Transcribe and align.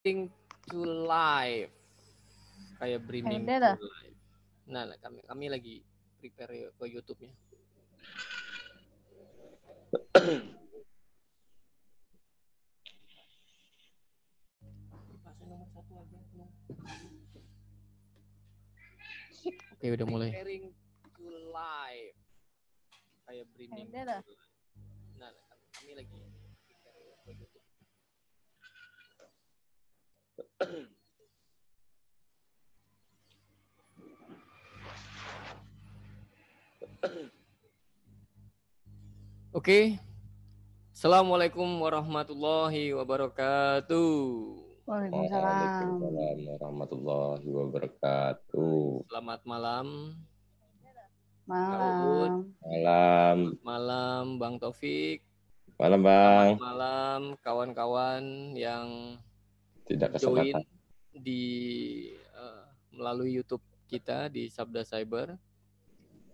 to 0.00 0.80
live 1.04 1.68
kayak 2.80 3.04
brimming 3.04 3.44
to 3.44 3.76
live. 3.76 4.16
Nah, 4.64 4.88
kami 4.96 5.20
kami 5.28 5.52
lagi 5.52 5.84
prepare 6.16 6.72
ke 6.72 6.84
YouTube-nya. 6.88 7.36
Oke, 19.76 19.86
udah 19.96 20.06
mulai. 20.08 20.32
Preparing 20.32 20.64
to 21.12 21.24
live 21.52 22.16
kayak 23.28 23.44
brimming. 23.52 23.92
Nah, 25.20 25.28
kami, 25.28 25.64
kami 25.76 25.92
lagi 25.92 26.20
prepare 26.64 27.04
ke 27.28 27.32
YouTube. 27.36 27.68
Oke. 39.56 39.96
Assalamualaikum 40.92 41.64
warahmatullahi 41.80 42.92
wabarakatuh. 42.92 44.12
Waalaikumsalam. 44.84 45.48
Waalaikumsalam 45.96 46.38
warahmatullahi 46.44 47.48
wabarakatuh. 47.48 49.08
Selamat 49.08 49.40
malam. 49.48 50.12
Malam. 51.48 52.52
Malam, 52.60 53.56
Malam 53.64 54.36
Bang 54.36 54.60
Taufik. 54.60 55.24
malam 55.80 56.04
bang. 56.04 56.60
Selamat 56.60 56.60
malam 56.60 57.20
kawan-kawan 57.40 58.52
yang 58.52 59.16
Tidak 59.90 60.10
join 60.22 60.54
kesempatan. 60.54 60.62
di 61.18 61.42
eh, 62.14 62.64
melalui 62.94 63.34
YouTube 63.34 63.62
kita 63.90 64.30
di 64.30 64.46
Sabda 64.46 64.86
Cyber. 64.86 65.34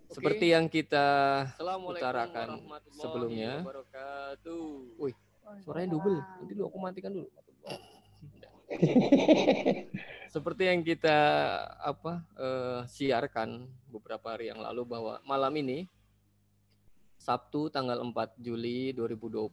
Seperti 0.07 0.53
yang 0.53 0.69
kita 0.69 1.43
utarakan 1.59 2.63
sebelumnya. 2.95 3.65
Wih, 5.01 5.17
suaranya 5.65 5.89
double. 5.97 6.21
Nanti 6.21 6.53
dulu 6.53 6.67
aku 6.69 6.79
matikan 6.79 7.11
dulu. 7.17 7.29
Seperti 10.35 10.63
yang 10.69 10.85
kita 10.85 11.19
apa 11.81 12.23
eh, 12.37 12.81
siarkan 12.93 13.65
beberapa 13.89 14.37
hari 14.37 14.53
yang 14.53 14.61
lalu 14.61 14.85
bahwa 14.85 15.19
malam 15.25 15.55
ini 15.57 15.89
Sabtu 17.17 17.73
tanggal 17.73 17.99
4 18.05 18.39
Juli 18.39 18.93
2020 18.95 19.51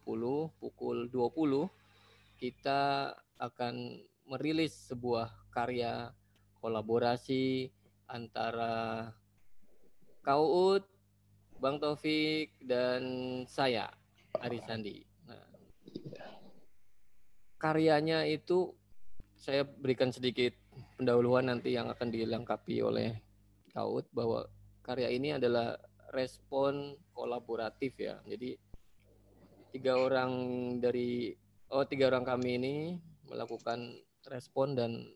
pukul 0.60 0.96
20 1.10 1.83
kita 2.44 3.08
akan 3.40 4.04
merilis 4.28 4.92
sebuah 4.92 5.32
karya 5.48 6.12
kolaborasi 6.60 7.72
antara 8.04 9.08
Kauut, 10.20 10.84
Bang 11.56 11.80
Taufik 11.80 12.52
dan 12.60 13.00
saya 13.48 13.88
Ari 14.44 14.60
Sandi. 14.60 15.00
Nah, 15.24 15.40
karyanya 17.56 18.28
itu 18.28 18.76
saya 19.32 19.64
berikan 19.64 20.12
sedikit 20.12 20.52
pendahuluan 21.00 21.48
nanti 21.48 21.72
yang 21.72 21.88
akan 21.88 22.12
dilengkapi 22.12 22.84
oleh 22.84 23.24
Kaut 23.72 24.04
bahwa 24.12 24.44
karya 24.84 25.08
ini 25.08 25.32
adalah 25.32 25.80
respon 26.12 26.92
kolaboratif 27.16 27.96
ya. 27.96 28.20
Jadi 28.28 28.52
tiga 29.72 29.96
orang 29.96 30.32
dari 30.84 31.40
oh 31.74 31.82
tiga 31.82 32.06
orang 32.06 32.22
kami 32.22 32.54
ini 32.54 32.74
melakukan 33.26 33.98
respon 34.30 34.78
dan 34.78 35.10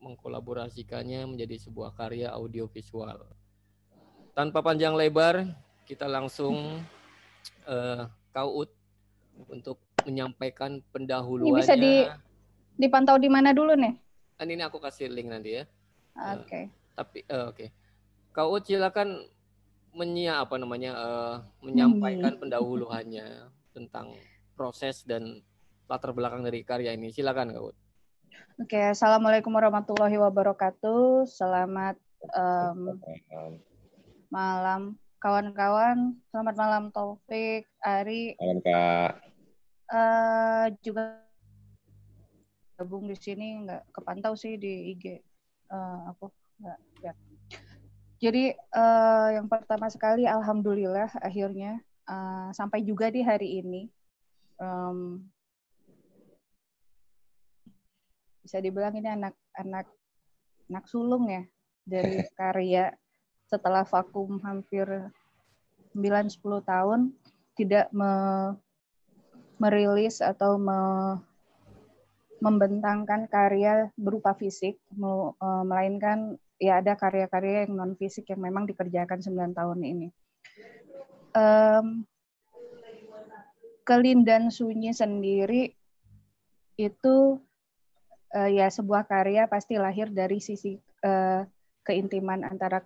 mengkolaborasikannya 0.00 1.28
menjadi 1.28 1.68
sebuah 1.68 1.92
karya 1.92 2.32
audiovisual. 2.32 3.28
Tanpa 4.32 4.64
panjang 4.64 4.96
lebar, 4.96 5.44
kita 5.84 6.08
langsung 6.08 6.80
eh, 7.72 8.02
Kaut 8.32 8.72
untuk 9.50 9.82
menyampaikan 10.06 10.80
pendahuluannya. 10.94 11.60
bisa 11.60 11.74
di- 11.76 12.08
Dipantau 12.78 13.18
di 13.18 13.26
mana 13.26 13.50
dulu 13.50 13.74
nih? 13.74 13.98
Kan 14.38 14.48
ini 14.54 14.62
aku 14.62 14.78
kasih 14.78 15.10
link 15.10 15.26
nanti 15.26 15.58
ya. 15.58 15.66
Oke. 16.38 16.70
Tapi 16.94 17.26
eh, 17.26 17.44
oke. 17.50 17.66
Kau 18.30 18.54
silakan 18.62 19.26
menyia 19.90 20.38
apa 20.46 20.54
namanya 20.62 20.94
eh, 20.94 21.36
menyampaikan 21.58 22.38
pendahuluannya 22.40 23.50
tentang 23.74 24.14
proses 24.54 25.02
dan 25.02 25.42
latar 25.88 26.12
belakang 26.12 26.44
dari 26.44 26.60
karya 26.62 26.92
ini. 26.92 27.08
Silakan 27.08 27.56
Kau. 27.56 27.72
Oke, 28.60 28.80
assalamualaikum 28.92 29.48
warahmatullahi 29.56 30.20
wabarakatuh. 30.20 31.24
Selamat 31.24 31.96
em, 32.36 33.00
malam 34.28 35.00
kawan-kawan. 35.18 36.12
Selamat 36.28 36.54
malam 36.60 36.82
Taufik, 36.92 37.64
Ari, 37.80 38.36
Malam 38.36 38.58
kak. 38.60 39.12
eh 39.88 40.66
juga 40.84 41.24
gabung 42.76 43.08
di 43.08 43.16
sini 43.16 43.64
nggak 43.64 43.88
kepantau 43.90 44.36
sih 44.36 44.60
di 44.60 44.92
IG 44.92 45.24
Eh, 45.68 46.00
aku 46.08 46.32
nggak 46.60 46.78
lihat. 47.04 47.16
Jadi 48.18 48.44
eh, 48.52 49.28
yang 49.36 49.46
pertama 49.48 49.88
sekali 49.92 50.24
alhamdulillah 50.24 51.12
akhirnya 51.20 51.80
eh, 52.08 52.48
sampai 52.56 52.84
juga 52.84 53.12
di 53.12 53.20
hari 53.20 53.60
ini 53.60 53.88
em, 54.60 55.20
bisa 58.48 58.64
dibilang 58.64 58.96
ini 58.96 59.12
anak-anak 59.12 59.84
anak 60.72 60.84
sulung 60.88 61.28
ya 61.28 61.44
dari 61.84 62.24
karya 62.40 62.96
setelah 63.44 63.84
vakum 63.84 64.40
hampir 64.40 64.88
9-10 65.92 66.64
tahun 66.64 67.12
tidak 67.52 67.92
me- 67.92 68.56
merilis 69.60 70.24
atau 70.24 70.56
me- 70.56 71.20
membentangkan 72.40 73.28
karya 73.28 73.92
berupa 73.98 74.32
fisik, 74.32 74.80
eh, 74.80 75.62
melainkan 75.68 76.40
ya 76.56 76.80
ada 76.80 76.94
karya-karya 76.96 77.68
yang 77.68 77.76
non 77.76 77.92
fisik 78.00 78.32
yang 78.32 78.40
memang 78.40 78.64
dikerjakan 78.64 79.20
9 79.20 79.52
tahun 79.52 79.80
ini. 79.84 80.08
Em, 81.36 82.06
Kelindan 83.82 84.54
Sunyi 84.54 84.94
sendiri 84.94 85.74
itu 86.78 87.42
eh, 88.34 88.50
ya 88.60 88.66
sebuah 88.68 89.08
karya 89.08 89.48
pasti 89.48 89.80
lahir 89.80 90.12
dari 90.12 90.40
sisi 90.42 90.76
eh, 91.04 91.42
keintiman 91.84 92.44
antara 92.44 92.84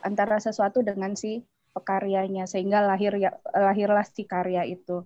antara 0.00 0.40
sesuatu 0.40 0.80
dengan 0.80 1.12
si 1.12 1.44
pekaryanya 1.76 2.48
sehingga 2.48 2.82
lahir 2.82 3.14
ya 3.20 3.36
lahirlah 3.52 4.04
si 4.06 4.24
karya 4.24 4.64
itu. 4.66 5.04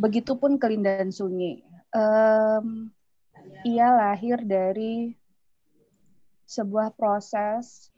Begitupun 0.00 0.56
Kelindan 0.56 1.12
Sunyi. 1.12 1.60
Em, 1.92 2.88
ia 3.66 3.88
lahir 3.92 4.40
dari 4.46 5.12
sebuah 6.48 6.96
proses 6.96 7.92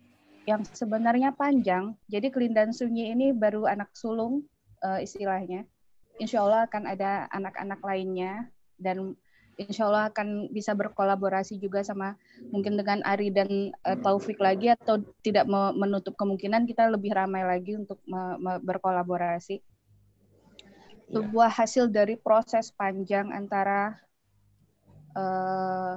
yang 0.44 0.66
sebenarnya 0.66 1.30
panjang. 1.32 1.94
Jadi 2.10 2.34
Kelindan 2.34 2.74
Sunyi 2.74 3.14
ini 3.14 3.30
baru 3.30 3.70
anak 3.70 3.94
sulung 3.94 4.42
eh, 4.82 5.06
istilahnya. 5.06 5.62
Insya 6.20 6.44
Allah 6.44 6.68
akan 6.68 6.84
ada 6.90 7.30
anak-anak 7.32 7.80
lainnya 7.80 8.50
dan 8.76 9.16
insya 9.60 9.88
Allah 9.88 10.08
akan 10.08 10.48
bisa 10.48 10.72
berkolaborasi 10.72 11.60
juga 11.60 11.84
sama 11.84 12.16
mungkin 12.48 12.76
dengan 12.76 13.04
Ari 13.04 13.28
dan 13.28 13.72
eh, 13.72 13.98
Taufik 14.00 14.40
lagi 14.40 14.72
atau 14.72 15.00
tidak 15.20 15.44
me- 15.44 15.76
menutup 15.76 16.16
kemungkinan 16.16 16.64
kita 16.64 16.88
lebih 16.88 17.12
ramai 17.12 17.44
lagi 17.44 17.76
untuk 17.76 18.00
berkolaborasi. 18.64 19.60
Sebuah 21.12 21.52
hasil 21.52 21.92
dari 21.92 22.16
proses 22.16 22.72
panjang 22.72 23.28
antara 23.32 24.00
eh, 25.12 25.96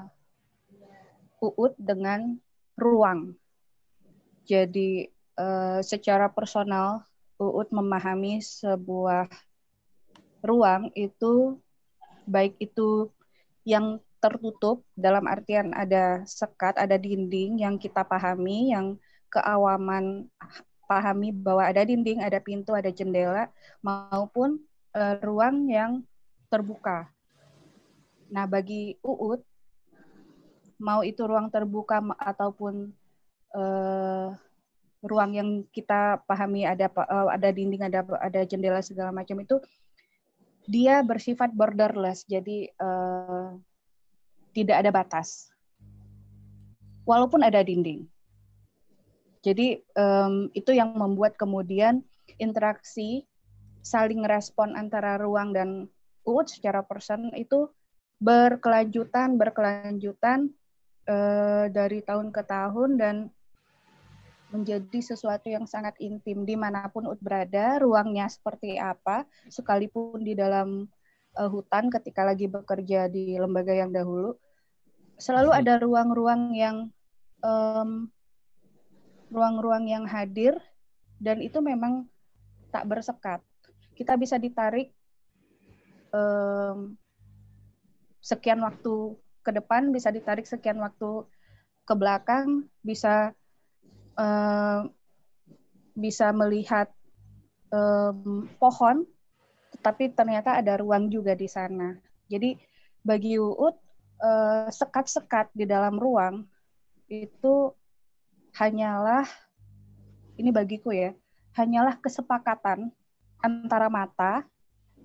Uut 1.46 1.78
dengan 1.78 2.41
ruang. 2.74 3.38
Jadi 4.50 5.08
eh, 5.40 5.79
secara 5.85 6.28
personal 6.32 7.06
Uut 7.35 7.68
memahami 7.72 8.40
sebuah 8.40 9.28
ruang 10.46 10.88
itu 10.96 11.59
baik 12.26 12.58
itu 12.62 13.09
yang 13.66 14.00
tertutup 14.22 14.85
dalam 14.94 15.26
artian 15.26 15.73
ada 15.73 16.22
sekat, 16.26 16.78
ada 16.78 16.96
dinding 16.96 17.62
yang 17.62 17.76
kita 17.82 18.06
pahami, 18.06 18.72
yang 18.73 18.97
keawaman 19.34 20.29
pahami 20.85 21.34
bahwa 21.34 21.66
ada 21.66 21.82
dinding, 21.82 22.22
ada 22.22 22.38
pintu, 22.38 22.78
ada 22.78 22.94
jendela, 22.94 23.50
maupun 23.82 24.62
eh, 24.94 25.17
ruang 25.22 25.70
yang 25.70 26.06
terbuka. 26.47 27.09
Nah, 28.29 28.46
bagi 28.46 28.97
Uut, 29.02 29.41
mau 30.78 31.02
itu 31.02 31.22
ruang 31.26 31.50
terbuka 31.50 32.02
ataupun 32.22 32.94
eh, 33.53 34.28
ruang 35.06 35.32
yang 35.38 35.50
kita 35.70 36.22
pahami 36.26 36.66
ada 36.66 36.90
eh, 36.90 37.28
ada 37.34 37.50
dinding, 37.50 37.82
ada 37.85 38.06
ada 38.22 38.41
jendela 38.46 38.82
segala 38.82 39.09
macam 39.14 39.38
itu 39.41 39.58
dia 40.66 41.02
bersifat 41.06 41.53
borderless. 41.53 42.26
Jadi 42.26 42.70
eh, 42.70 43.47
tidak 44.56 44.76
ada 44.85 44.91
batas. 44.94 45.52
Walaupun 47.06 47.46
ada 47.46 47.62
dinding. 47.62 48.08
Jadi 49.46 49.78
um, 49.94 50.50
itu 50.58 50.73
yang 50.73 50.97
membuat 50.97 51.38
kemudian 51.38 52.02
interaksi 52.41 53.29
saling 53.85 54.26
respon 54.26 54.73
antara 54.73 55.22
ruang 55.22 55.53
dan 55.53 55.85
UUD 56.26 56.50
secara 56.50 56.82
person 56.82 57.29
itu 57.38 57.70
berkelanjutan 58.17 59.38
berkelanjutan 59.38 60.50
uh, 61.06 61.70
dari 61.70 62.02
tahun 62.02 62.34
ke 62.34 62.41
tahun 62.41 62.97
dan 62.97 63.16
menjadi 64.53 65.00
sesuatu 65.02 65.50
yang 65.50 65.66
sangat 65.66 65.97
intim 65.97 66.46
di 66.46 66.53
mana 66.53 66.86
pun 66.90 67.09
UUD 67.09 67.20
berada 67.22 67.82
ruangnya 67.82 68.30
seperti 68.30 68.78
apa 68.78 69.26
sekalipun 69.50 70.22
di 70.22 70.38
dalam 70.38 70.86
uh, 71.36 71.50
hutan 71.50 71.90
ketika 71.90 72.22
lagi 72.24 72.46
bekerja 72.46 73.09
di 73.09 73.36
lembaga 73.36 73.74
yang 73.74 73.90
dahulu 73.90 74.38
selalu 75.18 75.52
hmm. 75.52 75.59
ada 75.59 75.74
ruang-ruang 75.82 76.42
yang 76.56 76.78
um, 77.44 78.12
ruang-ruang 79.32 79.90
yang 79.90 80.06
hadir 80.06 80.56
dan 81.20 81.40
itu 81.40 81.59
memang 81.64 82.06
tak 82.70 82.86
bersekat. 82.86 83.40
Kita 83.96 84.20
bisa 84.20 84.36
ditarik 84.36 84.91
um, 86.12 87.00
sekian 88.20 88.59
waktu 88.59 89.16
ke 89.46 89.52
depan, 89.56 89.96
bisa 89.96 90.12
ditarik 90.12 90.44
sekian 90.44 90.82
waktu 90.84 91.24
ke 91.88 91.94
belakang, 91.96 92.68
bisa 92.84 93.32
um, 94.20 94.91
bisa 95.96 96.32
melihat 96.35 96.91
um, 97.72 98.50
pohon, 98.59 99.08
tetapi 99.76 100.12
ternyata 100.12 100.59
ada 100.59 100.76
ruang 100.79 101.08
juga 101.08 101.35
di 101.35 101.47
sana. 101.47 101.96
Jadi 102.28 102.58
bagi 103.06 103.38
Uut 103.40 103.78
uh, 104.20 104.67
sekat-sekat 104.67 105.53
di 105.53 105.64
dalam 105.70 105.96
ruang 105.96 106.44
itu 107.08 107.72
hanyalah 108.58 109.28
ini 110.35 110.52
bagiku 110.52 110.91
ya, 110.91 111.16
hanyalah 111.56 111.96
kesepakatan 112.03 112.91
antara 113.40 113.88
mata, 113.88 114.44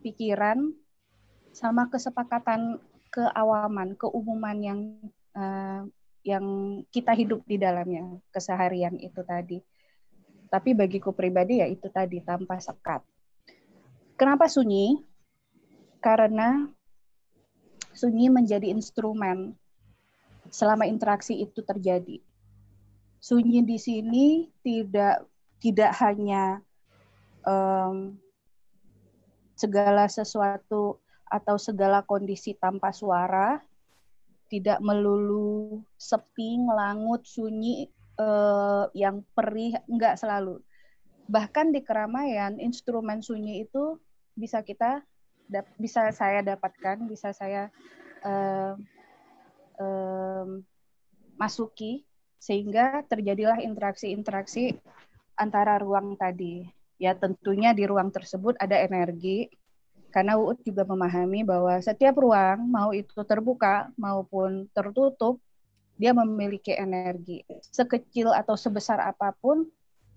pikiran, 0.03 0.75
sama 1.55 1.87
kesepakatan 1.91 2.83
keawaman, 3.11 3.95
keumuman 3.99 4.59
yang 4.59 4.81
uh, 5.35 5.87
yang 6.27 6.45
kita 6.93 7.17
hidup 7.17 7.41
di 7.49 7.57
dalamnya 7.57 8.21
keseharian 8.35 8.97
itu 9.01 9.21
tadi. 9.25 9.59
Tapi 10.51 10.75
bagiku 10.75 11.15
pribadi 11.15 11.63
ya 11.63 11.67
itu 11.71 11.87
tadi 11.89 12.21
tanpa 12.21 12.59
sekat. 12.59 13.01
Kenapa 14.19 14.51
sunyi? 14.51 15.01
Karena 16.03 16.67
sunyi 17.95 18.29
menjadi 18.29 18.69
instrumen 18.73 19.55
selama 20.51 20.89
interaksi 20.89 21.39
itu 21.39 21.63
terjadi 21.63 22.19
sunyi 23.21 23.61
di 23.63 23.77
sini 23.77 24.27
tidak 24.65 25.29
tidak 25.61 25.93
hanya 26.01 26.65
um, 27.45 28.17
segala 29.53 30.09
sesuatu 30.09 30.97
atau 31.29 31.57
segala 31.61 32.01
kondisi 32.01 32.57
tanpa 32.57 32.97
suara, 32.97 33.61
tidak 34.51 34.83
melulu 34.83 35.81
sepi, 35.95 36.59
ngelangut, 36.59 37.23
sunyi, 37.23 37.87
uh, 38.19 38.91
yang 38.93 39.23
perih, 39.33 39.79
enggak 39.87 40.19
selalu. 40.19 40.59
Bahkan 41.31 41.71
di 41.71 41.81
keramaian, 41.87 42.59
instrumen 42.59 43.23
sunyi 43.23 43.63
itu 43.65 43.97
bisa 44.35 44.67
kita, 44.67 45.07
bisa 45.79 46.11
saya 46.11 46.43
dapatkan, 46.43 47.07
bisa 47.07 47.31
saya 47.31 47.71
uh, 48.27 48.75
um, 49.79 50.67
masuki 51.39 52.03
sehingga 52.41 53.07
terjadilah 53.07 53.63
interaksi-interaksi 53.63 54.75
antara 55.39 55.79
ruang 55.79 56.19
tadi. 56.19 56.67
Ya 57.01 57.17
tentunya 57.17 57.73
di 57.73 57.89
ruang 57.89 58.13
tersebut 58.13 58.61
ada 58.61 58.77
energi, 58.77 59.49
karena 60.11 60.37
UUD 60.37 60.67
juga 60.67 60.83
memahami 60.85 61.47
bahwa 61.47 61.79
setiap 61.79 62.19
ruang, 62.19 62.67
mau 62.67 62.91
itu 62.91 63.15
terbuka 63.25 63.89
maupun 63.95 64.67
tertutup, 64.75 65.39
dia 65.97 66.11
memiliki 66.11 66.75
energi. 66.75 67.47
Sekecil 67.71 68.35
atau 68.35 68.59
sebesar 68.59 68.99
apa 69.01 69.31
pun, 69.39 69.71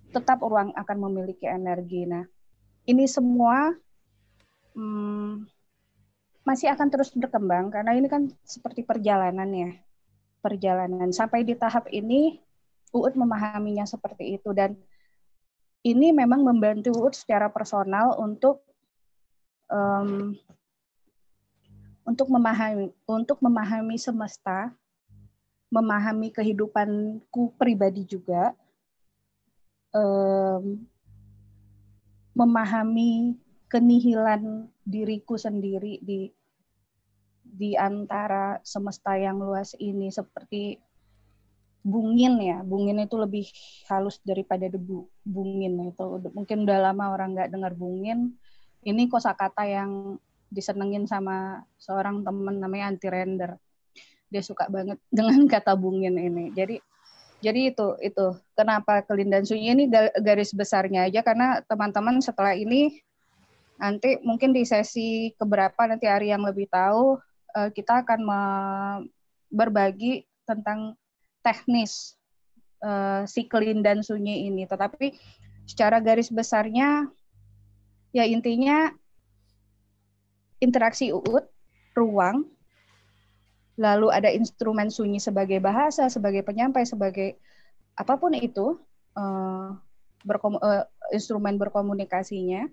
tetap 0.09 0.41
ruang 0.41 0.73
akan 0.73 0.97
memiliki 1.09 1.45
energi. 1.45 2.05
Nah, 2.09 2.25
ini 2.89 3.05
semua 3.05 3.73
hmm, 4.73 5.47
masih 6.43 6.73
akan 6.73 6.87
terus 6.91 7.13
berkembang 7.15 7.71
karena 7.71 7.95
ini 7.95 8.11
kan 8.11 8.27
seperti 8.43 8.83
perjalanan 8.83 9.47
ya 9.53 9.71
perjalanan. 10.43 11.09
Sampai 11.15 11.47
di 11.47 11.55
tahap 11.55 11.87
ini, 11.87 12.35
UUD 12.91 13.15
memahaminya 13.15 13.87
seperti 13.87 14.35
itu 14.35 14.51
dan 14.51 14.75
ini 15.87 16.11
memang 16.11 16.43
membantu 16.43 16.91
UUD 16.91 17.15
secara 17.15 17.47
personal 17.47 18.19
untuk 18.19 18.63
um, 19.73 20.37
untuk 22.05 22.29
memahami 22.29 22.93
untuk 23.09 23.41
memahami 23.41 23.97
semesta, 23.97 24.69
memahami 25.73 26.29
kehidupanku 26.29 27.57
pribadi 27.57 28.05
juga, 28.05 28.53
um, 29.95 30.77
memahami 32.37 33.33
kenihilan 33.71 34.69
diriku 34.85 35.33
sendiri 35.33 35.97
di 36.05 36.29
di 37.41 37.73
antara 37.77 38.61
semesta 38.65 39.17
yang 39.17 39.41
luas 39.41 39.73
ini 39.81 40.09
seperti 40.13 40.77
bungin 41.85 42.41
ya. 42.41 42.61
Bungin 42.65 43.01
itu 43.01 43.17
lebih 43.17 43.45
halus 43.89 44.17
daripada 44.21 44.69
debu 44.69 45.05
bungin 45.25 45.93
itu. 45.93 46.03
Mungkin 46.33 46.65
udah 46.65 46.79
lama 46.89 47.13
orang 47.13 47.37
nggak 47.37 47.51
dengar 47.53 47.73
bungin 47.77 48.37
ini 48.83 49.09
kosakata 49.09 49.63
yang 49.65 50.19
disenengin 50.53 51.09
sama 51.09 51.65
seorang 51.81 52.21
temen 52.21 52.61
namanya 52.61 52.93
anti 52.93 53.07
render. 53.09 53.57
Dia 54.29 54.45
suka 54.45 54.69
banget 54.69 55.01
dengan 55.13 55.43
kata 55.49 55.73
bungin 55.73 56.15
ini. 56.15 56.53
Jadi 56.53 56.77
jadi 57.43 57.75
itu 57.75 57.99
itu. 57.99 58.27
Kenapa 58.55 59.03
kelindan 59.03 59.43
sunyi 59.43 59.75
ini 59.75 59.83
garis 60.23 60.55
besarnya 60.55 61.09
aja? 61.09 61.19
Karena 61.25 61.59
teman-teman 61.65 62.23
setelah 62.23 62.55
ini 62.55 63.03
nanti 63.75 64.21
mungkin 64.23 64.55
di 64.55 64.63
sesi 64.63 65.33
keberapa 65.35 65.89
nanti 65.89 66.07
hari 66.07 66.31
yang 66.31 66.45
lebih 66.45 66.71
tahu 66.71 67.19
uh, 67.57 67.69
kita 67.73 68.05
akan 68.05 68.21
berbagi 69.51 70.23
tentang 70.47 70.95
teknis 71.43 72.15
uh, 72.79 73.27
si 73.27 73.43
dan 73.83 73.99
sunyi 73.99 74.47
ini. 74.47 74.63
Tetapi 74.63 75.11
secara 75.67 75.99
garis 75.99 76.31
besarnya 76.31 77.11
ya 78.13 78.23
intinya 78.29 78.93
interaksi 80.61 81.11
UUD, 81.11 81.43
ruang, 81.97 82.47
lalu 83.75 84.07
ada 84.13 84.29
instrumen 84.29 84.87
sunyi 84.87 85.19
sebagai 85.19 85.59
bahasa, 85.59 86.07
sebagai 86.07 86.45
penyampai, 86.45 86.85
sebagai 86.85 87.35
apa 87.97 88.15
pun 88.15 88.31
itu 88.37 88.77
berkom 90.23 90.57
uh, 90.57 90.87
instrumen 91.11 91.59
berkomunikasinya. 91.59 92.69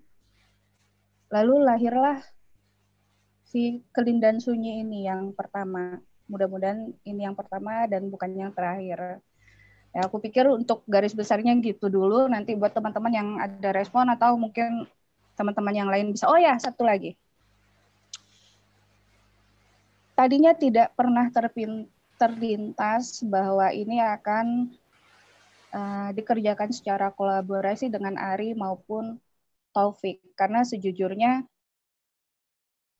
Lalu 1.30 1.54
lahirlah 1.66 2.22
si 3.46 3.82
kelindan 3.90 4.38
sunyi 4.38 4.86
ini 4.86 5.10
yang 5.10 5.34
pertama. 5.34 5.98
Mudah-mudahan 6.30 6.94
ini 7.02 7.26
yang 7.26 7.34
pertama 7.34 7.90
dan 7.90 8.06
bukan 8.06 8.30
yang 8.38 8.54
terakhir. 8.54 9.18
Ya, 9.90 10.06
aku 10.06 10.22
pikir 10.22 10.46
untuk 10.46 10.86
garis 10.86 11.10
besarnya 11.10 11.50
gitu 11.58 11.90
dulu. 11.90 12.30
Nanti 12.30 12.54
buat 12.54 12.70
teman-teman 12.70 13.10
yang 13.10 13.28
ada 13.42 13.74
respon 13.74 14.06
atau 14.06 14.38
mungkin 14.38 14.86
teman-teman 15.40 15.72
yang 15.72 15.88
lain 15.88 16.12
bisa. 16.12 16.28
Oh 16.28 16.36
ya, 16.36 16.52
satu 16.60 16.84
lagi. 16.84 17.16
Tadinya 20.12 20.52
tidak 20.52 20.92
pernah 20.92 21.32
terpin, 21.32 21.88
terlintas 22.20 23.24
bahwa 23.24 23.72
ini 23.72 24.04
akan 24.04 24.68
uh, 25.72 26.12
dikerjakan 26.12 26.68
secara 26.76 27.08
kolaborasi 27.08 27.88
dengan 27.88 28.20
Ari 28.20 28.52
maupun 28.52 29.16
Taufik. 29.72 30.20
Karena 30.36 30.60
sejujurnya 30.60 31.48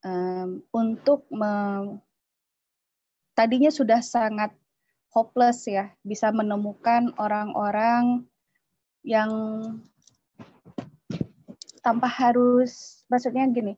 um, 0.00 0.64
untuk 0.72 1.28
me, 1.28 1.52
tadinya 3.36 3.68
sudah 3.68 4.00
sangat 4.00 4.56
hopeless 5.12 5.68
ya 5.68 5.92
bisa 6.00 6.32
menemukan 6.32 7.12
orang-orang 7.20 8.24
yang 9.02 9.30
tanpa 11.80 12.06
harus 12.08 13.02
maksudnya 13.10 13.48
gini 13.50 13.74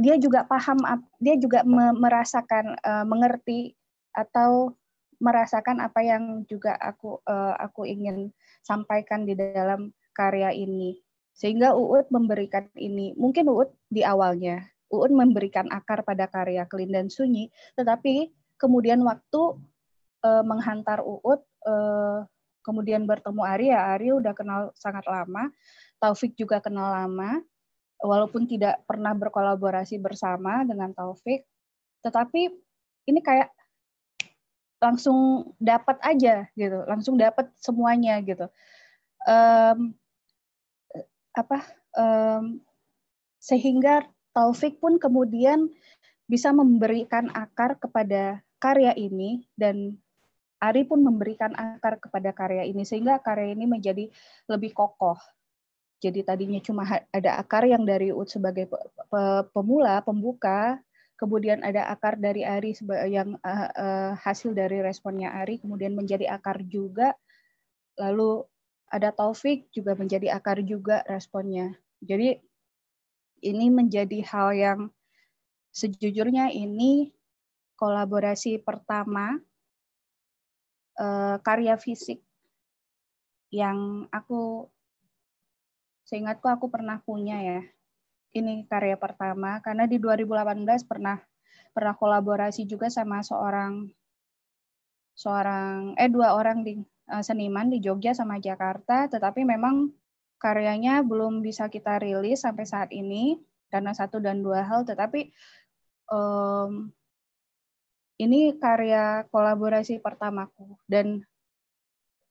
dia 0.00 0.16
juga 0.16 0.48
paham 0.48 0.80
dia 1.20 1.36
juga 1.36 1.60
merasakan 1.96 2.76
uh, 2.80 3.04
mengerti 3.04 3.76
atau 4.16 4.72
merasakan 5.20 5.84
apa 5.84 6.00
yang 6.00 6.48
juga 6.48 6.74
aku 6.80 7.20
uh, 7.28 7.54
aku 7.60 7.84
ingin 7.84 8.32
sampaikan 8.64 9.28
di 9.28 9.36
dalam 9.36 9.92
karya 10.16 10.50
ini. 10.56 10.96
Sehingga 11.36 11.76
Uut 11.76 12.08
memberikan 12.08 12.68
ini 12.76 13.12
mungkin 13.16 13.48
Uut 13.52 13.70
di 13.92 14.00
awalnya 14.04 14.64
Uun 14.90 15.14
memberikan 15.14 15.70
akar 15.70 16.02
pada 16.02 16.26
karya 16.26 16.66
Kelindan 16.66 17.06
Sunyi, 17.12 17.46
tetapi 17.78 18.34
kemudian 18.58 18.98
waktu 19.06 19.60
uh, 20.26 20.42
menghantar 20.42 20.98
Uut, 21.04 21.46
uh, 21.62 22.26
kemudian 22.66 23.06
bertemu 23.06 23.42
Ari 23.46 23.70
ya 23.70 23.94
udah 24.18 24.34
kenal 24.34 24.74
sangat 24.74 25.06
lama, 25.06 25.46
Taufik 26.00 26.34
juga 26.34 26.64
kenal 26.64 26.90
lama, 26.90 27.44
walaupun 28.00 28.48
tidak 28.48 28.80
pernah 28.88 29.12
berkolaborasi 29.12 30.00
bersama 30.00 30.64
dengan 30.64 30.96
Taufik, 30.96 31.44
tetapi 32.00 32.48
ini 33.06 33.20
kayak 33.20 33.52
langsung 34.80 35.52
dapat 35.60 36.00
aja 36.00 36.48
gitu, 36.56 36.88
langsung 36.88 37.20
dapat 37.20 37.52
semuanya 37.60 38.16
gitu. 38.24 38.48
Um, 39.28 39.92
apa 41.36 41.60
um, 41.94 42.64
sehingga 43.36 44.08
Taufik 44.32 44.80
pun 44.80 44.96
kemudian 44.96 45.68
bisa 46.24 46.54
memberikan 46.56 47.28
akar 47.36 47.76
kepada 47.76 48.40
karya 48.56 48.96
ini 48.96 49.44
dan 49.58 50.00
Ari 50.60 50.84
pun 50.84 51.00
memberikan 51.00 51.56
akar 51.56 51.96
kepada 51.96 52.36
karya 52.36 52.68
ini 52.68 52.84
sehingga 52.84 53.16
karya 53.24 53.56
ini 53.56 53.64
menjadi 53.64 54.12
lebih 54.44 54.76
kokoh. 54.76 55.16
Jadi 56.00 56.24
tadinya 56.24 56.60
cuma 56.64 56.88
ada 57.12 57.36
akar 57.36 57.68
yang 57.68 57.84
dari 57.84 58.08
Ut 58.08 58.32
sebagai 58.32 58.72
pemula, 59.52 60.00
pembuka, 60.00 60.80
kemudian 61.20 61.60
ada 61.60 61.92
akar 61.92 62.16
dari 62.16 62.40
Ari 62.40 62.72
yang 63.12 63.36
uh, 63.44 63.68
uh, 63.68 64.10
hasil 64.16 64.56
dari 64.56 64.80
responnya 64.80 65.36
Ari, 65.44 65.60
kemudian 65.60 65.92
menjadi 65.92 66.32
akar 66.32 66.64
juga, 66.64 67.12
lalu 68.00 68.48
ada 68.88 69.12
Taufik 69.12 69.68
juga 69.76 69.92
menjadi 69.92 70.32
akar 70.32 70.64
juga 70.64 71.04
responnya. 71.04 71.76
Jadi 72.00 72.40
ini 73.44 73.68
menjadi 73.68 74.24
hal 74.24 74.48
yang 74.56 74.80
sejujurnya 75.76 76.48
ini 76.50 77.12
kolaborasi 77.76 78.60
pertama 78.64 79.36
uh, 80.96 81.36
karya 81.44 81.76
fisik 81.76 82.24
yang 83.52 84.08
aku 84.08 84.68
seingatku 86.10 86.50
aku 86.50 86.66
pernah 86.66 86.98
punya 87.06 87.38
ya. 87.38 87.62
Ini 88.34 88.66
karya 88.66 88.98
pertama 88.98 89.62
karena 89.62 89.86
di 89.86 90.02
2018 90.02 90.66
pernah 90.90 91.22
pernah 91.70 91.94
kolaborasi 91.94 92.66
juga 92.66 92.90
sama 92.90 93.22
seorang 93.22 93.86
seorang 95.14 95.94
eh 95.94 96.10
dua 96.10 96.34
orang 96.34 96.66
di 96.66 96.82
uh, 97.10 97.22
seniman 97.22 97.70
di 97.70 97.78
Jogja 97.78 98.10
sama 98.10 98.42
Jakarta, 98.42 99.06
tetapi 99.06 99.46
memang 99.46 99.94
karyanya 100.42 101.06
belum 101.06 101.46
bisa 101.46 101.70
kita 101.70 102.02
rilis 102.02 102.42
sampai 102.42 102.64
saat 102.66 102.90
ini 102.90 103.38
karena 103.70 103.94
satu 103.94 104.18
dan 104.18 104.42
dua 104.42 104.66
hal, 104.66 104.82
tetapi 104.82 105.30
um, 106.10 106.90
ini 108.18 108.58
karya 108.58 109.26
kolaborasi 109.30 110.02
pertamaku 110.02 110.74
dan 110.90 111.22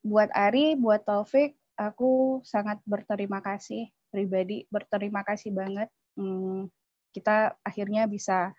buat 0.00 0.32
Ari, 0.32 0.80
buat 0.80 1.04
Taufik, 1.04 1.59
aku 1.80 2.44
sangat 2.44 2.76
berterima 2.84 3.40
kasih 3.40 3.88
pribadi, 4.12 4.68
berterima 4.68 5.24
kasih 5.24 5.56
banget. 5.56 5.88
Hmm, 6.12 6.68
kita 7.16 7.56
akhirnya 7.64 8.04
bisa 8.04 8.52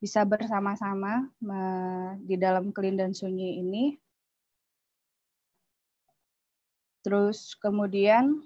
bisa 0.00 0.24
bersama-sama 0.24 1.28
di 2.20 2.36
dalam 2.36 2.72
kelindan 2.72 3.16
sunyi 3.16 3.60
ini. 3.60 3.84
Terus 7.00 7.56
kemudian 7.56 8.44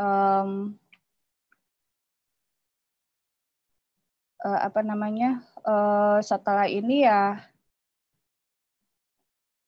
um, 0.00 0.80
uh, 4.40 4.60
apa 4.64 4.80
namanya 4.80 5.44
uh, 5.64 6.18
setelah 6.24 6.64
ini 6.68 7.04
ya 7.04 7.51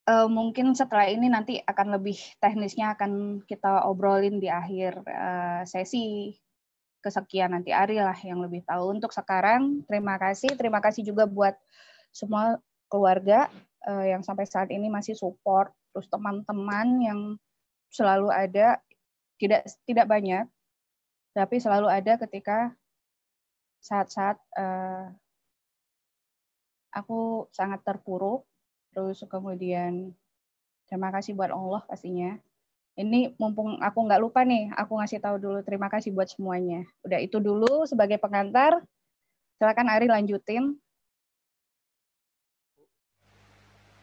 uh, 0.08 0.28
mungkin 0.28 0.72
setelah 0.76 1.08
ini 1.08 1.28
nanti 1.32 1.60
akan 1.60 1.96
lebih 2.00 2.16
teknisnya 2.40 2.96
akan 2.96 3.42
kita 3.44 3.88
obrolin 3.88 4.40
di 4.40 4.48
akhir 4.48 5.00
uh, 5.04 5.62
sesi. 5.64 6.36
Kesekian 7.04 7.52
nanti 7.52 7.68
Ari 7.68 8.00
lah 8.00 8.16
yang 8.24 8.40
lebih 8.40 8.64
tahu. 8.64 8.96
Untuk 8.96 9.12
sekarang 9.12 9.84
terima 9.84 10.16
kasih, 10.16 10.56
terima 10.56 10.80
kasih 10.80 11.04
juga 11.04 11.28
buat 11.28 11.52
semua 12.08 12.56
keluarga 12.88 13.52
uh, 13.84 14.04
yang 14.08 14.24
sampai 14.24 14.48
saat 14.48 14.72
ini 14.72 14.88
masih 14.88 15.12
support, 15.12 15.68
terus 15.92 16.08
teman-teman 16.08 16.88
yang 17.04 17.20
selalu 17.92 18.32
ada, 18.32 18.80
tidak 19.36 19.68
tidak 19.84 20.06
banyak, 20.08 20.48
tapi 21.36 21.60
selalu 21.60 21.92
ada 21.92 22.16
ketika 22.24 22.72
saat-saat 23.84 24.40
uh, 24.56 25.12
aku 26.96 27.52
sangat 27.52 27.84
terpuruk 27.84 28.48
Terus 28.94 29.26
kemudian 29.26 30.14
terima 30.86 31.10
kasih 31.10 31.34
buat 31.34 31.50
Allah 31.50 31.82
pastinya. 31.90 32.38
Ini 32.94 33.34
mumpung 33.42 33.82
aku 33.82 34.06
nggak 34.06 34.22
lupa 34.22 34.46
nih, 34.46 34.70
aku 34.78 35.02
ngasih 35.02 35.18
tahu 35.18 35.42
dulu 35.42 35.58
terima 35.66 35.90
kasih 35.90 36.14
buat 36.14 36.30
semuanya. 36.30 36.86
Udah 37.02 37.18
itu 37.18 37.42
dulu 37.42 37.82
sebagai 37.90 38.22
pengantar. 38.22 38.78
Silakan 39.58 39.90
Ari 39.90 40.06
lanjutin. 40.06 40.78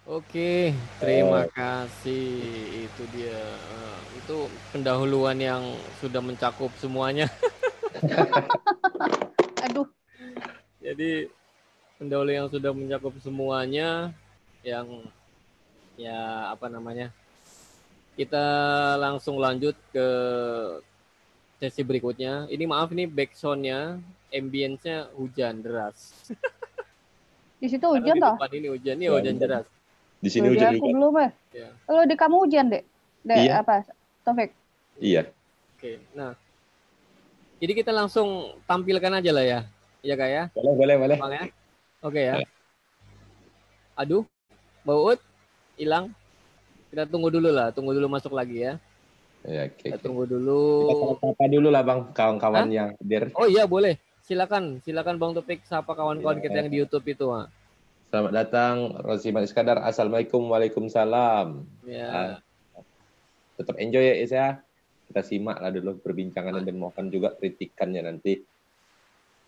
Oke, 0.03 0.75
terima 0.99 1.47
kasih. 1.55 2.43
Itu 2.83 3.03
dia. 3.15 3.31
Eh, 3.47 3.99
itu 4.19 4.51
pendahuluan 4.75 5.39
yang 5.39 5.63
sudah 6.03 6.19
mencakup 6.19 6.67
semuanya. 6.75 7.31
Aduh. 9.71 9.87
Jadi 10.83 11.31
pendahulu 11.95 12.31
yang 12.33 12.51
sudah 12.51 12.75
mencakup 12.75 13.15
semuanya 13.23 14.11
yang 14.61 14.87
ya 15.97 16.49
apa 16.53 16.69
namanya 16.71 17.09
kita 18.15 18.45
langsung 18.99 19.39
lanjut 19.39 19.73
ke 19.89 20.07
sesi 21.61 21.85
berikutnya. 21.85 22.49
Ini 22.49 22.63
maaf 22.65 22.89
ini 22.91 23.05
backsoundnya, 23.05 24.01
ambience-nya 24.33 25.13
hujan 25.13 25.61
deras. 25.61 26.13
Di 27.61 27.69
situ 27.69 27.85
hujan 27.85 28.17
toh? 28.17 28.35
Di 28.49 28.57
ini 28.57 28.67
hujan, 28.73 28.97
ini 28.97 29.05
hujan 29.05 29.37
deras. 29.37 29.65
Di 30.17 30.29
sini 30.33 30.49
hujan 30.49 30.81
aku 30.81 30.89
belum 30.89 31.13
ya. 31.17 31.29
ya. 31.53 31.69
Kalau 31.85 32.03
di 32.05 32.15
kamu 32.17 32.35
hujan 32.45 32.65
dek, 32.73 32.83
dek 33.21 33.37
iya. 33.37 33.61
apa? 33.61 33.85
Taufik? 34.25 34.49
Iya. 34.97 35.29
Oke, 35.77 36.01
nah. 36.17 36.33
Jadi 37.61 37.73
kita 37.77 37.93
langsung 37.93 38.57
tampilkan 38.65 39.13
aja 39.17 39.29
lah 39.33 39.45
ya. 39.45 39.59
Iya 40.01 40.13
kak 40.17 40.29
ya? 40.29 40.43
Boleh, 40.57 40.73
boleh, 40.73 40.95
boleh. 40.97 41.17
ya? 41.17 41.45
Oke 42.01 42.21
ya. 42.21 42.33
Aduh, 43.93 44.25
Baut 44.81 45.19
hilang. 45.77 46.13
Kita 46.91 47.07
tunggu 47.07 47.31
dulu 47.31 47.49
lah, 47.53 47.71
tunggu 47.71 47.95
dulu 47.95 48.11
masuk 48.11 48.35
lagi 48.35 48.67
ya. 48.67 48.73
Ya, 49.47 49.71
oke. 49.71 49.79
Kita 49.79 49.97
tunggu 49.97 50.27
dulu. 50.27 50.61
Kita 50.91 51.33
apa 51.33 51.45
dulu 51.49 51.67
lah 51.71 51.81
Bang, 51.81 52.11
kawan-kawan 52.13 52.69
yang 52.69 52.93
hadir. 52.99 53.31
Oh 53.33 53.47
iya 53.47 53.65
boleh. 53.65 53.97
Silakan, 54.21 54.83
silakan 54.85 55.17
Bang 55.17 55.33
Topik 55.33 55.65
sapa 55.65 55.97
kawan-kawan 55.97 56.37
ya. 56.39 56.43
kita 56.45 56.55
yang 56.61 56.69
di 56.69 56.77
YouTube 56.83 57.05
itu, 57.09 57.25
ha. 57.33 57.49
Selamat 58.11 58.31
datang 58.43 58.75
Rosiman 59.01 59.47
Iskandar. 59.47 59.79
Assalamualaikum, 59.81 60.43
waalaikumsalam. 60.51 61.63
Ya. 61.87 62.09
Uh, 62.11 62.35
tetap 63.55 63.79
enjoy 63.79 64.03
ya 64.03 64.15
Is 64.19 64.35
ya. 64.35 64.59
Kita 65.07 65.23
simak 65.23 65.63
lah 65.63 65.71
dulu 65.71 65.95
perbincangan 65.99 66.59
ah. 66.59 66.63
dan 66.63 66.75
mohon 66.75 67.07
juga 67.07 67.31
kritikannya 67.33 68.03
nanti. 68.03 68.43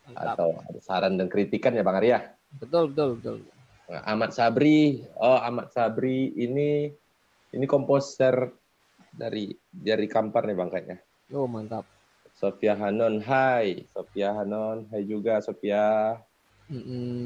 Mantap. 0.09 0.35
Atau 0.39 0.49
ada 0.63 0.79
saran 0.79 1.19
dan 1.19 1.27
kritikan 1.27 1.75
ya 1.75 1.83
Bang 1.83 1.99
Arya. 1.99 2.33
Betul, 2.55 2.95
betul, 2.95 3.19
betul. 3.19 3.37
Nah, 3.83 4.01
Ahmad 4.07 4.31
Sabri, 4.31 5.03
oh 5.19 5.35
Ahmad 5.35 5.67
Sabri 5.75 6.31
ini 6.39 6.87
ini 7.51 7.65
komposer 7.67 8.47
dari 9.11 9.51
dari 9.67 10.07
Kampar 10.07 10.47
nih 10.47 10.55
bang 10.55 10.69
kayaknya. 10.71 10.97
Oh 11.35 11.45
mantap. 11.51 11.83
Sofia 12.33 12.73
Hanon, 12.79 13.21
hai. 13.27 13.85
Sofia 13.91 14.33
Hanon, 14.33 14.87
hai 14.89 15.03
juga 15.03 15.43
Sofia. 15.43 16.15
Mm 16.71 16.83
-mm. 16.83 17.19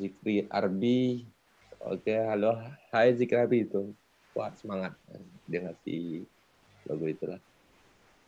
Zikri 0.00 0.48
Arbi, 0.48 1.28
oke 1.84 2.14
halo, 2.26 2.56
hai 2.90 3.14
Zikri 3.14 3.38
Arbi 3.38 3.58
itu. 3.68 3.92
Wah 4.34 4.50
semangat 4.56 4.98
dia 5.46 5.62
ngasih 5.62 6.26
logo 6.90 7.06
itulah. 7.06 7.38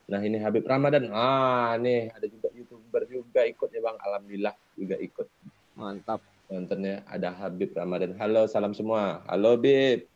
Nah 0.06 0.22
ini 0.22 0.38
Habib 0.38 0.62
Ramadan, 0.68 1.10
ah 1.10 1.74
nih 1.80 2.14
ada 2.14 2.30
juga 2.30 2.46
youtuber 2.54 3.02
juga 3.10 3.42
ikut 3.42 3.68
ya 3.74 3.80
bang, 3.82 3.96
alhamdulillah 3.98 4.54
juga 4.78 4.96
ikut. 5.02 5.26
Mantap 5.74 6.22
nontonnya 6.50 7.02
ada 7.10 7.34
Habib 7.34 7.74
Ramadan. 7.74 8.14
Halo, 8.18 8.46
salam 8.46 8.74
semua. 8.74 9.22
Halo, 9.26 9.58
Bib. 9.58 10.06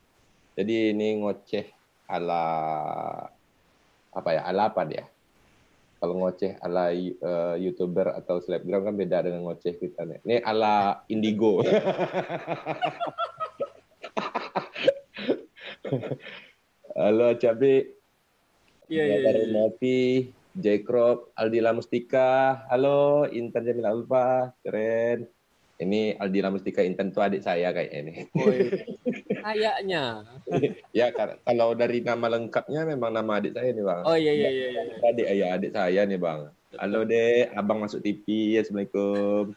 Jadi 0.54 0.94
ini 0.94 1.18
ngoceh 1.22 1.66
ala 2.06 2.44
apa 4.10 4.30
ya? 4.34 4.42
Ala 4.46 4.70
apa 4.70 4.82
dia? 4.86 5.06
Kalau 6.00 6.16
ngoceh 6.16 6.56
ala 6.64 6.90
uh, 6.96 7.56
youtuber 7.60 8.16
atau 8.16 8.40
selebgram 8.40 8.88
kan 8.88 8.96
beda 8.96 9.22
dengan 9.26 9.44
ngoceh 9.44 9.76
kita 9.76 10.06
nih. 10.06 10.18
Ini 10.24 10.36
ala 10.46 11.04
indigo. 11.12 11.60
Halo 17.00 17.34
Cabe. 17.38 17.96
Iya, 18.90 19.04
iya, 19.06 19.18
iya. 19.22 19.46
Nopi, 19.54 20.34
J 20.58 20.82
Crop, 20.82 21.30
Aldila 21.38 21.70
Mustika. 21.70 22.66
Halo, 22.66 23.22
Intan 23.30 23.62
Jamil 23.62 23.86
Alfa. 23.86 24.50
Keren. 24.66 25.39
Ini 25.80 26.20
Aldila 26.20 26.52
Mustika 26.52 26.84
Intan 26.84 27.08
tuh 27.08 27.24
adik 27.24 27.40
saya 27.40 27.72
kayak 27.72 27.88
ini. 27.88 28.28
Kayaknya. 29.40 30.28
ya 30.92 31.08
kalau 31.16 31.72
dari 31.72 32.04
nama 32.04 32.28
lengkapnya 32.28 32.84
memang 32.84 33.16
nama 33.16 33.40
adik 33.40 33.56
saya 33.56 33.72
nih 33.72 33.80
bang. 33.80 34.02
Oh 34.04 34.12
iya 34.12 34.32
iya 34.36 34.50
iya 34.52 34.66
iya. 34.76 34.82
Adik 35.08 35.26
ya 35.32 35.46
adik 35.56 35.72
saya 35.72 36.04
nih 36.04 36.20
bang. 36.20 36.52
Halo 36.76 37.08
dek, 37.08 37.56
abang 37.56 37.80
masuk 37.80 38.04
TV. 38.04 38.60
Assalamualaikum. 38.60 39.56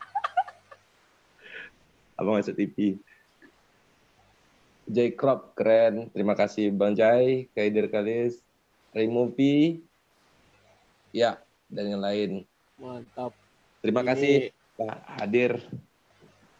abang 2.24 2.40
masuk 2.40 2.56
TV. 2.56 2.96
J 4.88 5.12
Crop 5.20 5.52
keren. 5.60 6.08
Terima 6.16 6.40
kasih 6.40 6.72
Bang 6.72 6.96
Jai, 6.96 7.52
Kaidir 7.52 7.92
Kalis, 7.92 8.40
Removie. 8.96 9.84
Ya, 11.12 11.36
dan 11.68 11.92
yang 11.92 12.00
lain. 12.00 12.48
Mantap. 12.80 13.36
Terima 13.84 14.08
Ini- 14.08 14.08
kasih 14.08 14.34
telah 14.80 14.98
hadir 15.20 15.60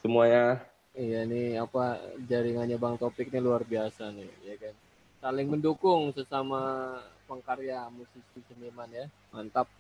semuanya. 0.04 0.60
Iya 0.94 1.26
nih 1.26 1.58
apa 1.58 1.98
jaringannya 2.30 2.78
Bang 2.78 3.00
Topik 3.00 3.32
ini 3.32 3.40
luar 3.42 3.64
biasa 3.64 4.14
nih, 4.14 4.30
ya 4.46 4.56
kan. 4.60 4.76
Saling 5.24 5.48
mendukung 5.48 6.12
sesama 6.12 7.00
pengkarya 7.26 7.88
musisi 7.90 8.44
seniman 8.52 8.92
ya. 8.92 9.08
Mantap. 9.32 9.72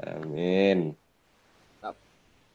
Amin. 0.00 0.96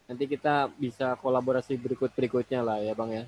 Nanti 0.03 0.27
kita 0.27 0.67
bisa 0.75 1.15
kolaborasi 1.15 1.79
berikut-berikutnya 1.79 2.60
lah 2.60 2.84
ya 2.84 2.91
Bang 2.91 3.15
ya. 3.15 3.24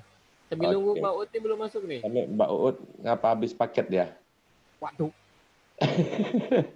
Sambil 0.52 0.76
nunggu 0.76 1.00
Mbak 1.00 1.14
Uti 1.24 1.36
belum 1.40 1.58
masuk 1.58 1.82
nih. 1.88 2.04
Kami 2.04 2.20
Mbak 2.36 2.50
Uut 2.52 2.76
ngapa 3.00 3.26
habis 3.32 3.56
paket 3.56 3.86
ya? 3.88 4.06
Waduh. 4.78 5.10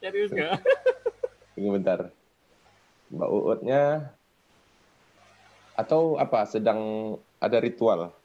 Serius 0.00 0.32
nggak? 0.32 0.56
Tunggu 1.52 1.70
bentar. 1.76 2.08
Mbak 3.12 3.28
Uutnya 3.28 4.15
atau 5.76 6.16
apa 6.16 6.48
sedang 6.48 7.14
ada 7.36 7.60
ritual? 7.60 8.16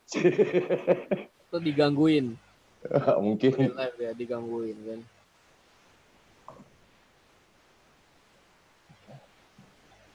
Atau 1.52 1.60
digangguin. 1.60 2.40
Mungkin. 3.28 3.76
Live 3.76 4.00
ya, 4.00 4.12
digangguin 4.16 4.78
kan. 4.88 5.00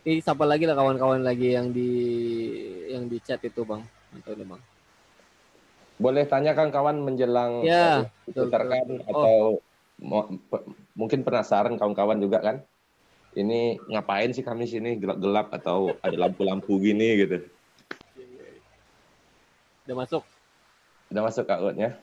Ini 0.07 0.23
siapa 0.23 0.47
lagi 0.47 0.65
lah 0.71 0.79
kawan-kawan 0.79 1.27
lagi 1.27 1.59
yang 1.59 1.75
di 1.75 1.91
yang 2.89 3.11
di 3.11 3.19
chat 3.21 3.43
itu 3.43 3.67
bang? 3.67 3.83
Atau 4.15 4.39
ini 4.39 4.47
bang? 4.47 4.63
Boleh 5.99 6.25
tanyakan 6.29 6.71
kawan 6.71 6.97
menjelang 7.03 7.67
Ya, 7.67 8.07
eh, 8.07 8.31
betul. 8.31 8.53
Oh. 8.53 9.11
atau 9.11 9.37
mungkin 10.95 11.27
penasaran 11.27 11.75
kawan-kawan 11.75 12.23
juga 12.23 12.39
kan? 12.39 12.57
Ini 13.37 13.61
ngapain 13.93 14.33
sih 14.33 14.41
kami 14.41 14.65
sini 14.65 14.97
gelap-gelap 14.97 15.53
atau 15.53 15.93
ada 16.01 16.17
lampu-lampu 16.17 16.81
gini 16.81 17.21
gitu? 17.21 17.45
Udah 19.85 19.97
masuk? 20.01 20.25
Udah 21.13 21.23
masuk 21.23 21.45
Kak 21.45 21.61
Uutnya? 21.61 22.01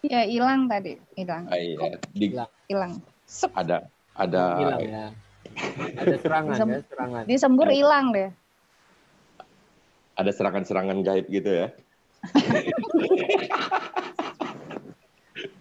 Ya 0.00 0.22
hilang 0.22 0.70
tadi, 0.70 0.94
hilang, 1.18 1.50
Ah, 1.50 1.58
iya. 1.58 1.98
Di- 2.14 2.30
Hilang. 2.30 2.50
hilang. 2.70 2.92
Sep, 3.26 3.50
ada 3.52 3.90
ada 4.14 4.42
Hilang 4.56 4.80
ya. 4.80 5.04
Ada 5.98 6.16
serangan 6.22 6.54
Disem- 6.54 6.70
ya, 6.70 6.80
serangan. 6.86 7.22
disembur 7.26 7.68
hilang 7.68 8.14
deh. 8.14 8.30
ada 10.16 10.30
serangan-serangan 10.32 11.02
gaib 11.02 11.26
gitu 11.28 11.50
ya. 11.50 11.68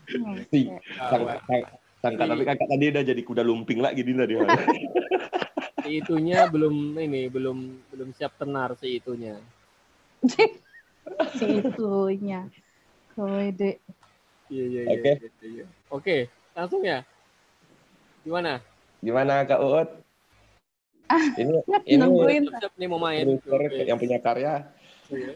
Hmm. 0.06 0.38
Si, 0.48 0.70
sang- 0.96 1.28
sang- 1.44 1.68
sangka 2.06 2.24
tapi 2.30 2.44
kakak 2.46 2.68
tadi 2.70 2.86
udah 2.94 3.04
jadi 3.04 3.22
kuda 3.26 3.42
lumping 3.42 3.82
lagi 3.82 4.06
Dinda 4.06 4.30
di 4.30 4.38
mana? 4.38 4.54
si 5.86 6.02
itunya 6.02 6.46
belum 6.46 6.94
ini 7.02 7.26
belum 7.34 7.58
belum 7.90 8.10
siap 8.14 8.38
tenar 8.38 8.78
si 8.78 9.02
itunya. 9.02 9.42
si 11.34 11.46
itunya. 11.66 12.46
Kode. 13.18 13.82
Iya 14.54 14.66
iya 14.70 14.82
Oke. 14.86 15.02
iya. 15.02 15.14
iya, 15.18 15.30
iya. 15.50 15.66
Oke, 15.90 16.18
langsung 16.54 16.86
ya. 16.86 17.02
Gimana? 18.22 18.62
Gimana 19.02 19.42
Kak 19.50 19.62
Uut? 19.62 19.90
Ini 21.38 21.62
ini 21.86 22.02
Nungguin 22.02 22.50
Siap-siap 22.50 22.74
nih 22.82 22.88
mau 22.90 22.98
main. 23.02 23.26
yang 23.86 23.98
punya 23.98 24.18
karya. 24.22 24.66
Iya. 25.10 25.34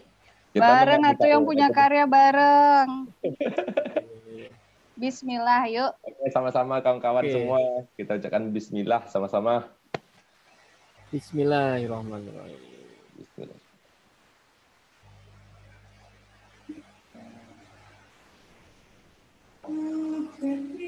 Kita 0.50 0.66
bareng 0.66 1.02
atau 1.06 1.26
yang 1.30 1.42
punya 1.46 1.70
karya 1.70 2.04
bareng. 2.10 3.06
Bismillah 5.00 5.64
yuk. 5.72 5.96
Oke, 6.04 6.28
Sama-sama 6.28 6.84
kawan-kawan 6.84 7.24
okay. 7.24 7.32
semua. 7.32 7.60
Kita 7.96 8.20
ucapkan 8.20 8.52
bismillah 8.52 9.08
sama-sama. 9.08 9.72
Bismillahirrahmanirrahim. 11.08 12.60
Bismillah. 13.16 13.60
Okay. 19.64 20.79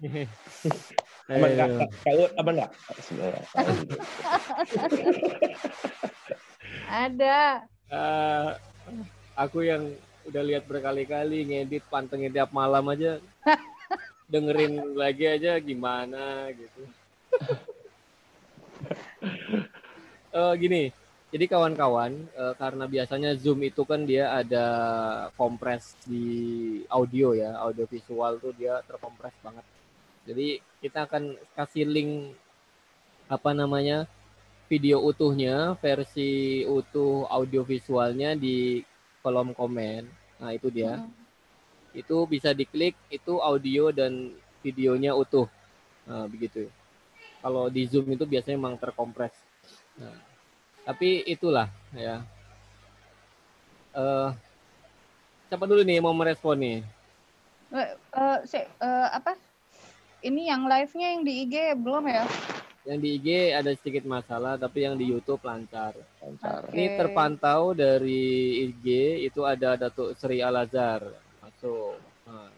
Aman 1.30 1.50
nggak? 1.54 1.68
Kau 2.02 2.26
aman 2.40 2.54
nggak? 2.58 2.72
Ada. 7.06 7.62
Eh, 7.90 8.50
aku 9.38 9.62
yang 9.62 9.94
udah 10.26 10.42
lihat 10.42 10.66
berkali-kali 10.66 11.46
ngedit 11.46 11.86
pantengin 11.86 12.34
tiap 12.34 12.50
malam 12.50 12.86
aja 12.90 13.18
dengerin 14.32 14.94
lagi 14.94 15.26
aja 15.26 15.58
gimana 15.62 16.50
gitu. 16.54 16.82
Eh 20.30 20.52
gini, 20.58 20.82
jadi 21.30 21.46
kawan-kawan 21.46 22.14
eh, 22.14 22.54
karena 22.58 22.84
biasanya 22.90 23.30
Zoom 23.38 23.62
itu 23.62 23.86
kan 23.86 24.02
dia 24.02 24.34
ada 24.34 24.66
kompres 25.38 25.94
di 26.02 26.26
audio 26.90 27.38
ya, 27.38 27.54
audio 27.58 27.86
visual 27.86 28.42
tuh 28.42 28.50
dia 28.54 28.82
terkompres 28.86 29.34
banget. 29.42 29.62
Jadi 30.28 30.60
kita 30.80 31.08
akan 31.08 31.36
kasih 31.56 31.84
link 31.88 32.36
apa 33.30 33.50
namanya 33.54 34.04
video 34.70 35.02
utuhnya, 35.02 35.74
versi 35.82 36.62
utuh 36.66 37.26
audio 37.26 37.66
visualnya 37.66 38.38
di 38.38 38.84
kolom 39.22 39.50
komen. 39.56 40.06
Nah 40.38 40.50
itu 40.54 40.68
dia. 40.70 41.00
Hmm. 41.00 41.10
Itu 41.90 42.22
bisa 42.30 42.54
diklik, 42.54 42.94
itu 43.10 43.42
audio 43.42 43.90
dan 43.90 44.30
videonya 44.62 45.16
utuh. 45.16 45.50
Nah 46.06 46.28
begitu. 46.30 46.70
Kalau 47.40 47.72
di 47.72 47.88
Zoom 47.88 48.04
itu 48.12 48.28
biasanya 48.28 48.60
memang 48.60 48.76
terkompres. 48.76 49.32
Nah, 49.96 50.12
tapi 50.84 51.24
itulah 51.24 51.72
ya. 51.96 52.20
Eh, 53.96 54.28
siapa 55.48 55.64
dulu 55.66 55.80
nih 55.82 55.98
yang 55.98 56.06
mau 56.06 56.14
merespon 56.14 56.60
nih? 56.60 56.78
Eh, 57.74 57.88
eh, 57.96 58.38
se- 58.44 58.70
eh, 58.70 59.08
apa? 59.08 59.34
Ini 60.20 60.52
yang 60.52 60.68
live-nya 60.68 61.08
yang 61.16 61.22
di 61.24 61.32
IG 61.48 61.54
belum 61.80 62.04
ya? 62.04 62.24
Yang 62.84 62.98
di 63.00 63.08
IG 63.16 63.28
ada 63.56 63.70
sedikit 63.72 64.04
masalah, 64.04 64.60
tapi 64.60 64.84
yang 64.84 65.00
di 65.00 65.08
YouTube 65.08 65.40
lancar. 65.40 65.96
Lancar. 66.20 66.68
Oke. 66.68 66.76
Ini 66.76 67.00
terpantau 67.00 67.72
dari 67.72 68.68
IG 68.68 68.86
itu 69.24 69.40
ada 69.48 69.80
Datuk 69.80 70.12
Sri 70.20 70.44
Al-Azhar 70.44 71.08
masuk. 71.40 71.96
Nah, 72.28 72.48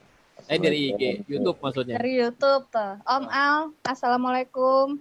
eh 0.47 0.59
dari 0.59 0.95
IG, 0.95 1.03
YouTube 1.27 1.59
maksudnya. 1.63 1.99
Dari 1.99 2.19
YouTube 2.19 2.67
tuh. 2.71 2.99
Om 3.03 3.25
Al, 3.31 3.75
Assalamualaikum. 3.87 4.99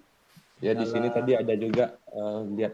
Ya 0.61 0.77
di 0.77 0.85
sini 0.85 1.09
tadi 1.09 1.33
ada 1.33 1.53
juga 1.57 1.97
eh, 2.13 2.39
lihat 2.61 2.73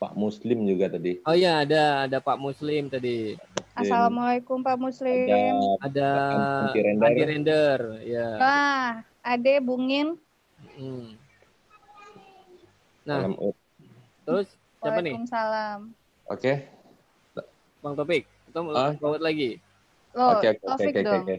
Pak 0.00 0.16
Muslim 0.16 0.64
juga 0.64 0.88
tadi. 0.88 1.20
Oh 1.28 1.36
iya 1.36 1.60
ada 1.60 2.08
ada 2.08 2.18
Pak 2.24 2.40
Muslim 2.40 2.88
tadi. 2.88 3.36
Assalamualaikum 3.76 4.64
Pak 4.64 4.72
Ada 4.72 4.80
Muslim. 4.80 5.54
Ada 5.76 6.08
Anti 6.64 6.80
render. 6.80 7.04
Adi 7.12 7.22
Render, 7.28 7.78
ya. 8.08 8.28
Wah, 8.40 8.88
Ade 9.20 9.60
Bungin. 9.60 10.16
Hmm. 10.80 11.20
Nah, 13.04 13.28
Salam 13.28 13.32
terus 14.24 14.48
siapa 14.80 15.00
nih? 15.04 15.12
Waalaikumsalam. 15.12 15.78
Oke. 16.32 16.52
Bang 17.84 17.92
Topik. 17.92 18.24
Kita 18.48 18.58
mau 18.64 18.72
Ah. 18.72 18.96
forward 18.96 19.20
lagi. 19.20 19.60
Oke 20.16 20.56
oke 20.56 20.64
oke 20.64 20.88
oke. 20.96 21.36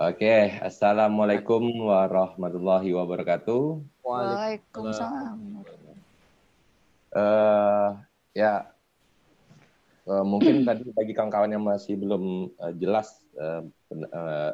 Oke, 0.00 0.34
assalamualaikum 0.62 1.90
warahmatullahi 1.90 2.94
wabarakatuh. 2.94 3.82
Waalaikumsalam. 4.06 5.66
Eh 7.10 7.90
ya 8.36 8.70
eh, 10.06 10.24
mungkin 10.24 10.62
tadi 10.68 10.86
bagi 10.94 11.12
kawan-kawan 11.14 11.50
yang 11.50 11.64
masih 11.64 11.98
belum 11.98 12.54
eh, 12.54 12.74
jelas 12.78 13.22
eh, 13.34 13.62
ben- 13.90 14.10
eh, 14.10 14.52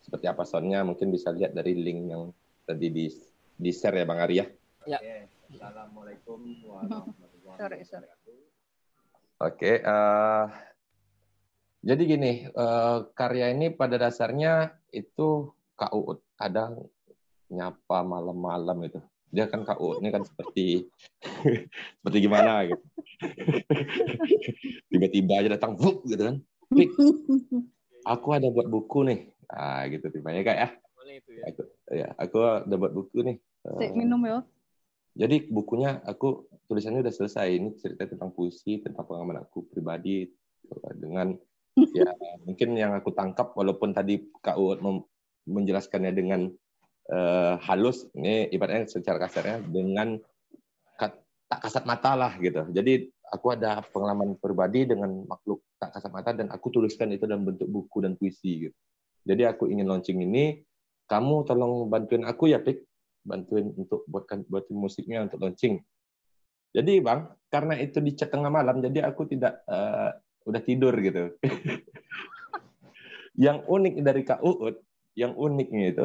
seperti 0.00 0.26
apa 0.26 0.42
soundnya 0.48 0.80
mungkin 0.82 1.12
bisa 1.12 1.28
lihat 1.30 1.52
dari 1.52 1.76
link 1.76 2.08
yang 2.08 2.32
tadi 2.64 2.88
di 2.88 3.06
di 3.60 3.70
share 3.70 4.00
ya 4.00 4.08
Bang 4.08 4.24
Arya. 4.24 4.48
Ya. 4.88 4.98
Assalamualaikum 5.50 6.40
warahmatullahi 6.64 7.84
sorry. 7.90 8.08
Oke, 9.40 9.80
eh, 9.80 10.44
jadi 11.80 12.02
gini, 12.04 12.44
eh, 12.44 12.98
karya 13.16 13.56
ini 13.56 13.72
pada 13.72 13.96
dasarnya 13.96 14.76
itu 14.92 15.52
Kak 15.80 15.96
Uut 15.96 16.20
kadang 16.36 16.84
nyapa 17.48 18.04
malam-malam 18.04 18.84
itu. 18.84 19.00
Dia 19.30 19.46
kan 19.46 19.62
Uut 19.78 20.02
ini 20.02 20.10
kan 20.10 20.26
seperti 20.26 20.90
seperti 22.02 22.18
gimana 22.18 22.66
gitu. 22.66 22.82
Tiba-tiba 24.90 25.34
aja 25.38 25.48
datang, 25.54 25.78
vup 25.78 26.02
gitu 26.06 26.18
kan. 26.18 26.36
Pik, 26.70 26.90
aku 28.06 28.28
ada 28.34 28.50
buat 28.50 28.66
buku 28.66 29.06
nih. 29.06 29.20
Ah 29.50 29.86
gitu 29.90 30.06
tipenya 30.10 30.42
Kak 30.46 30.56
ya. 30.58 30.68
Boleh 30.94 31.14
itu 31.18 31.30
ya. 31.34 31.42
Aku, 31.50 31.62
ya, 31.90 32.08
aku 32.14 32.36
ada 32.42 32.74
buat 32.78 32.92
buku 32.94 33.18
nih. 33.26 33.36
Eh, 33.38 33.76
Sik, 33.82 33.90
minum 33.98 34.22
ya. 34.24 34.42
jadi 35.18 35.42
bukunya 35.50 35.98
aku 36.06 36.46
tulisannya 36.70 37.02
udah 37.02 37.14
selesai. 37.14 37.50
Ini 37.50 37.74
cerita 37.78 38.06
tentang 38.06 38.30
puisi, 38.30 38.78
tentang 38.78 39.06
pengalaman 39.06 39.42
aku 39.42 39.66
pribadi 39.66 40.30
dengan 40.94 41.34
ya 41.90 42.10
mungkin 42.46 42.78
yang 42.78 42.94
aku 42.94 43.10
tangkap 43.10 43.54
walaupun 43.58 43.90
tadi 43.90 44.22
Kak 44.38 44.54
Uut 44.58 44.78
mem- 44.78 45.06
menjelaskannya 45.50 46.12
dengan 46.14 46.46
eh, 47.10 47.54
halus, 47.66 48.06
ini 48.14 48.46
ibaratnya 48.54 48.86
secara 48.86 49.18
kasarnya 49.18 49.66
dengan 49.66 50.16
kat- 50.94 51.20
tak 51.50 51.60
kasat 51.66 51.84
mata 51.84 52.14
lah 52.14 52.32
gitu. 52.38 52.70
Jadi 52.70 53.10
aku 53.30 53.54
ada 53.54 53.82
pengalaman 53.90 54.38
pribadi 54.38 54.86
dengan 54.86 55.26
makhluk 55.26 55.62
tak 55.78 55.98
kasat 55.98 56.10
mata 56.14 56.30
dan 56.30 56.46
aku 56.54 56.70
tuliskan 56.70 57.10
itu 57.10 57.26
dalam 57.26 57.42
bentuk 57.42 57.66
buku 57.66 58.02
dan 58.02 58.14
puisi 58.14 58.70
gitu. 58.70 58.76
Jadi 59.26 59.42
aku 59.44 59.68
ingin 59.68 59.84
launching 59.84 60.22
ini, 60.22 60.62
kamu 61.10 61.44
tolong 61.44 61.90
bantuin 61.90 62.24
aku 62.24 62.48
ya 62.48 62.62
Pik, 62.62 62.86
bantuin 63.26 63.68
untuk 63.76 64.06
buatkan 64.08 64.46
buatin 64.48 64.76
musiknya 64.78 65.26
untuk 65.26 65.44
launching. 65.44 65.82
Jadi 66.70 67.02
bang, 67.02 67.26
karena 67.50 67.74
itu 67.82 67.98
di 67.98 68.14
tengah 68.14 68.48
malam, 68.48 68.78
jadi 68.78 69.10
aku 69.10 69.26
tidak 69.26 69.60
eh, 69.66 70.10
udah 70.46 70.62
tidur 70.62 70.94
gitu. 71.02 71.34
yang 73.44 73.66
unik 73.66 73.94
dari 74.00 74.22
Kak 74.22 74.40
Uut, 74.40 74.78
yang 75.18 75.34
uniknya 75.34 75.90
itu 75.90 76.04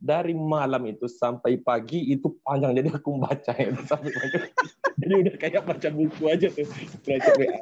dari 0.00 0.32
malam 0.32 0.88
itu 0.88 1.04
sampai 1.06 1.60
pagi 1.60 2.08
itu 2.08 2.40
panjang, 2.40 2.72
jadi 2.72 2.88
aku 2.96 3.20
baca 3.20 3.52
itu 3.52 3.82
sampai 3.84 4.10
pagi. 4.10 4.36
jadi 5.00 5.12
udah 5.26 5.34
kayak 5.36 5.62
baca 5.68 5.88
buku 5.92 6.22
aja 6.26 6.48
tuh. 6.48 6.66
Baca 7.04 7.30
WA. 7.36 7.58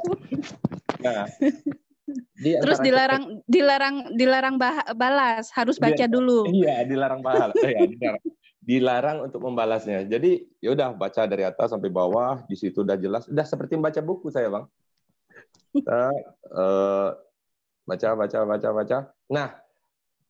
Nah, 0.99 1.27
di 2.39 2.51
Terus 2.57 2.79
dilarang 2.81 3.43
dilarang 3.45 3.97
dilarang 4.15 4.55
bah- 4.57 4.87
balas, 4.95 5.51
harus 5.53 5.77
baca 5.83 6.07
Iya. 6.07 6.11
dulu. 6.11 6.47
Iya, 6.49 6.87
dilarang 6.87 7.21
balas. 7.21 7.55
ya, 7.59 7.85
dilarang. 7.85 8.23
dilarang 8.69 9.19
untuk 9.25 9.41
membalasnya. 9.41 10.05
Jadi 10.05 10.45
ya 10.61 10.77
udah 10.77 10.93
baca 10.93 11.25
dari 11.25 11.41
atas 11.41 11.73
sampai 11.73 11.89
bawah, 11.89 12.45
di 12.45 12.53
situ 12.53 12.85
udah 12.85 13.01
jelas, 13.01 13.25
udah 13.25 13.41
seperti 13.41 13.81
membaca 13.81 13.99
buku 14.05 14.29
saya, 14.29 14.53
Bang. 14.53 14.69
Kita, 15.73 16.13
eh, 16.53 17.09
baca 17.89 18.09
baca 18.13 18.39
baca 18.45 18.69
baca. 18.77 18.99
Nah, 19.33 19.57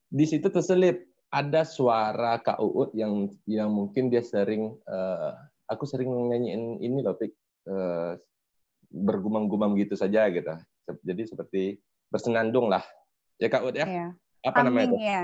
di 0.08 0.24
situ 0.24 0.48
terselip 0.48 1.04
ada 1.28 1.64
suara 1.68 2.40
Kak 2.40 2.56
Uut 2.64 2.96
yang 2.96 3.28
yang 3.44 3.68
mungkin 3.68 4.08
dia 4.08 4.24
sering 4.24 4.72
eh, 4.88 5.32
aku 5.68 5.84
sering 5.84 6.08
nyanyiin 6.08 6.80
ini 6.80 7.04
loh, 7.04 7.16
Pik. 7.16 7.32
Eh, 7.68 8.12
bergumam-gumam 8.88 9.76
gitu 9.76 9.92
saja 10.00 10.32
gitu. 10.32 10.48
Jadi 11.04 11.22
seperti 11.28 11.62
bersenandung 12.08 12.72
lah. 12.72 12.80
Ya 13.36 13.52
Kak 13.52 13.68
Uut 13.68 13.76
ya. 13.76 13.84
Iya. 13.84 14.06
Apa 14.48 14.64
namanya? 14.64 14.88
Humming 14.88 15.04
ya. 15.04 15.22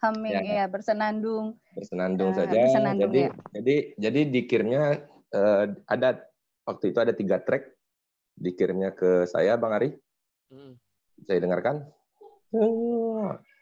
Humming 0.00 0.32
Ya. 0.32 0.40
ya, 0.44 0.64
bersenandung. 0.68 1.46
bersenandung 1.76 2.30
Eh, 2.32 2.36
saja. 2.36 2.60
bersenandung, 2.60 3.12
jadi, 3.12 3.20
ya. 3.20 3.32
jadi 3.60 3.76
jadi 4.00 4.20
dikirimnya 4.32 4.84
eh, 5.32 5.64
ada 5.84 6.24
waktu 6.64 6.92
itu 6.92 6.98
ada 7.00 7.12
tiga 7.12 7.40
track 7.44 7.68
dikirimnya 8.40 8.96
ke 8.96 9.28
saya, 9.28 9.60
Bang 9.60 9.76
Ari. 9.76 9.92
Hmm. 10.48 10.80
Saya 11.28 11.44
dengarkan. 11.44 11.84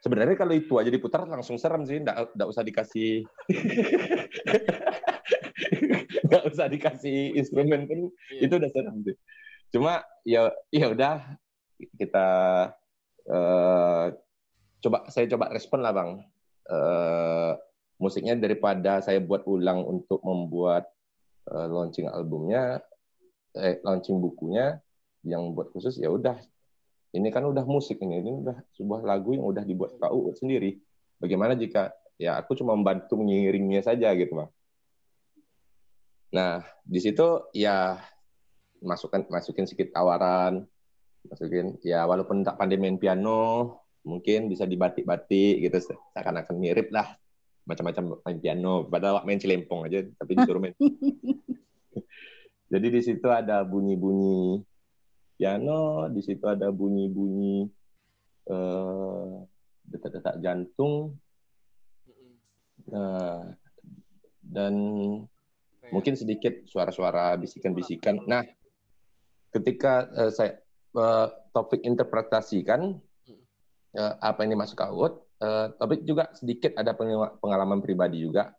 Sebenarnya 0.03 0.35
kalau 0.35 0.51
itu 0.51 0.75
aja 0.83 0.91
diputar 0.91 1.23
langsung 1.31 1.63
serem 1.63 1.87
sih, 1.87 2.03
nggak 2.03 2.35
nggak 2.35 2.49
usah 2.51 2.67
dikasih 2.67 3.23
nggak 6.27 6.45
usah 6.51 6.67
dikasih 6.67 7.39
instrumen 7.39 7.87
pun 7.87 8.11
Iya. 8.35 8.51
itu 8.51 8.55
udah 8.59 8.71
serem 8.75 8.97
sih. 9.07 9.15
Cuma 9.71 10.03
ya 10.27 10.51
ya 10.75 10.91
udah 10.91 11.39
kita 12.03 12.29
eh, 13.31 14.07
coba 14.83 14.99
saya 15.07 15.31
coba 15.31 15.55
respon 15.55 15.87
lah 15.87 15.95
bang. 15.95 16.11
Eh, 16.67 17.53
musiknya 18.03 18.35
daripada 18.35 18.99
saya 18.99 19.23
buat 19.23 19.47
ulang 19.47 19.87
untuk 19.87 20.19
membuat 20.27 20.91
eh, 21.47 21.67
launching 21.71 22.11
albumnya, 22.11 22.83
eh, 23.55 23.79
launching 23.87 24.19
bukunya 24.19 24.83
yang 25.23 25.55
buat 25.55 25.71
khusus 25.71 25.95
ya 26.03 26.11
udah. 26.11 26.43
Ini 27.13 27.29
kan 27.29 27.45
udah 27.45 27.65
musik 27.69 28.01
ini, 28.01 28.25
ini 28.25 28.31
udah 28.33 28.57
sebuah 28.73 29.05
lagu 29.05 29.37
yang 29.37 29.45
udah 29.45 29.65
dibuat 29.69 30.01
KU 30.01 30.33
sendiri. 30.33 30.81
Bagaimana 31.21 31.53
jika 31.53 31.93
ya 32.17 32.41
aku 32.41 32.57
cuma 32.57 32.73
membantu 32.73 33.21
mengiringnya 33.21 33.85
saja 33.85 34.17
gitu 34.17 34.33
bang. 34.33 34.51
Nah 36.33 36.65
di 36.83 36.99
situ 37.05 37.53
ya 37.53 38.01
masukkan 38.83 39.23
masukin 39.31 39.69
sedikit 39.69 39.95
tawaran 39.95 40.67
masukin 41.31 41.79
ya 41.87 42.03
walaupun 42.03 42.43
tak 42.43 42.59
pandai 42.59 42.79
main 42.79 42.99
piano 42.99 43.79
mungkin 44.03 44.51
bisa 44.51 44.67
dibatik-batik 44.67 45.63
gitu 45.63 45.79
seakan-akan 45.79 46.59
mirip 46.59 46.91
lah 46.91 47.15
macam-macam 47.63 48.19
main 48.27 48.39
piano 48.43 48.83
padahal 48.91 49.23
main 49.23 49.39
cilempong 49.39 49.87
aja 49.87 50.03
tapi 50.19 50.35
disuruh 50.35 50.59
main 50.59 50.75
jadi 52.73 52.87
di 52.91 53.01
situ 53.07 53.31
ada 53.31 53.63
bunyi-bunyi 53.63 54.67
piano 55.43 56.07
di 56.07 56.23
situ 56.23 56.47
ada 56.47 56.71
bunyi-bunyi 56.71 57.67
uh, 58.47 59.43
detak-detak 59.91 60.39
jantung. 60.39 61.19
Uh, 62.87 63.51
dan 64.39 64.75
mungkin 65.91 66.15
sedikit 66.15 66.63
suara-suara 66.71 67.35
bisikan-bisikan. 67.43 68.23
Nah 68.31 68.47
ketika 69.51 70.07
uh, 70.15 70.31
saya 70.31 70.63
uh, 70.95 71.27
topik 71.51 71.83
interpretasi 71.83 72.63
kan 72.63 73.03
uh, 73.99 74.15
apa 74.23 74.47
ini 74.47 74.55
masuk 74.55 74.79
out 74.79 75.27
uh, 75.43 75.75
tapi 75.75 76.07
juga 76.07 76.31
sedikit 76.39 76.79
ada 76.79 76.95
pengalaman 77.43 77.83
pribadi 77.83 78.23
juga 78.23 78.55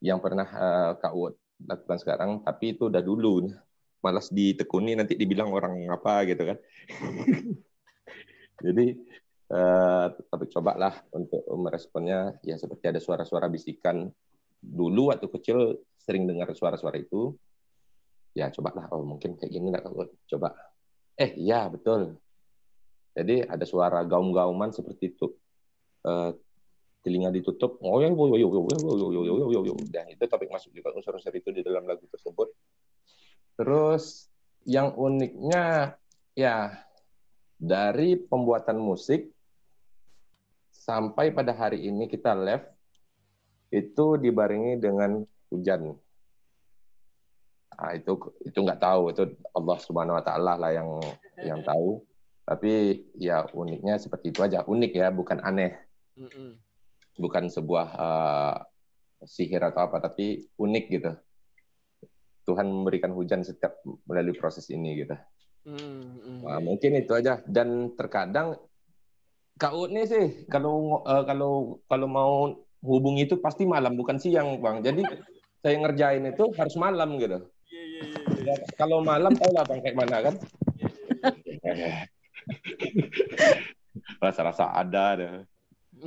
yang 0.00 0.18
pernah 0.24 0.48
uh, 0.48 0.90
Kak 0.96 1.12
lakukan 1.68 1.98
sekarang 2.00 2.30
tapi 2.42 2.74
itu 2.74 2.88
udah 2.88 3.04
dulu 3.04 3.52
malas 4.00 4.32
ditekuni 4.32 4.96
nanti 4.96 5.16
dibilang 5.16 5.52
orang 5.52 5.86
apa 5.92 6.24
gitu 6.28 6.42
kan 6.44 6.58
jadi 8.64 8.86
uh, 9.52 10.06
tapi 10.28 10.44
cobalah 10.52 10.94
untuk 11.12 11.44
meresponnya 11.56 12.36
ya 12.44 12.56
seperti 12.56 12.92
ada 12.92 13.00
suara-suara 13.00 13.48
bisikan 13.48 14.08
dulu 14.60 15.12
waktu 15.12 15.28
kecil 15.28 15.80
sering 16.00 16.28
dengar 16.28 16.52
suara-suara 16.52 17.00
itu 17.00 17.32
ya 18.36 18.52
cobalah 18.52 18.88
oh 18.92 19.04
mungkin 19.04 19.36
kayak 19.36 19.52
gini 19.52 19.72
nggak 19.72 19.88
coba 20.28 20.52
eh 21.16 21.36
iya 21.36 21.68
betul 21.68 22.20
jadi 23.14 23.44
ada 23.46 23.66
suara 23.66 24.06
gaum-gauman 24.06 24.70
seperti 24.70 25.14
itu. 25.14 25.34
Uh, 26.00 26.32
telinga 27.00 27.32
ditutup, 27.32 27.80
oh 27.80 27.96
ya, 27.96 28.12
yo 28.12 28.24
yo 28.28 28.36
yo 28.36 28.48
yo 28.60 28.92
yo 28.92 29.08
yo 29.08 29.22
yo 29.24 29.46
yo 29.48 29.60
yo 29.72 29.74
dan 29.88 30.04
itu 30.12 30.20
topik 30.28 30.52
masuk 30.52 30.68
juga 30.76 30.92
unsur-unsur 30.92 31.32
itu 31.32 31.48
di 31.48 31.64
dalam 31.64 31.88
lagu 31.88 32.04
tersebut. 32.12 32.52
Terus 33.60 34.32
yang 34.64 34.96
uniknya 34.96 35.92
ya 36.32 36.80
dari 37.60 38.16
pembuatan 38.16 38.80
musik 38.80 39.28
sampai 40.72 41.28
pada 41.28 41.52
hari 41.52 41.84
ini 41.84 42.08
kita 42.08 42.32
live 42.32 42.64
itu 43.68 44.16
dibarengi 44.16 44.80
dengan 44.80 45.20
hujan. 45.52 45.92
Nah, 47.76 47.92
itu 47.92 48.16
itu 48.48 48.58
nggak 48.64 48.80
tahu 48.80 49.12
itu 49.12 49.28
Allah 49.52 49.76
Subhanahu 49.76 50.16
Wa 50.16 50.24
Taala 50.24 50.56
lah 50.56 50.72
yang 50.72 50.88
yang 51.44 51.60
tahu. 51.60 52.00
Tapi 52.48 53.04
ya 53.20 53.44
uniknya 53.52 54.00
seperti 54.00 54.32
itu 54.32 54.40
aja. 54.40 54.64
Unik 54.64 54.92
ya, 54.96 55.12
bukan 55.12 55.36
aneh. 55.44 55.76
Bukan 57.20 57.52
sebuah 57.52 57.86
uh, 57.92 58.56
sihir 59.28 59.60
atau 59.60 59.84
apa, 59.84 60.00
tapi 60.00 60.48
unik 60.56 60.84
gitu. 60.88 61.12
Tuhan 62.50 62.66
memberikan 62.66 63.14
hujan 63.14 63.46
setiap 63.46 63.78
melalui 64.10 64.34
proses 64.34 64.66
ini 64.74 65.06
gitu. 65.06 65.14
Mm-hmm. 65.70 66.42
Nah, 66.42 66.58
mungkin 66.58 66.98
itu 66.98 67.14
aja. 67.14 67.38
Dan 67.46 67.94
terkadang 67.94 68.58
kau 69.54 69.86
ini 69.86 70.02
sih 70.08 70.50
kalau 70.50 71.04
uh, 71.06 71.22
kalau 71.22 71.78
kalau 71.86 72.08
mau 72.10 72.34
hubungi 72.82 73.30
itu 73.30 73.38
pasti 73.38 73.70
malam 73.70 73.94
bukan 73.94 74.18
siang 74.18 74.58
bang. 74.58 74.82
Jadi 74.82 75.06
saya 75.62 75.76
ngerjain 75.78 76.26
itu 76.26 76.50
harus 76.58 76.74
malam 76.74 77.14
gitu. 77.22 77.38
Yeah, 77.70 77.86
yeah, 77.86 78.04
yeah, 78.42 78.56
yeah. 78.58 78.74
Kalau 78.74 78.98
malam 78.98 79.30
tahu 79.38 79.54
lah 79.54 79.62
bang 79.62 79.78
kayak 79.78 79.94
mana 79.94 80.18
kan. 80.26 80.34
Yeah. 81.62 82.02
rasa-rasa 84.20 84.72
ada 84.72 85.16
ada 85.16 85.28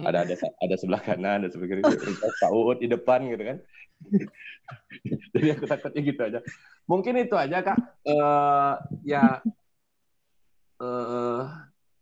ada 0.01 0.19
ada 0.25 0.35
ada 0.35 0.75
sebelah 0.75 1.01
kanan 1.01 1.45
ada 1.45 1.49
sebelah 1.53 1.69
kiri 1.77 1.83
tahu 2.43 2.73
di 2.81 2.87
depan 2.89 3.29
gitu 3.29 3.43
kan 3.45 3.57
jadi 5.33 5.47
aku 5.57 5.65
takutnya 5.67 6.01
gitu 6.03 6.21
aja. 6.23 6.39
Mungkin 6.87 7.13
itu 7.21 7.35
aja 7.35 7.63
kak. 7.63 7.79
Uh, 8.03 8.75
ya 9.07 9.39
uh, 10.83 11.41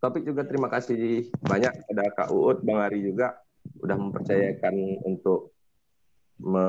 topik 0.01 0.25
juga 0.25 0.45
terima 0.45 0.67
kasih 0.67 1.29
banyak. 1.41 1.73
Pada 1.87 2.03
kak 2.13 2.29
Uut 2.33 2.61
bang 2.65 2.79
Ari 2.81 3.05
juga 3.05 3.37
udah 3.81 3.97
mempercayakan 3.97 5.05
untuk 5.05 5.53
me 6.41 6.65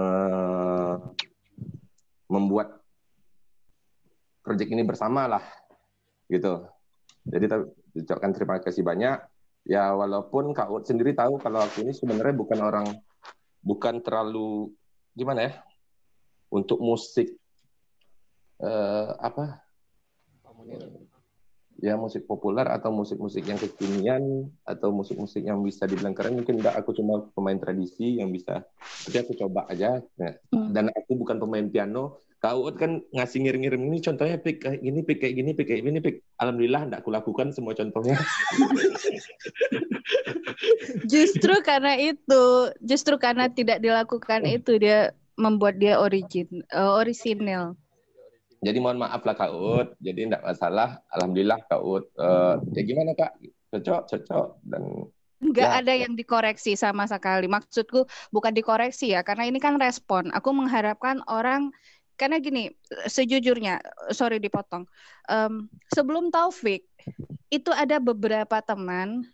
membuat 2.28 2.80
proyek 4.44 4.72
ini 4.72 4.84
bersama 4.84 5.28
lah 5.28 5.44
gitu. 6.28 6.64
Jadi 7.22 7.46
ucapkan 8.02 8.32
terima 8.34 8.58
kasih 8.58 8.82
banyak. 8.82 9.20
Ya 9.62 9.94
walaupun 9.94 10.50
Kak 10.50 10.74
Ut 10.74 10.90
sendiri 10.90 11.14
tahu 11.14 11.38
kalau 11.38 11.62
aku 11.62 11.86
ini 11.86 11.94
sebenarnya 11.94 12.34
bukan 12.34 12.58
orang 12.58 12.86
bukan 13.62 14.02
terlalu 14.02 14.74
gimana 15.12 15.40
ya? 15.48 15.52
Untuk 16.52 16.80
musik 16.84 17.32
uh, 18.60 19.16
apa 19.16 19.62
ya 21.82 21.98
musik 21.98 22.30
populer 22.30 22.62
atau 22.70 22.94
musik-musik 22.94 23.42
yang 23.42 23.58
kekinian 23.58 24.46
atau 24.62 24.94
musik-musik 24.94 25.42
yang 25.42 25.58
bisa 25.66 25.90
dibilang 25.90 26.14
keren 26.14 26.38
mungkin 26.38 26.62
enggak 26.62 26.78
aku 26.78 26.94
cuma 26.94 27.26
pemain 27.34 27.58
tradisi 27.58 28.22
yang 28.22 28.30
bisa 28.30 28.62
tapi 29.02 29.18
aku 29.18 29.34
coba 29.34 29.66
aja 29.66 29.98
nah, 30.14 30.30
hmm. 30.54 30.70
dan 30.70 30.94
aku 30.94 31.18
bukan 31.18 31.42
pemain 31.42 31.66
piano 31.66 32.22
Kau 32.42 32.66
kan 32.74 32.98
ngasih 33.14 33.46
ngirim-ngirim 33.46 33.86
ini 33.86 34.02
contohnya 34.02 34.34
pik 34.34 34.66
kayak 34.66 34.82
gini 34.82 35.06
pik 35.06 35.18
kayak 35.22 35.34
gini 35.38 35.50
pik 35.54 35.66
kayak 35.70 35.82
gini 35.86 35.98
pik. 36.02 36.16
Alhamdulillah 36.42 36.90
tidak 36.90 37.02
kulakukan 37.06 37.54
semua 37.54 37.70
contohnya. 37.70 38.18
justru 41.14 41.54
karena 41.62 41.94
itu, 42.02 42.74
justru 42.82 43.14
karena 43.22 43.46
tidak 43.46 43.78
dilakukan 43.78 44.42
itu 44.42 44.74
dia 44.74 45.14
membuat 45.38 45.78
dia 45.78 46.02
origin 46.02 46.66
uh, 46.74 46.98
orisinil. 46.98 47.78
Jadi 48.62 48.78
mohon 48.78 49.02
maaf 49.02 49.26
lah 49.26 49.34
Kak 49.34 49.50
Ut, 49.50 49.88
jadi 49.98 50.30
tidak 50.30 50.46
masalah. 50.46 51.02
Alhamdulillah 51.10 51.58
Kak 51.66 51.82
Ut. 51.82 52.06
Uh, 52.14 52.62
ya 52.70 52.82
gimana 52.86 53.10
Kak? 53.18 53.34
Cocok, 53.74 54.00
cocok 54.06 54.46
dan 54.62 55.10
Enggak 55.42 55.70
ya. 55.74 55.78
ada 55.82 55.92
yang 55.98 56.14
dikoreksi 56.14 56.78
sama 56.78 57.02
sekali. 57.10 57.50
Maksudku 57.50 58.06
bukan 58.30 58.54
dikoreksi 58.54 59.10
ya, 59.10 59.26
karena 59.26 59.50
ini 59.50 59.58
kan 59.58 59.74
respon. 59.82 60.30
Aku 60.30 60.54
mengharapkan 60.54 61.18
orang 61.26 61.74
karena 62.22 62.38
gini 62.38 62.70
sejujurnya 63.10 63.82
sorry 64.14 64.38
dipotong 64.38 64.86
um, 65.26 65.66
sebelum 65.90 66.30
Taufik 66.30 66.86
itu 67.50 67.70
ada 67.74 67.98
beberapa 67.98 68.62
teman 68.62 69.26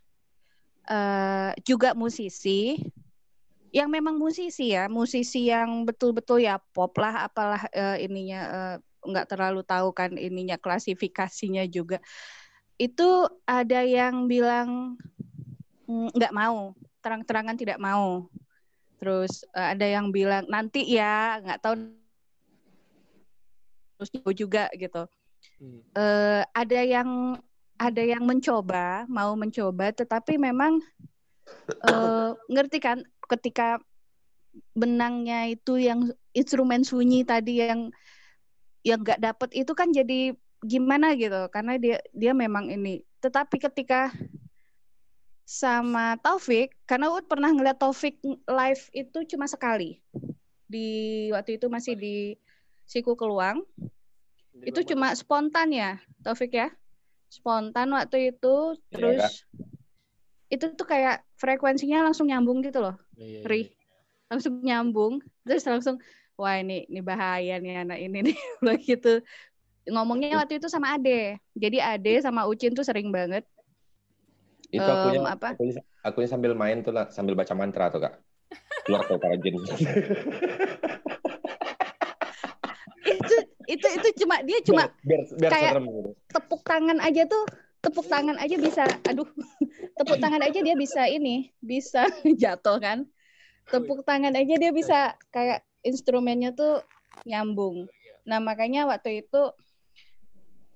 uh, 0.88 1.53
juga 1.69 1.93
musisi 1.93 2.81
yang 3.77 3.93
memang 3.93 4.17
musisi 4.17 4.73
ya 4.73 4.88
musisi 4.88 5.53
yang 5.53 5.85
betul-betul 5.85 6.41
ya 6.41 6.57
pop 6.73 6.97
lah 6.97 7.29
apalah 7.29 7.69
uh, 7.77 8.01
ininya 8.01 8.41
uh, 8.49 8.77
nggak 9.05 9.29
terlalu 9.31 9.63
tahu 9.63 9.95
kan 9.95 10.15
ininya 10.17 10.59
klasifikasinya 10.59 11.67
juga 11.71 12.03
itu 12.79 13.27
ada 13.47 13.83
yang 13.83 14.31
bilang 14.31 14.99
mm, 15.87 16.15
nggak 16.15 16.35
mau 16.35 16.75
terang-terangan 17.03 17.57
tidak 17.59 17.79
mau 17.79 18.27
terus 18.99 19.47
uh, 19.55 19.75
ada 19.75 19.87
yang 19.87 20.11
bilang 20.11 20.47
nanti 20.51 20.83
ya 20.87 21.39
nggak 21.43 21.63
tahu 21.63 21.75
terus 23.99 24.11
juga 24.39 24.71
gitu. 24.79 25.11
Hmm. 25.59 25.83
Uh, 25.99 26.43
ada 26.55 26.81
yang 26.87 27.39
ada 27.79 28.03
yang 28.03 28.27
mencoba, 28.27 29.07
mau 29.07 29.35
mencoba, 29.39 29.91
tetapi 29.95 30.39
memang 30.39 30.83
uh, 31.87 32.35
ngerti 32.51 32.79
kan 32.83 33.03
ketika 33.27 33.79
benangnya 34.75 35.47
itu 35.51 35.79
yang 35.79 36.11
instrumen 36.35 36.83
sunyi 36.83 37.23
tadi 37.23 37.63
yang 37.63 37.95
yang 38.88 39.05
nggak 39.05 39.20
dapet 39.20 39.51
itu 39.53 39.72
kan 39.77 39.92
jadi 39.92 40.33
gimana 40.64 41.12
gitu. 41.14 41.53
Karena 41.53 41.77
dia 41.77 42.01
dia 42.16 42.33
memang 42.33 42.72
ini. 42.72 43.05
Tetapi 43.20 43.61
ketika 43.61 44.09
sama 45.48 46.20
Taufik 46.20 46.77
karena 46.85 47.09
Ud 47.12 47.29
pernah 47.29 47.48
ngeliat 47.53 47.77
Taufik 47.81 48.20
live 48.24 48.83
itu 48.96 49.18
cuma 49.37 49.44
sekali. 49.48 50.01
Di 50.68 51.29
waktu 51.33 51.57
itu 51.57 51.68
masih 51.72 51.96
di 51.96 52.37
Siku 52.88 53.16
Keluang. 53.16 53.64
Di 54.53 54.72
itu 54.72 54.81
cuma 54.92 55.12
spontan 55.16 55.72
ya, 55.72 56.01
Taufik 56.24 56.53
ya? 56.53 56.68
Spontan 57.29 57.92
waktu 57.92 58.33
itu, 58.33 58.77
iya, 58.77 58.88
terus 58.88 59.24
itu 60.48 60.64
tuh 60.72 60.88
kayak 60.88 61.20
frekuensinya 61.37 62.09
langsung 62.09 62.33
nyambung 62.33 62.64
gitu 62.64 62.81
loh, 62.81 62.96
ya, 63.12 63.40
ya, 63.40 63.40
Ri. 63.44 63.68
Langsung 64.33 64.64
nyambung, 64.64 65.20
terus 65.44 65.64
langsung, 65.68 66.01
wah 66.38 66.57
ini 66.62 66.87
ini 66.87 67.03
bahaya 67.03 67.59
nih 67.59 67.83
anak 67.83 67.98
ini 67.98 68.18
nih, 68.31 68.37
begitu. 68.66 69.20
Ngomongnya 69.90 70.38
waktu 70.38 70.62
itu 70.62 70.70
sama 70.70 70.94
Ade, 70.94 71.42
jadi 71.59 71.98
Ade 71.98 72.22
sama 72.22 72.46
Ucin 72.46 72.72
tuh 72.72 72.87
sering 72.87 73.11
banget. 73.11 73.42
Itu 74.70 74.85
akunya, 74.85 75.20
um, 75.20 75.27
apa? 75.27 75.59
Akunya, 75.59 75.83
akunya 76.07 76.29
sambil 76.31 76.53
main 76.55 76.85
tuh 76.87 76.94
lah, 76.94 77.11
sambil 77.11 77.35
baca 77.35 77.53
mantra 77.57 77.90
tuh 77.90 78.07
kak. 78.07 78.14
Keluar 78.87 79.03
ke 79.05 79.16
para 79.18 79.37
jin. 79.40 79.59
itu 83.68 83.87
itu 84.01 84.09
cuma 84.24 84.40
dia 84.40 84.59
cuma 84.64 84.88
biar, 85.05 85.22
biar 85.37 85.51
kayak 85.53 85.72
serem 85.77 85.85
gitu. 85.92 86.11
tepuk 86.33 86.61
tangan 86.64 86.98
aja 87.05 87.22
tuh 87.29 87.44
tepuk 87.85 88.07
tangan 88.09 88.37
aja 88.40 88.57
bisa 88.57 88.83
aduh 89.05 89.29
tepuk 90.01 90.16
tangan 90.16 90.40
aja 90.40 90.59
dia 90.64 90.72
bisa 90.74 91.05
ini 91.05 91.53
bisa 91.61 92.09
jatuh 92.40 92.81
kan 92.81 92.98
tepuk 93.68 94.01
tangan 94.09 94.33
aja 94.33 94.55
dia 94.57 94.72
bisa 94.72 95.12
kayak 95.29 95.68
instrumennya 95.88 96.53
tuh 96.53 96.85
nyambung. 97.24 97.88
Nah 98.29 98.38
makanya 98.38 98.85
waktu 98.85 99.24
itu 99.24 99.42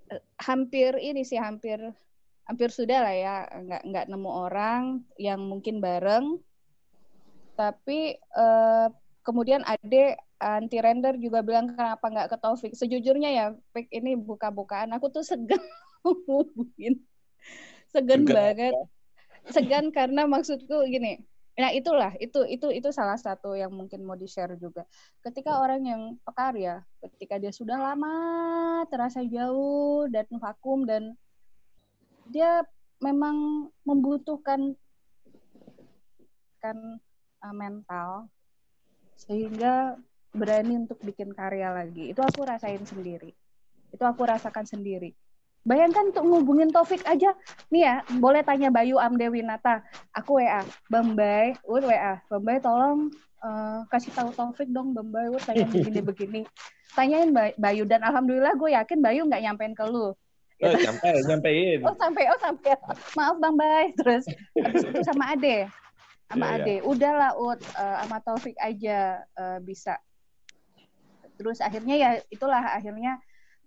eh, 0.08 0.22
hampir 0.40 0.96
ini 0.98 1.22
sih 1.22 1.36
hampir 1.36 1.78
hampir 2.48 2.74
sudah 2.74 3.06
lah 3.06 3.14
ya 3.14 3.34
nggak 3.46 3.82
nggak 3.86 4.06
nemu 4.08 4.30
orang 4.30 4.82
yang 5.20 5.40
mungkin 5.44 5.78
bareng. 5.84 6.40
Tapi 7.54 8.16
eh, 8.16 8.88
kemudian 9.22 9.62
ade 9.68 10.16
anti 10.42 10.82
render 10.82 11.14
juga 11.22 11.44
bilang 11.44 11.70
kenapa 11.70 12.02
nggak 12.08 12.28
ke 12.32 12.36
Taufik? 12.40 12.72
Sejujurnya 12.74 13.30
ya 13.30 13.46
Pik 13.76 13.92
ini 13.92 14.18
buka-bukaan. 14.18 14.90
Aku 14.96 15.12
tuh 15.12 15.22
segan 15.22 15.60
ngomongin. 16.02 16.98
Segan 17.92 18.24
Segan 18.24 18.32
banget. 18.32 18.74
Segan 19.50 19.86
karena 19.90 20.26
maksudku 20.26 20.86
gini 20.86 21.22
nah 21.52 21.68
itulah 21.68 22.16
itu 22.16 22.48
itu 22.48 22.72
itu 22.72 22.88
salah 22.90 23.20
satu 23.20 23.52
yang 23.52 23.68
mungkin 23.68 24.02
mau 24.08 24.16
di 24.16 24.24
share 24.24 24.56
juga. 24.56 24.88
Ketika 25.20 25.60
orang 25.60 25.84
yang 25.84 26.02
pekarya 26.24 26.80
ketika 27.00 27.36
dia 27.36 27.52
sudah 27.52 27.76
lama 27.76 28.14
terasa 28.88 29.20
jauh 29.24 30.08
dan 30.08 30.24
vakum 30.40 30.88
dan 30.88 31.12
dia 32.32 32.64
memang 33.04 33.68
membutuhkan 33.84 34.72
kan 36.62 36.78
uh, 37.42 37.54
mental 37.54 38.30
sehingga 39.18 39.98
berani 40.32 40.88
untuk 40.88 40.96
bikin 41.04 41.36
karya 41.36 41.68
lagi. 41.68 42.16
Itu 42.16 42.24
aku 42.24 42.48
rasain 42.48 42.80
sendiri. 42.88 43.36
Itu 43.92 44.08
aku 44.08 44.24
rasakan 44.24 44.64
sendiri 44.64 45.12
Bayangkan 45.62 46.10
untuk 46.10 46.26
ngubungin 46.26 46.74
Taufik 46.74 47.06
aja, 47.06 47.30
nih 47.70 47.82
ya, 47.86 47.94
boleh 48.18 48.42
tanya 48.42 48.74
Bayu 48.74 48.98
Amdewinata, 48.98 49.86
aku 50.10 50.42
WA, 50.42 50.66
Bambay, 50.90 51.54
Ud 51.62 51.86
WA, 51.86 52.18
Bambay 52.26 52.58
tolong 52.58 53.14
uh, 53.46 53.86
kasih 53.86 54.10
tahu 54.10 54.34
Taufik 54.34 54.66
dong, 54.74 54.90
Bambay, 54.90 55.30
Ud 55.30 55.38
tanya 55.38 55.70
begini-begini. 55.70 56.42
Tanyain 56.92 57.30
Bayu, 57.56 57.86
dan 57.86 58.02
Alhamdulillah 58.02 58.58
gue 58.58 58.74
yakin 58.74 58.98
Bayu 59.00 59.22
nggak 59.24 59.42
nyampein 59.42 59.72
ke 59.72 59.86
lu. 59.86 60.12
Oh, 60.62 60.78
sampai, 60.78 61.10
nyampein. 61.26 61.78
Oh, 61.82 61.96
sampai, 61.98 62.24
oh 62.30 62.38
sampai. 62.38 62.70
Maaf 63.18 63.36
Bang 63.42 63.58
Bay. 63.58 63.90
Terus 63.98 64.24
habis 64.62 64.82
itu 64.86 65.00
sama 65.02 65.34
Ade. 65.34 65.66
Sama 66.30 66.44
Iya, 66.46 66.54
Ade. 66.62 66.76
Udahlah 66.86 67.32
Ud, 67.34 67.58
uh, 67.74 67.96
sama 68.06 68.18
Taufik 68.22 68.54
aja 68.62 69.26
uh, 69.34 69.58
bisa. 69.58 69.98
Terus 71.34 71.58
akhirnya 71.58 71.96
ya 71.98 72.10
itulah 72.30 72.62
akhirnya 72.62 73.18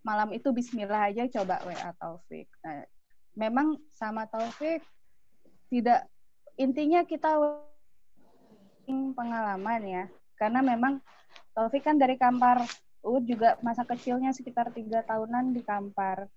malam 0.06 0.30
itu 0.38 0.54
Bismillah 0.54 1.10
aja 1.10 1.26
coba 1.26 1.66
WA 1.66 1.90
Taufik. 1.98 2.46
Nah, 2.62 2.86
memang 3.34 3.82
sama 3.90 4.30
Taufik 4.30 4.86
tidak 5.74 6.06
intinya 6.62 7.02
kita 7.02 7.42
pengalaman 9.18 9.82
ya, 9.82 10.06
karena 10.38 10.62
memang 10.62 11.02
Taufik 11.58 11.82
kan 11.82 11.98
dari 11.98 12.22
Kampar, 12.22 12.62
Uud 13.02 13.26
juga 13.26 13.58
masa 13.66 13.82
kecilnya 13.82 14.30
sekitar 14.30 14.70
tiga 14.70 15.02
tahunan 15.02 15.58
di 15.58 15.66
Kampar. 15.66 16.30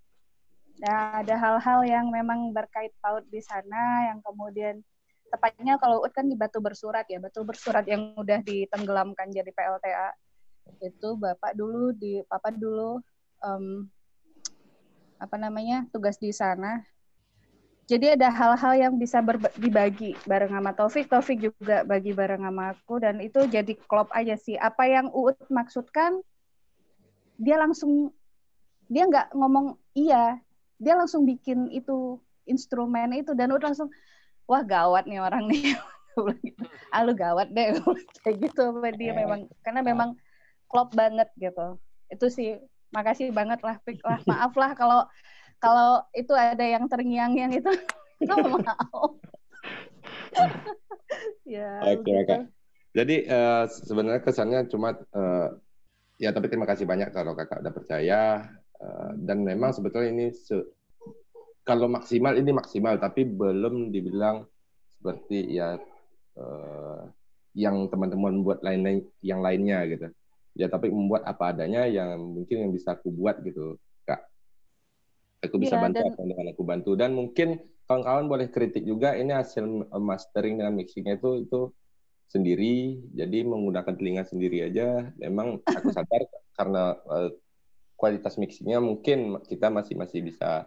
Nah, 0.80 1.20
ada 1.20 1.36
hal-hal 1.36 1.84
yang 1.84 2.06
memang 2.08 2.54
berkait 2.56 2.96
paut 3.04 3.26
di 3.28 3.44
sana 3.44 4.08
yang 4.08 4.24
kemudian 4.24 4.80
tepatnya 5.28 5.76
kalau 5.76 6.00
Uud 6.00 6.12
kan 6.16 6.24
di 6.24 6.38
Batu 6.40 6.64
Bersurat 6.64 7.04
ya, 7.04 7.20
Batu 7.20 7.44
Bersurat 7.44 7.84
yang 7.84 8.16
udah 8.16 8.40
ditenggelamkan 8.40 9.28
jadi 9.28 9.52
PLTA 9.52 10.08
itu 10.84 11.08
bapak 11.16 11.56
dulu 11.56 11.96
di 11.96 12.20
papa 12.28 12.52
dulu 12.52 13.00
um, 13.42 13.86
apa 15.18 15.36
namanya 15.36 15.84
tugas 15.90 16.16
di 16.16 16.30
sana. 16.30 16.82
Jadi 17.88 18.20
ada 18.20 18.28
hal-hal 18.28 18.74
yang 18.76 18.94
bisa 19.00 19.24
dibagi 19.56 20.12
bareng 20.28 20.52
sama 20.52 20.76
Taufik, 20.76 21.08
Taufik 21.08 21.40
juga 21.40 21.88
bagi 21.88 22.12
bareng 22.12 22.44
sama 22.44 22.76
aku 22.76 23.00
dan 23.00 23.16
itu 23.24 23.48
jadi 23.48 23.72
klop 23.88 24.12
aja 24.12 24.36
sih. 24.36 24.60
Apa 24.60 24.84
yang 24.84 25.08
Uut 25.08 25.40
maksudkan, 25.48 26.20
dia 27.40 27.56
langsung 27.56 28.12
dia 28.92 29.08
nggak 29.08 29.32
ngomong 29.32 29.80
iya, 29.96 30.36
dia 30.76 31.00
langsung 31.00 31.24
bikin 31.24 31.72
itu 31.72 32.20
instrumen 32.44 33.16
itu 33.16 33.32
dan 33.32 33.56
Uut 33.56 33.64
langsung 33.64 33.88
wah 34.44 34.60
gawat 34.60 35.08
nih 35.08 35.24
orang 35.24 35.48
nih. 35.48 35.72
ah 36.94 37.00
lu 37.06 37.16
gawat 37.16 37.48
deh 37.56 37.78
kayak 38.26 38.36
gitu 38.42 38.68
sama 38.68 38.90
dia 38.92 39.16
memang 39.16 39.48
karena 39.64 39.80
memang 39.80 40.10
klop 40.68 40.92
banget 40.92 41.32
gitu. 41.40 41.80
Itu 42.12 42.28
sih 42.28 42.60
makasih 42.92 43.30
banget 43.32 43.60
lah 43.64 43.76
Pik. 43.84 44.00
Lah 44.04 44.20
maaf 44.24 44.52
lah 44.56 44.72
kalau 44.72 45.00
kalau 45.58 46.02
itu 46.14 46.32
ada 46.34 46.62
yang 46.62 46.86
terngiang-ngiang 46.86 47.52
itu 47.60 47.72
maaf. 48.24 49.12
Ya 51.48 51.80
oke 51.82 52.04
okay, 52.04 52.20
gitu. 52.20 52.36
jadi 52.92 53.16
uh, 53.32 53.64
sebenarnya 53.64 54.20
kesannya 54.20 54.60
cuma 54.68 54.92
uh, 55.16 55.56
ya 56.20 56.36
tapi 56.36 56.52
terima 56.52 56.68
kasih 56.68 56.84
banyak 56.84 57.10
kalau 57.16 57.32
kakak 57.32 57.64
udah 57.64 57.74
percaya. 57.74 58.22
Uh, 58.78 59.10
dan 59.26 59.42
memang 59.42 59.74
sebetulnya 59.74 60.12
ini 60.14 60.26
se 60.30 60.54
kalau 61.66 61.90
maksimal 61.90 62.36
ini 62.36 62.54
maksimal 62.54 63.00
tapi 63.00 63.26
belum 63.26 63.90
dibilang 63.90 64.46
seperti 64.94 65.58
ya 65.58 65.80
uh, 66.38 67.02
yang 67.58 67.90
teman-teman 67.90 68.40
buat 68.46 68.62
lain 68.62 69.02
yang 69.24 69.42
lainnya 69.42 69.82
gitu 69.90 70.08
ya 70.58 70.66
tapi 70.66 70.90
membuat 70.90 71.22
apa 71.22 71.54
adanya 71.54 71.86
yang 71.86 72.18
mungkin 72.18 72.66
yang 72.66 72.72
bisa 72.74 72.98
aku 72.98 73.14
buat 73.14 73.38
gitu 73.46 73.78
kak. 74.02 74.26
Aku 75.46 75.54
bisa 75.62 75.78
ya, 75.78 75.86
bantu 75.86 76.02
dan... 76.02 76.10
apa 76.10 76.20
yang 76.26 76.50
aku 76.50 76.64
bantu. 76.66 76.90
Dan 76.98 77.14
mungkin 77.14 77.62
kawan-kawan 77.86 78.26
boleh 78.26 78.50
kritik 78.50 78.82
juga 78.82 79.14
ini 79.14 79.30
hasil 79.30 79.64
mastering 80.02 80.58
dengan 80.58 80.74
mixingnya 80.74 81.22
itu 81.22 81.46
itu 81.46 81.60
sendiri. 82.26 82.98
Jadi 83.14 83.46
menggunakan 83.46 83.94
telinga 83.94 84.26
sendiri 84.26 84.66
aja. 84.66 85.06
Memang 85.22 85.62
aku 85.62 85.94
sadar 85.94 86.26
karena 86.58 86.98
uh, 87.06 87.30
kualitas 87.94 88.34
mixingnya 88.34 88.82
mungkin 88.82 89.38
kita 89.46 89.70
masih 89.70 89.94
masih 89.94 90.26
bisa 90.26 90.66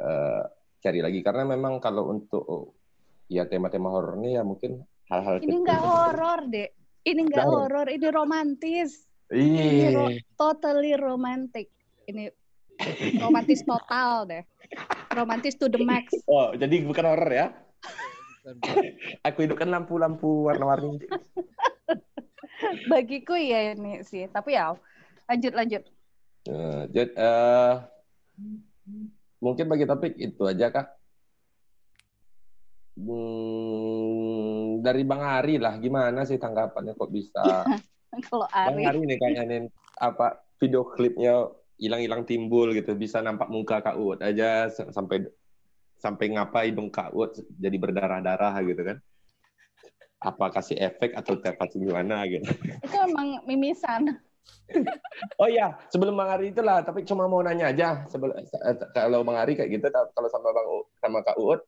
uh, 0.00 0.42
cari 0.80 1.04
lagi. 1.04 1.20
Karena 1.20 1.44
memang 1.44 1.84
kalau 1.84 2.08
untuk 2.08 2.80
ya 3.28 3.44
tema-tema 3.44 3.92
horor 3.92 4.16
ini 4.24 4.40
ya 4.40 4.42
mungkin 4.42 4.80
hal-hal 5.12 5.36
ini 5.44 5.52
enggak 5.52 5.84
horor 5.84 6.48
deh 6.48 6.72
ini 7.08 7.20
enggak 7.24 7.44
horor 7.48 7.88
ini 7.88 8.08
romantis. 8.08 9.07
Ini 9.28 9.92
ro 9.92 10.08
totally 10.40 10.96
romantic. 10.96 11.68
Ini 12.08 12.32
romantis 13.20 13.60
total 13.60 14.24
deh. 14.24 14.42
Romantis 15.12 15.60
to 15.60 15.68
the 15.68 15.80
max. 15.84 16.08
Oh, 16.30 16.56
jadi 16.56 16.84
bukan 16.84 17.04
horror 17.04 17.32
ya? 17.32 17.46
Aku 19.28 19.44
hidupkan 19.44 19.68
lampu-lampu 19.68 20.48
warna-warni. 20.48 21.04
Bagiku 22.88 23.36
ya 23.36 23.76
ini 23.76 24.00
sih. 24.00 24.24
Tapi 24.32 24.56
ya, 24.56 24.72
lanjut 25.28 25.52
lanjut. 25.52 25.82
Uh, 26.48 26.88
jadi, 26.88 27.12
uh, 27.20 27.84
mungkin 29.44 29.68
bagi 29.68 29.84
topik 29.84 30.16
itu 30.16 30.48
aja 30.48 30.72
kak. 30.72 30.96
Hmm, 32.98 34.80
dari 34.80 35.04
Bang 35.04 35.22
Ari 35.22 35.60
lah, 35.60 35.76
gimana 35.76 36.24
sih 36.24 36.40
tanggapannya 36.40 36.96
kok 36.96 37.12
bisa 37.12 37.62
kalau 38.28 38.46
Ari. 38.50 38.84
Bang 38.84 38.88
Ari 38.88 39.00
nih 39.04 39.18
kayaknya 39.20 39.58
apa 39.98 40.40
video 40.58 40.86
klipnya 40.86 41.50
hilang-hilang 41.78 42.26
timbul 42.26 42.74
gitu 42.74 42.94
bisa 42.98 43.22
nampak 43.22 43.46
muka 43.50 43.78
Kak 43.78 43.96
Uut 43.98 44.18
aja 44.18 44.66
sampai 44.70 45.30
sampai 45.98 46.34
ngapa 46.34 46.66
hidung 46.66 46.90
Kak 46.90 47.14
Uut 47.14 47.38
jadi 47.58 47.76
berdarah-darah 47.78 48.54
gitu 48.66 48.82
kan. 48.82 48.98
Apa 50.18 50.50
kasih 50.50 50.74
efek 50.82 51.14
atau 51.14 51.38
kasih 51.38 51.78
gimana 51.78 52.26
gitu. 52.26 52.50
Itu 52.86 52.96
emang 52.98 53.38
mimisan. 53.46 54.18
oh 55.40 55.48
iya, 55.48 55.76
sebelum 55.92 56.16
Bang 56.16 56.32
Ari 56.32 56.56
itulah, 56.56 56.80
tapi 56.80 57.04
cuma 57.04 57.28
mau 57.28 57.44
nanya 57.44 57.68
aja 57.68 58.08
sebelum 58.08 58.32
kalau 58.96 59.20
Bang 59.22 59.38
Ari 59.38 59.54
kayak 59.54 59.70
gitu 59.76 59.86
kalau 59.92 60.28
sama 60.32 60.50
Bang 60.50 60.66
sama 60.98 61.18
Kak 61.20 61.36
Uut 61.36 61.60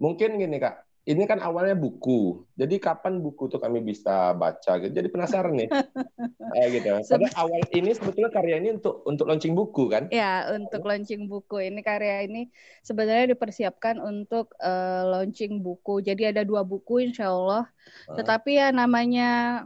mungkin 0.00 0.40
gini 0.40 0.58
Kak, 0.58 0.82
ini 1.04 1.28
kan 1.28 1.36
awalnya 1.44 1.76
buku. 1.76 2.48
Jadi 2.56 2.80
kapan 2.80 3.20
buku 3.20 3.52
tuh 3.52 3.60
kami 3.60 3.84
bisa 3.84 4.32
baca 4.32 4.80
gitu. 4.80 4.88
Jadi 4.88 5.08
penasaran 5.12 5.52
nih. 5.52 5.68
eh, 6.56 6.66
gitu. 6.80 6.96
Pada 6.96 7.28
awal 7.36 7.60
ini 7.76 7.92
sebetulnya 7.92 8.32
karya 8.32 8.56
ini 8.56 8.80
untuk 8.80 9.04
untuk 9.04 9.28
launching 9.28 9.52
buku 9.52 9.92
kan? 9.92 10.08
Ya, 10.08 10.48
untuk 10.48 10.80
launching 10.88 11.28
buku. 11.28 11.60
Ini 11.60 11.84
karya 11.84 12.24
ini 12.24 12.48
sebenarnya 12.80 13.36
dipersiapkan 13.36 14.00
untuk 14.00 14.56
uh, 14.64 15.04
launching 15.12 15.60
buku. 15.60 16.00
Jadi 16.00 16.32
ada 16.32 16.40
dua 16.40 16.64
buku 16.64 17.04
insya 17.04 17.28
Allah. 17.28 17.68
Uh. 18.08 18.16
Tetapi 18.16 18.56
ya 18.56 18.72
namanya 18.72 19.62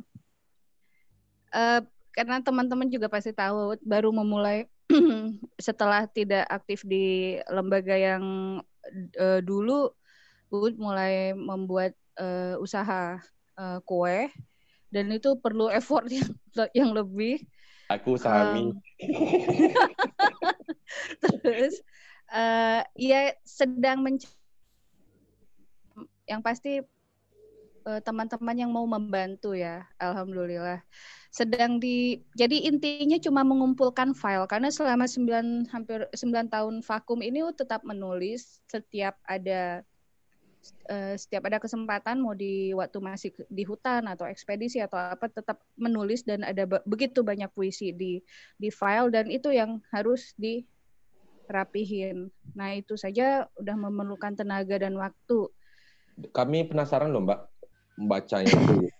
uh, 1.54 1.80
karena 2.18 2.42
teman-teman 2.42 2.90
juga 2.90 3.06
pasti 3.06 3.30
tahu 3.30 3.78
baru 3.86 4.10
memulai 4.10 4.66
setelah 5.66 6.10
tidak 6.10 6.50
aktif 6.50 6.82
di 6.82 7.38
lembaga 7.46 7.94
yang 7.94 8.24
uh, 9.22 9.38
dulu 9.38 9.94
Uud 10.48 10.80
mulai 10.80 11.36
membuat 11.36 11.92
uh, 12.16 12.56
usaha 12.60 13.20
uh, 13.56 13.78
kue 13.84 14.32
dan 14.88 15.12
itu 15.12 15.36
perlu 15.36 15.68
effort 15.68 16.08
yang, 16.12 16.32
yang 16.72 16.90
lebih 16.96 17.44
Aku 17.88 18.20
Sami. 18.20 18.68
Um, 18.68 18.84
terus 21.40 21.80
uh, 22.28 22.84
ya 22.92 23.32
sedang 23.48 24.04
mencari 24.04 24.28
yang 26.28 26.44
pasti 26.44 26.84
teman-teman 28.04 28.52
uh, 28.52 28.60
yang 28.60 28.68
mau 28.68 28.84
membantu 28.84 29.56
ya, 29.56 29.88
alhamdulillah. 29.96 30.84
Sedang 31.32 31.80
di 31.80 32.20
jadi 32.36 32.68
intinya 32.68 33.16
cuma 33.16 33.40
mengumpulkan 33.40 34.12
file 34.12 34.44
karena 34.44 34.68
selama 34.68 35.08
9 35.08 35.72
hampir 35.72 36.04
9 36.12 36.52
tahun 36.52 36.84
vakum 36.84 37.24
ini 37.24 37.40
tetap 37.56 37.80
menulis 37.88 38.60
setiap 38.68 39.16
ada 39.24 39.80
uh, 40.90 41.14
setiap 41.14 41.46
ada 41.48 41.58
kesempatan 41.62 42.20
mau 42.22 42.34
di 42.34 42.74
waktu 42.74 43.00
masih 43.00 43.32
di 43.48 43.64
hutan 43.64 44.08
atau 44.08 44.26
ekspedisi 44.26 44.80
atau 44.82 44.98
apa 44.98 45.28
tetap 45.30 45.60
menulis 45.78 46.24
dan 46.24 46.44
ada 46.44 46.66
begitu 46.86 47.22
banyak 47.22 47.50
puisi 47.52 47.92
di 47.94 48.22
di 48.56 48.70
file 48.72 49.10
dan 49.12 49.30
itu 49.30 49.50
yang 49.54 49.80
harus 49.92 50.34
dirapihin. 50.38 52.30
Nah, 52.56 52.74
itu 52.74 52.96
saja 52.98 53.48
udah 53.60 53.76
memerlukan 53.76 54.36
tenaga 54.38 54.78
dan 54.80 54.96
waktu 54.98 55.48
kami 56.34 56.66
penasaran 56.66 57.14
loh 57.14 57.22
Mbak 57.22 57.40
membacanya 57.98 58.50
itu. 58.50 58.90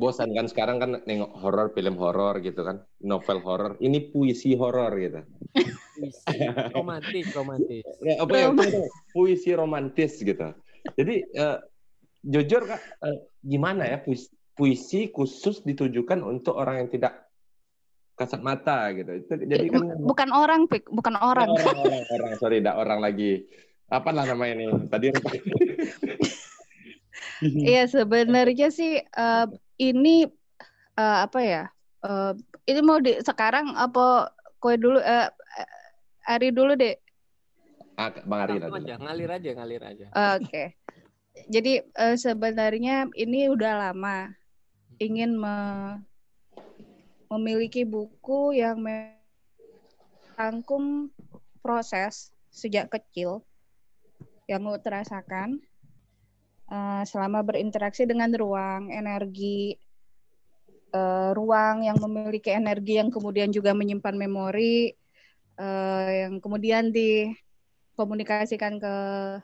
Bosan 0.00 0.32
kan 0.32 0.48
sekarang 0.48 0.80
kan 0.80 0.90
nengok 1.04 1.32
horor, 1.38 1.68
film 1.72 1.96
horor 2.00 2.40
gitu 2.40 2.64
kan, 2.64 2.82
novel 3.00 3.40
horor. 3.44 3.76
Ini 3.80 4.12
puisi 4.12 4.56
horor 4.56 4.92
gitu. 4.96 5.20
Puisi 5.94 6.38
romantis, 6.74 7.26
romantis. 7.32 7.84
Ya, 8.02 8.14
apa 8.20 8.34
ya, 8.34 8.48
puisi 9.14 9.50
romantis 9.54 10.12
gitu. 10.18 10.52
Jadi 10.98 11.14
uh, 11.38 11.58
jujur 12.26 12.66
kak, 12.66 12.82
uh, 13.00 13.18
gimana 13.40 13.86
ya 13.86 13.98
puisi, 14.02 14.28
puisi 14.58 15.08
khusus 15.08 15.62
ditujukan 15.62 16.20
untuk 16.20 16.58
orang 16.58 16.84
yang 16.84 16.88
tidak 16.90 17.30
kasat 18.18 18.42
mata 18.42 18.90
gitu. 18.94 19.22
Itu 19.22 19.32
jadi 19.38 19.70
kan 19.70 20.02
bukan 20.02 20.28
orang, 20.34 20.66
Pik, 20.66 20.90
bukan 20.90 21.14
orang. 21.18 21.50
Orang, 21.50 21.78
orang, 21.78 22.02
orang, 22.10 22.32
sorry, 22.42 22.58
tidak 22.62 22.76
orang 22.78 22.98
lagi 22.98 23.46
apa 23.92 24.10
lah 24.10 24.24
nama 24.24 24.44
ini 24.48 24.64
tadi 24.88 25.12
Iya 27.44 27.84
sebenarnya 27.90 28.72
sih 28.72 29.04
uh, 29.04 29.46
ini 29.76 30.24
uh, 30.96 31.18
apa 31.28 31.40
ya 31.44 31.62
uh, 32.00 32.32
ini 32.64 32.80
mau 32.80 32.96
di 33.02 33.20
sekarang 33.20 33.76
apa 33.76 34.32
kue 34.62 34.80
dulu 34.80 34.96
uh, 34.96 35.28
Ari 36.24 36.50
dulu 36.50 36.72
deh. 36.76 36.96
Ah, 37.94 38.10
Bang 38.24 38.40
Ari 38.48 38.58
aja 38.58 38.96
ngalir 38.98 39.30
aja 39.30 39.50
ngalir 39.54 39.82
aja. 39.84 40.06
Oke. 40.38 40.48
Okay. 40.48 40.68
jadi 41.50 41.82
uh, 41.98 42.14
sebenarnya 42.14 43.10
ini 43.18 43.50
udah 43.50 43.90
lama 43.90 44.30
ingin 45.02 45.34
me 45.34 45.56
memiliki 47.26 47.82
buku 47.82 48.54
yang 48.54 48.78
merangkum 50.38 51.10
proses 51.58 52.30
sejak 52.54 52.86
kecil 52.94 53.42
yang 54.46 54.62
mau 54.62 54.78
terasakan 54.78 55.58
uh, 56.70 57.02
selama 57.02 57.42
berinteraksi 57.42 58.06
dengan 58.06 58.30
ruang, 58.36 58.92
energi, 58.92 59.74
uh, 60.94 61.34
ruang 61.34 61.82
yang 61.82 61.98
memiliki 61.98 62.52
energi 62.54 63.00
yang 63.00 63.10
kemudian 63.10 63.50
juga 63.50 63.74
menyimpan 63.74 64.14
memori, 64.14 64.94
uh, 65.58 66.08
yang 66.10 66.38
kemudian 66.38 66.90
dikomunikasikan 66.94 68.78
ke 68.78 68.94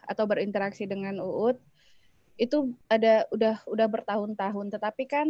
atau 0.05 0.25
berinteraksi 0.27 0.87
dengan 0.87 1.19
UUD 1.23 1.59
itu 2.41 2.73
ada 2.89 3.29
udah 3.31 3.61
udah 3.69 3.87
bertahun-tahun. 3.91 4.67
Tetapi 4.73 5.05
kan 5.05 5.29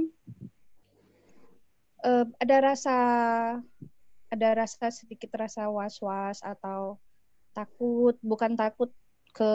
uh, 2.07 2.27
ada 2.39 2.57
rasa 2.73 2.97
ada 4.31 4.49
rasa 4.55 4.95
sedikit 4.95 5.35
rasa 5.35 5.67
was-was 5.67 6.39
atau 6.41 7.03
takut 7.51 8.15
bukan 8.23 8.55
takut 8.55 8.95
ke 9.35 9.53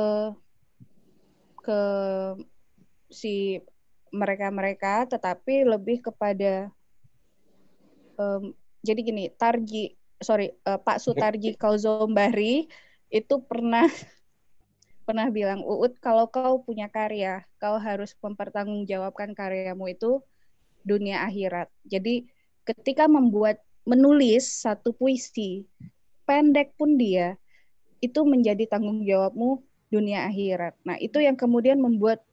ke 1.64 1.82
si 3.08 3.64
mereka-mereka 4.12 5.08
tetapi 5.08 5.64
lebih 5.64 6.04
kepada 6.04 6.70
um, 8.20 8.52
jadi 8.84 9.00
gini 9.02 9.32
Tarji 9.34 9.96
sorry 10.26 10.58
uh, 10.66 10.82
Pak 10.82 10.98
Sutarji 10.98 11.54
Kauzombari 11.54 12.66
itu 13.14 13.36
pernah 13.46 13.86
pernah 15.08 15.30
bilang 15.30 15.62
Uut 15.62 16.02
kalau 16.02 16.26
kau 16.34 16.66
punya 16.66 16.90
karya 16.90 17.46
kau 17.62 17.78
harus 17.78 18.18
mempertanggungjawabkan 18.18 19.38
karyamu 19.38 19.94
itu 19.94 20.26
dunia 20.82 21.22
akhirat 21.22 21.70
jadi 21.86 22.26
ketika 22.66 23.06
membuat 23.06 23.62
menulis 23.86 24.66
satu 24.66 24.98
puisi 24.98 25.70
pendek 26.26 26.74
pun 26.74 26.98
dia 26.98 27.38
itu 28.02 28.26
menjadi 28.26 28.66
tanggung 28.66 29.06
jawabmu 29.06 29.62
dunia 29.94 30.26
akhirat. 30.28 30.74
Nah, 30.84 30.98
itu 30.98 31.22
yang 31.22 31.38
kemudian 31.38 31.78
membuat 31.80 32.26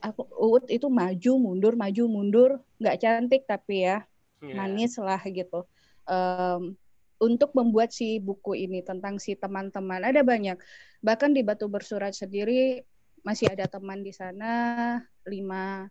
aku 0.00 0.24
Uut 0.32 0.64
itu 0.72 0.88
maju 0.88 1.32
mundur 1.36 1.76
maju 1.76 2.02
mundur 2.08 2.50
nggak 2.80 2.98
cantik 3.04 3.44
tapi 3.44 3.84
ya 3.84 4.00
yeah. 4.40 4.56
manis 4.56 4.96
lah 4.96 5.20
gitu 5.28 5.68
um, 6.08 6.72
untuk 7.20 7.52
membuat 7.52 7.92
si 7.92 8.16
buku 8.16 8.56
ini 8.56 8.80
tentang 8.80 9.20
si 9.20 9.36
teman-teman. 9.36 10.00
Ada 10.00 10.24
banyak. 10.24 10.56
Bahkan 11.04 11.36
di 11.36 11.44
Batu 11.44 11.68
Bersurat 11.68 12.16
sendiri 12.16 12.80
masih 13.20 13.52
ada 13.52 13.68
teman 13.68 14.00
di 14.00 14.16
sana 14.16 14.96
lima 15.28 15.84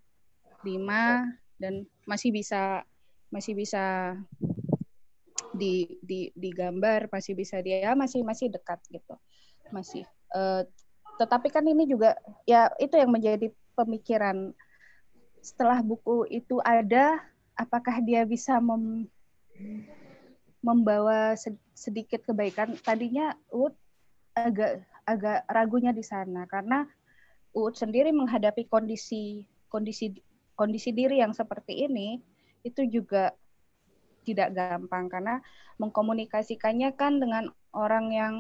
lima 0.66 1.30
dan 1.62 1.86
masih 2.10 2.34
bisa 2.34 2.82
masih 3.30 3.54
bisa 3.54 4.18
di 5.54 6.02
di 6.02 6.34
digambar 6.34 7.06
masih 7.14 7.38
bisa 7.38 7.62
dia 7.62 7.86
ya 7.86 7.92
masih 7.94 8.26
masih 8.26 8.50
dekat 8.50 8.82
gitu. 8.90 9.14
Masih 9.70 10.10
uh, 10.34 10.66
tetapi 11.22 11.54
kan 11.54 11.62
ini 11.70 11.86
juga 11.86 12.18
ya 12.50 12.74
itu 12.82 12.98
yang 12.98 13.14
menjadi 13.14 13.54
pemikiran. 13.78 14.58
Setelah 15.46 15.86
buku 15.86 16.26
itu 16.34 16.58
ada 16.66 17.22
apakah 17.54 18.00
dia 18.04 18.24
bisa 18.24 18.60
mem, 18.60 19.08
membawa 20.60 21.36
sedikit 21.72 22.24
kebaikan 22.28 22.76
tadinya 22.84 23.32
Ud 23.52 23.72
agak 24.36 24.84
agak 25.08 25.48
ragunya 25.48 25.96
di 25.96 26.04
sana 26.04 26.44
karena 26.46 26.84
Ud 27.56 27.74
sendiri 27.80 28.12
menghadapi 28.12 28.68
kondisi 28.68 29.48
kondisi 29.72 30.20
kondisi 30.60 30.92
diri 30.92 31.24
yang 31.24 31.32
seperti 31.32 31.88
ini 31.88 32.20
itu 32.68 32.84
juga 32.92 33.32
tidak 34.28 34.52
gampang 34.52 35.08
karena 35.08 35.36
mengkomunikasikannya 35.80 36.92
kan 37.00 37.24
dengan 37.24 37.48
orang 37.72 38.12
yang 38.12 38.34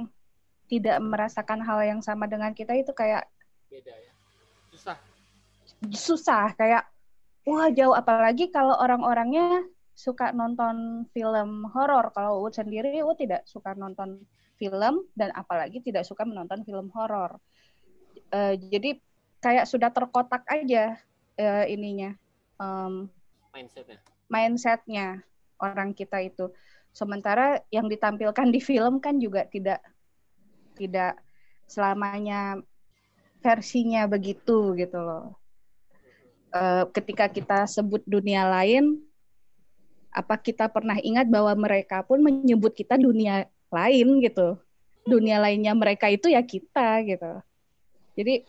tidak 0.70 1.02
merasakan 1.02 1.64
hal 1.64 1.82
yang 1.82 2.04
sama 2.04 2.30
dengan 2.30 2.54
kita 2.54 2.76
itu 2.78 2.94
kayak 2.94 3.26
beda 3.72 3.96
ya. 3.96 4.14
Susah. 4.70 4.98
Susah 5.90 6.46
kayak 6.54 6.84
wah 7.48 7.72
jauh 7.74 7.96
apalagi 7.96 8.54
kalau 8.54 8.78
orang-orangnya 8.78 9.66
suka 10.00 10.32
nonton 10.32 11.04
film 11.12 11.68
horor. 11.76 12.16
Kalau 12.16 12.40
Uut 12.40 12.56
sendiri 12.56 13.04
Uut 13.04 13.20
tidak 13.20 13.44
suka 13.44 13.76
nonton 13.76 14.24
film 14.56 15.04
dan 15.20 15.36
apalagi 15.36 15.84
tidak 15.84 16.08
suka 16.08 16.24
menonton 16.24 16.64
film 16.64 16.88
horor. 16.96 17.36
Uh, 18.32 18.56
jadi 18.56 18.96
kayak 19.44 19.68
sudah 19.68 19.92
terkotak 19.92 20.48
aja 20.48 20.96
uh, 21.40 21.66
ininya 21.68 22.16
um, 22.60 23.08
mindsetnya 23.52 24.00
mindsetnya 24.30 25.08
orang 25.60 25.92
kita 25.92 26.22
itu. 26.24 26.54
Sementara 26.94 27.60
yang 27.74 27.90
ditampilkan 27.90 28.50
di 28.54 28.62
film 28.62 29.02
kan 29.02 29.18
juga 29.18 29.46
tidak 29.50 29.82
tidak 30.78 31.20
selamanya 31.70 32.58
versinya 33.44 34.08
begitu 34.08 34.74
gitu 34.78 34.98
loh. 35.02 35.36
E, 36.50 36.88
ketika 36.96 37.30
kita 37.30 37.70
sebut 37.70 38.02
dunia 38.10 38.48
lain, 38.48 38.98
apa 40.10 40.36
kita 40.42 40.70
pernah 40.70 40.98
ingat 41.00 41.30
bahwa 41.30 41.54
mereka 41.54 42.02
pun 42.02 42.22
menyebut 42.22 42.74
kita 42.74 42.98
dunia 42.98 43.46
lain 43.70 44.22
gitu. 44.26 44.58
Dunia 45.06 45.42
lainnya 45.42 45.74
mereka 45.78 46.10
itu 46.10 46.30
ya 46.30 46.42
kita 46.42 47.06
gitu. 47.06 47.32
Jadi 48.18 48.46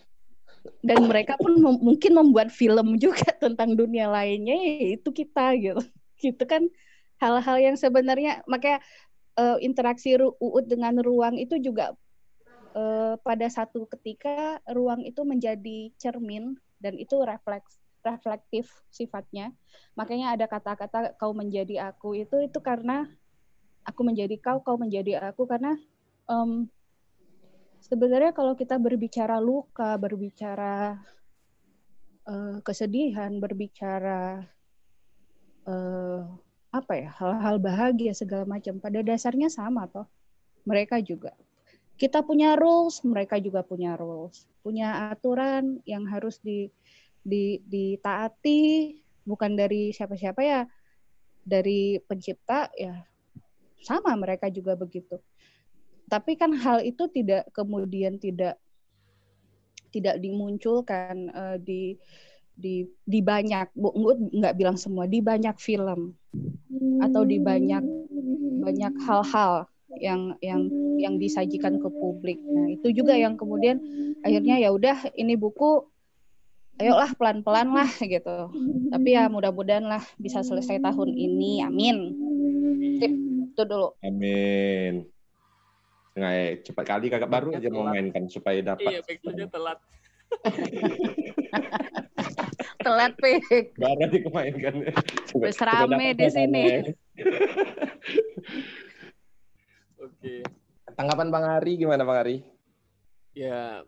dan 0.85 1.09
mereka 1.09 1.41
pun 1.41 1.57
mem 1.57 1.77
mungkin 1.81 2.13
membuat 2.17 2.53
film 2.53 3.01
juga 3.01 3.25
tentang 3.45 3.77
dunia 3.77 4.09
lainnya 4.09 4.57
ya 4.57 4.97
itu 4.97 5.09
kita 5.13 5.57
gitu. 5.57 5.83
Gitu 6.21 6.45
kan 6.45 6.69
hal-hal 7.17 7.57
yang 7.57 7.77
sebenarnya 7.81 8.45
makanya 8.45 8.85
uh, 9.41 9.57
interaksi 9.57 10.13
UUD 10.21 10.69
dengan 10.69 11.01
ruang 11.01 11.41
itu 11.41 11.57
juga 11.57 11.97
uh, 12.77 13.17
pada 13.25 13.49
satu 13.49 13.89
ketika 13.89 14.61
ruang 14.69 15.01
itu 15.09 15.25
menjadi 15.25 15.89
cermin 15.97 16.61
dan 16.77 17.01
itu 17.01 17.17
refleks 17.25 17.80
reflektif 18.03 18.71
sifatnya. 18.89 19.53
Makanya 19.95 20.35
ada 20.37 20.47
kata-kata 20.49 21.15
kau 21.17 21.33
menjadi 21.37 21.93
aku 21.93 22.17
itu 22.17 22.45
itu 22.45 22.59
karena 22.61 23.07
aku 23.85 24.01
menjadi 24.05 24.37
kau, 24.41 24.61
kau 24.61 24.77
menjadi 24.77 25.21
aku 25.33 25.49
karena 25.49 25.77
um, 26.29 26.69
sebenarnya 27.85 28.33
kalau 28.37 28.57
kita 28.57 28.77
berbicara 28.77 29.41
luka, 29.41 29.97
berbicara 29.97 31.01
uh, 32.29 32.59
kesedihan, 32.65 33.37
berbicara 33.41 34.45
uh, 35.67 36.23
apa 36.71 36.93
ya 36.95 37.11
hal-hal 37.19 37.59
bahagia 37.59 38.15
segala 38.15 38.47
macam 38.47 38.79
pada 38.79 39.03
dasarnya 39.03 39.51
sama 39.51 39.91
toh 39.91 40.07
mereka 40.63 41.03
juga 41.03 41.35
kita 41.99 42.23
punya 42.23 42.55
rules 42.55 43.03
mereka 43.03 43.43
juga 43.43 43.67
punya 43.67 43.99
rules 43.99 44.47
punya 44.63 45.11
aturan 45.11 45.83
yang 45.83 46.07
harus 46.07 46.39
di, 46.39 46.71
di 47.21 47.61
ditaati 47.65 48.97
bukan 49.25 49.55
dari 49.55 49.93
siapa-siapa 49.93 50.41
ya 50.41 50.61
dari 51.45 52.01
pencipta 52.05 52.73
ya 52.77 53.05
sama 53.81 54.17
mereka 54.17 54.49
juga 54.53 54.77
begitu 54.77 55.21
tapi 56.11 56.35
kan 56.35 56.51
hal 56.57 56.83
itu 56.83 57.07
tidak 57.13 57.49
kemudian 57.55 58.19
tidak 58.19 58.59
tidak 59.91 60.19
dimunculkan 60.23 61.31
uh, 61.35 61.57
di 61.59 61.99
di 62.61 62.85
di 63.09 63.21
banyak 63.25 63.73
nggak 64.37 64.57
bilang 64.59 64.77
semua 64.77 65.09
di 65.09 65.25
banyak 65.25 65.57
film 65.57 66.13
atau 67.01 67.23
di 67.25 67.41
banyak 67.41 67.83
banyak 68.61 68.95
hal-hal 69.07 69.65
yang 69.99 70.37
yang 70.45 70.71
yang 71.01 71.15
disajikan 71.19 71.81
ke 71.81 71.89
publik. 71.89 72.39
Nah, 72.39 72.71
itu 72.71 72.95
juga 72.95 73.17
yang 73.17 73.35
kemudian 73.35 73.81
akhirnya 74.23 74.61
ya 74.61 74.71
udah 74.71 75.11
ini 75.19 75.35
buku 75.35 75.83
ayolah 76.81 77.13
pelan-pelan 77.15 77.69
lah 77.77 77.91
gitu. 78.01 78.49
Tapi 78.89 79.09
ya 79.13 79.29
mudah-mudahan 79.29 79.85
lah 79.85 80.01
bisa 80.17 80.41
selesai 80.41 80.81
tahun 80.81 81.13
ini. 81.13 81.61
Amin. 81.61 82.17
Tip, 82.97 83.13
itu 83.53 83.63
dulu. 83.69 83.93
Amin. 84.01 85.05
Nggak, 86.17 86.67
cepat 86.67 86.85
kali 86.89 87.07
kakak 87.13 87.31
baru 87.31 87.55
aja 87.55 87.69
mau 87.71 87.87
mainkan 87.87 88.27
supaya 88.27 88.59
dapat. 88.65 89.05
Iya, 89.05 89.47
telat. 89.47 89.79
Telat, 92.81 93.13
Pik. 93.21 93.77
Baru 93.77 94.01
aja 94.09 94.19
kemainkan. 94.25 94.75
Wis 95.37 95.61
rame 95.61 96.17
di 96.17 96.27
sini. 96.33 96.97
Oke. 100.01 100.41
Tanggapan 100.97 101.29
Bang 101.29 101.45
Ari 101.45 101.77
gimana 101.77 102.09
Bang 102.09 102.25
Ari? 102.25 102.41
Ya, 103.37 103.85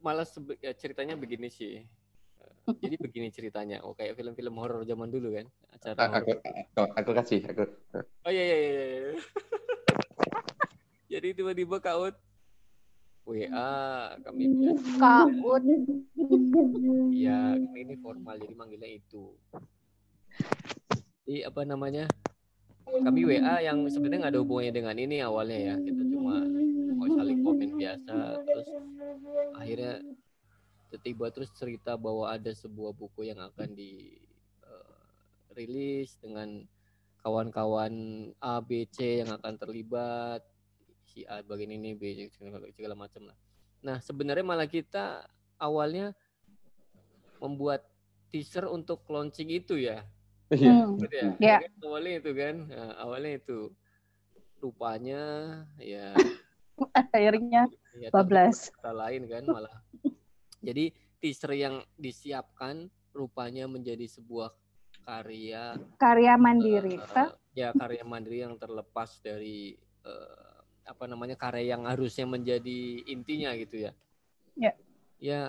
malah 0.00 0.24
ya, 0.62 0.72
ceritanya 0.74 1.18
begini 1.18 1.50
sih. 1.50 1.82
Jadi 2.62 2.94
begini 2.98 3.28
ceritanya. 3.34 3.82
Oh 3.82 3.94
kayak 3.94 4.14
film-film 4.14 4.54
horor 4.58 4.86
zaman 4.86 5.10
dulu 5.10 5.34
kan? 5.34 5.46
Acara 5.74 6.22
aku, 6.22 6.32
aku, 6.38 6.82
aku 6.94 7.10
kasih. 7.16 7.40
Aku. 7.50 7.64
Oh 8.26 8.30
iya 8.30 8.42
iya 8.42 8.56
iya. 8.56 8.70
iya. 8.72 9.12
jadi 11.18 11.28
tiba-tiba 11.34 11.82
Kaut 11.82 12.16
WA 13.26 13.74
kami 14.22 14.50
Kaut. 14.98 15.62
Iya, 17.12 17.58
ini 17.58 17.94
formal 17.98 18.38
jadi 18.38 18.54
manggilnya 18.54 18.90
itu. 18.90 19.34
Jadi 21.26 21.46
apa 21.46 21.62
namanya? 21.66 22.06
kami 23.00 23.20
WA 23.24 23.56
yang 23.64 23.88
sebenarnya 23.88 24.28
nggak 24.28 24.34
ada 24.36 24.42
hubungannya 24.44 24.72
dengan 24.74 24.96
ini 25.00 25.16
awalnya 25.24 25.58
ya 25.72 25.74
kita 25.80 26.02
cuma 26.12 26.44
mau 26.92 27.08
saling 27.08 27.40
komen 27.40 27.70
biasa 27.80 28.16
terus 28.44 28.68
akhirnya 29.56 29.92
tiba-tiba 30.92 31.32
terus 31.32 31.48
cerita 31.56 31.96
bahwa 31.96 32.28
ada 32.28 32.52
sebuah 32.52 32.92
buku 32.92 33.32
yang 33.32 33.40
akan 33.40 33.72
di 33.72 34.20
uh, 34.68 35.00
rilis 35.56 36.20
dengan 36.20 36.68
kawan-kawan 37.24 38.28
A 38.36 38.60
B 38.60 38.84
C 38.92 39.24
yang 39.24 39.32
akan 39.32 39.56
terlibat 39.56 40.44
si 41.08 41.24
A 41.24 41.40
bagian 41.40 41.72
ini 41.72 41.96
B 41.96 42.28
segala, 42.28 42.68
segala 42.76 42.92
macam 42.92 43.32
lah 43.32 43.36
nah 43.80 43.96
sebenarnya 44.04 44.44
malah 44.44 44.68
kita 44.68 45.24
awalnya 45.56 46.12
membuat 47.40 47.88
teaser 48.28 48.68
untuk 48.68 49.00
launching 49.08 49.48
itu 49.48 49.80
ya 49.80 50.04
Iya. 50.52 50.84
Hmm. 50.84 51.00
Ya. 51.08 51.32
Yeah. 51.40 51.58
Kan 51.64 51.72
awalnya 51.80 52.12
itu 52.20 52.30
kan, 52.36 52.54
nah, 52.68 52.92
awalnya 53.00 53.40
itu 53.40 53.72
rupanya 54.60 55.22
ya 55.80 56.14
akhirnya 56.94 57.66
ya, 57.98 58.08
12 58.14 58.76
kata 58.78 58.92
lain 58.94 59.22
kan 59.32 59.42
malah. 59.48 59.74
Jadi 60.62 60.94
teaser 61.18 61.52
yang 61.58 61.82
disiapkan 61.98 62.86
rupanya 63.12 63.66
menjadi 63.66 64.06
sebuah 64.06 64.54
karya 65.02 65.74
karya 65.98 66.34
mandiri, 66.38 66.94
uh, 66.98 67.34
ya 67.52 67.74
karya 67.74 68.06
mandiri 68.06 68.46
yang 68.46 68.54
terlepas 68.54 69.18
dari 69.18 69.74
uh, 70.06 70.62
apa 70.86 71.04
namanya 71.10 71.34
karya 71.34 71.74
yang 71.74 71.86
harusnya 71.86 72.26
menjadi 72.26 73.02
intinya 73.10 73.50
gitu 73.58 73.90
ya. 73.90 73.92
Ya. 74.54 74.72
Ya. 75.18 75.42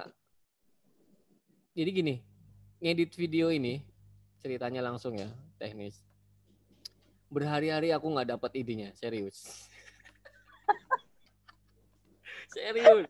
Jadi 1.73 1.89
gini, 1.89 2.15
ngedit 2.81 3.17
video 3.17 3.49
ini 3.49 3.81
ceritanya 4.45 4.85
langsung 4.85 5.17
ya, 5.17 5.29
teknis. 5.57 6.01
Berhari-hari 7.33 7.89
aku 7.89 8.13
nggak 8.13 8.37
dapat 8.37 8.51
idenya, 8.61 8.93
serius. 8.93 9.65
serius. 12.53 13.09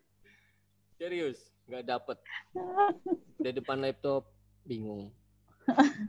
Serius, 0.96 1.52
nggak 1.68 1.84
dapat. 1.84 2.16
Di 3.40 3.50
depan 3.52 3.80
laptop 3.80 4.28
bingung. 4.64 5.12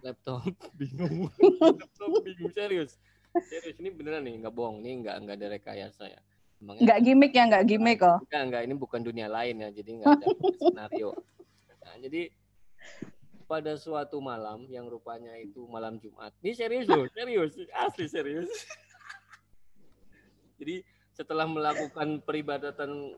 Laptop 0.04 0.44
bingung. 0.76 1.32
laptop 1.64 2.10
bingung 2.24 2.52
serius. 2.52 3.00
Serius 3.36 3.76
ini 3.84 3.92
beneran 3.92 4.24
nih, 4.24 4.44
nggak 4.44 4.54
bohong. 4.56 4.84
Ini 4.84 4.92
nggak 5.04 5.16
nggak 5.28 5.36
ada 5.40 5.48
rekayasa 5.60 6.04
ya. 6.08 6.22
Emangnya, 6.56 6.88
nggak 6.88 7.00
gimmick 7.04 7.34
ya, 7.36 7.44
nggak 7.52 7.66
gimmick 7.68 7.98
kok. 8.00 8.20
Enggak, 8.28 8.44
enggak. 8.48 8.62
Ini 8.64 8.74
bukan 8.80 9.02
dunia 9.04 9.28
lain 9.28 9.56
ya, 9.60 9.70
jadi 9.76 9.90
nggak 10.00 10.08
ada 10.08 10.26
skenario. 10.64 11.12
Nah, 11.84 11.96
jadi 12.00 12.22
pada 13.46 13.78
suatu 13.78 14.18
malam 14.24 14.66
yang 14.72 14.90
rupanya 14.90 15.36
itu 15.38 15.68
malam 15.70 16.02
Jumat. 16.02 16.34
Ini 16.42 16.52
serius 16.58 16.88
loh, 16.90 17.06
serius, 17.14 17.54
asli 17.72 18.10
serius. 18.10 18.50
Jadi 20.56 20.82
setelah 21.12 21.44
melakukan 21.46 22.24
peribadatan 22.24 23.12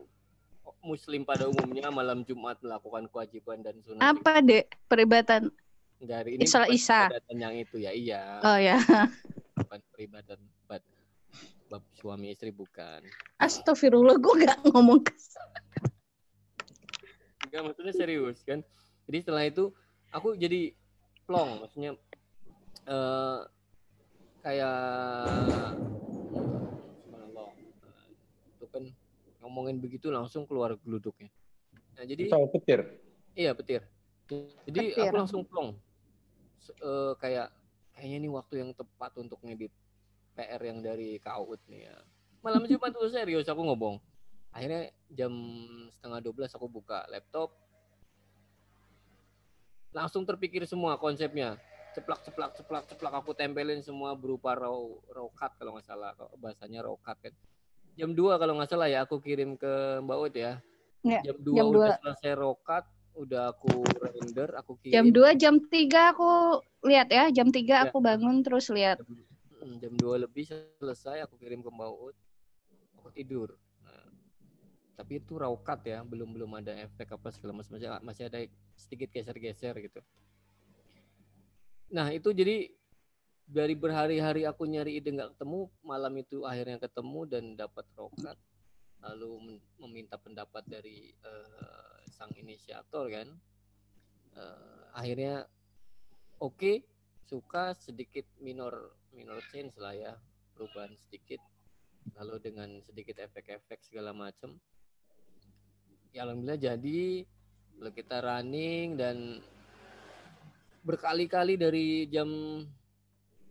Muslim 0.82 1.26
pada 1.26 1.50
umumnya 1.50 1.90
malam 1.90 2.22
Jumat 2.22 2.58
melakukan 2.62 3.10
kewajiban 3.10 3.60
dan 3.62 3.76
sunat. 3.82 4.02
Apa 4.02 4.40
dek 4.40 4.78
peribadatan? 4.86 5.50
Dari 5.98 6.38
ini 6.38 6.46
Isra 6.46 6.70
Isa. 6.70 7.10
Peribadatan 7.10 7.36
yang 7.42 7.54
itu 7.58 7.76
ya, 7.82 7.90
iya. 7.90 8.22
Oh 8.42 8.58
ya. 8.58 8.78
Bukan 9.58 9.80
peribadatan 9.90 10.38
bab, 10.70 10.82
bab 11.66 11.82
suami 11.98 12.30
istri 12.30 12.54
bukan. 12.54 13.02
Astagfirullah, 13.42 14.22
gue 14.22 14.34
gak 14.46 14.62
ngomong 14.70 15.02
ke 15.02 15.14
sana. 15.18 15.60
Enggak, 17.50 17.62
maksudnya 17.66 17.94
serius 17.96 18.38
kan. 18.46 18.62
Jadi 19.10 19.18
setelah 19.26 19.44
itu 19.50 19.74
aku 20.14 20.38
jadi 20.38 20.72
plong 21.28 21.60
maksudnya 21.60 21.92
uh, 22.88 23.44
kayak 24.40 24.80
subhanallah 27.04 27.52
itu 28.56 28.66
kan 28.72 28.84
ngomongin 29.48 29.80
begitu 29.80 30.12
langsung 30.12 30.44
keluar 30.44 30.76
geluduknya. 30.84 31.32
Nah 31.96 32.04
jadi 32.04 32.28
Sama 32.28 32.52
petir? 32.52 32.84
Iya 33.32 33.56
petir. 33.56 33.80
Jadi 34.68 34.92
petir. 34.92 35.08
aku 35.08 35.16
langsung 35.16 35.40
plong. 35.48 35.72
Uh, 36.84 37.16
kayak 37.16 37.48
kayaknya 37.96 38.16
ini 38.20 38.28
waktu 38.28 38.60
yang 38.60 38.76
tepat 38.76 39.16
untuk 39.16 39.40
ngedit 39.40 39.72
PR 40.36 40.60
yang 40.60 40.84
dari 40.84 41.16
KAUT 41.16 41.64
nih 41.72 41.88
ya. 41.88 41.96
Malam 42.44 42.68
Jumat 42.68 42.92
tuh 42.92 43.08
serius 43.08 43.48
aku 43.48 43.64
ngobong. 43.64 43.96
Akhirnya 44.52 44.92
jam 45.08 45.32
setengah 45.96 46.20
12 46.20 46.56
aku 46.60 46.66
buka 46.68 47.08
laptop. 47.08 47.56
Langsung 49.96 50.28
terpikir 50.28 50.68
semua 50.68 51.00
konsepnya. 51.00 51.56
Ceplak 51.96 52.20
ceplak 52.20 52.52
ceplak 52.52 52.84
ceplak 52.84 53.14
aku 53.16 53.32
tempelin 53.32 53.80
semua 53.80 54.12
berupa 54.12 54.52
raw 54.52 54.76
raw 55.08 55.26
cut 55.32 55.56
kalau 55.56 55.72
nggak 55.72 55.88
salah. 55.88 56.12
Bahasanya 56.36 56.84
raw 56.84 56.94
cut 57.00 57.16
kan 57.16 57.32
jam 57.98 58.14
2 58.14 58.38
kalau 58.38 58.54
nggak 58.54 58.70
salah 58.70 58.86
ya 58.86 59.02
aku 59.02 59.18
kirim 59.18 59.58
ke 59.58 59.98
Mbak 60.06 60.18
Ut 60.22 60.34
ya, 60.38 60.52
ya 61.02 61.20
jam 61.26 61.36
2 61.42 61.58
jam 61.58 61.66
udah 61.66 61.98
2. 61.98 62.00
selesai 62.06 62.32
cut 62.62 62.84
udah 63.18 63.42
aku 63.50 63.82
render 63.98 64.48
aku 64.54 64.72
kirim. 64.78 64.94
Jam 64.94 65.06
2 65.10 65.34
jam 65.42 65.54
3 65.58 66.14
aku 66.14 66.30
lihat 66.86 67.08
ya 67.10 67.24
jam 67.34 67.50
3 67.50 67.58
ya. 67.66 67.76
aku 67.90 67.98
bangun 67.98 68.46
terus 68.46 68.70
lihat. 68.70 69.02
Jam, 69.58 69.70
jam 69.82 69.92
2 69.98 70.22
lebih 70.22 70.46
selesai 70.78 71.26
aku 71.26 71.34
kirim 71.42 71.58
ke 71.58 71.70
Mbak 71.74 71.90
Ut. 71.90 72.16
Aku 73.02 73.10
tidur. 73.10 73.58
Tapi 74.98 75.22
itu 75.22 75.38
raw 75.38 75.54
cut 75.54 75.86
ya 75.86 76.02
belum 76.02 76.34
belum 76.34 76.58
ada 76.58 76.74
efek 76.74 77.14
apa 77.14 77.30
segala 77.30 77.62
macam 77.62 77.78
masih 77.78 77.86
masih 78.02 78.22
ada 78.26 78.38
sedikit 78.74 79.14
geser-geser 79.14 79.74
gitu. 79.78 80.02
Nah 81.94 82.10
itu 82.10 82.34
jadi 82.34 82.66
dari 83.48 83.72
berhari-hari 83.72 84.44
aku 84.44 84.68
nyari 84.68 85.00
ide 85.00 85.08
nggak 85.08 85.32
ketemu 85.34 85.72
malam 85.80 86.12
itu 86.20 86.44
akhirnya 86.44 86.76
ketemu 86.84 87.20
dan 87.24 87.44
dapat 87.56 87.88
cut 87.96 88.36
lalu 88.98 89.60
meminta 89.80 90.20
pendapat 90.20 90.66
dari 90.68 91.08
uh, 91.24 91.96
sang 92.12 92.34
inisiator 92.36 93.08
kan. 93.08 93.28
Uh, 94.36 94.84
akhirnya 94.92 95.48
oke 96.38 96.54
okay, 96.54 96.76
suka 97.24 97.72
sedikit 97.78 98.26
minor 98.38 98.94
minor 99.16 99.40
change 99.50 99.72
lah 99.80 99.96
ya 99.96 100.12
perubahan 100.52 100.92
sedikit. 101.08 101.40
Lalu 102.16 102.40
dengan 102.40 102.68
sedikit 102.84 103.20
efek-efek 103.20 103.84
segala 103.84 104.12
macam 104.12 104.60
ya 106.12 106.28
alhamdulillah 106.28 106.60
jadi. 106.60 107.24
Kita 107.78 108.18
running 108.18 108.98
dan 108.98 109.38
berkali-kali 110.82 111.54
dari 111.54 112.10
jam 112.10 112.26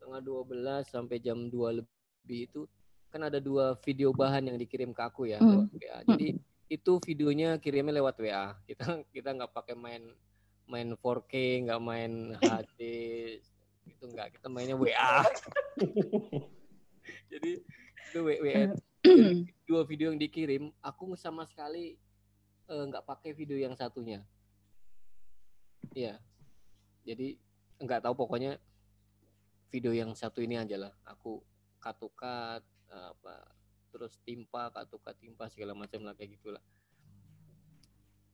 setengah 0.08 0.24
12 0.24 0.88
sampai 0.88 1.20
jam 1.20 1.52
2 1.52 1.84
lebih 1.84 2.48
itu 2.48 2.64
kan 3.12 3.28
ada 3.28 3.44
dua 3.44 3.76
video 3.84 4.16
bahan 4.16 4.48
yang 4.48 4.56
dikirim 4.56 4.96
ke 4.96 5.04
aku 5.04 5.28
ya 5.28 5.36
Hmm. 5.44 5.68
lewat 5.68 5.76
WA. 5.76 6.00
Jadi 6.08 6.28
itu 6.72 6.92
videonya 7.04 7.60
kirimnya 7.60 8.00
lewat 8.00 8.16
WA. 8.24 8.56
Kita 8.64 9.04
kita 9.12 9.36
nggak 9.36 9.52
pakai 9.52 9.76
main 9.76 10.08
main 10.68 10.96
4K, 10.96 11.64
nggak 11.68 11.82
main 11.84 12.36
HD, 12.40 12.80
itu 13.88 14.04
nggak. 14.12 14.40
Kita 14.40 14.48
mainnya 14.48 14.80
WA. 14.80 15.24
Jadi 17.32 17.52
itu 18.08 18.20
WA 18.24 18.76
dua 19.68 19.82
video 19.88 20.12
yang 20.12 20.20
dikirim, 20.20 20.72
aku 20.84 21.16
sama 21.20 21.44
sekali 21.48 22.00
eh, 22.68 22.84
nggak 22.92 23.04
pakai 23.08 23.32
video 23.36 23.60
yang 23.60 23.76
satunya. 23.76 24.24
Iya. 25.96 26.20
Jadi 27.08 27.40
nggak 27.80 28.04
tahu 28.04 28.16
pokoknya 28.20 28.60
video 29.68 29.92
yang 29.92 30.12
satu 30.16 30.40
ini 30.44 30.60
aja 30.60 30.76
lah. 30.80 30.94
Aku 31.08 31.44
katukat 31.78 32.64
apa 32.88 33.34
terus 33.92 34.16
timpa 34.24 34.72
katukat 34.72 35.16
timpa 35.20 35.52
segala 35.52 35.76
macam 35.76 36.04
lah 36.04 36.16
kayak 36.16 36.40
gitulah. 36.40 36.64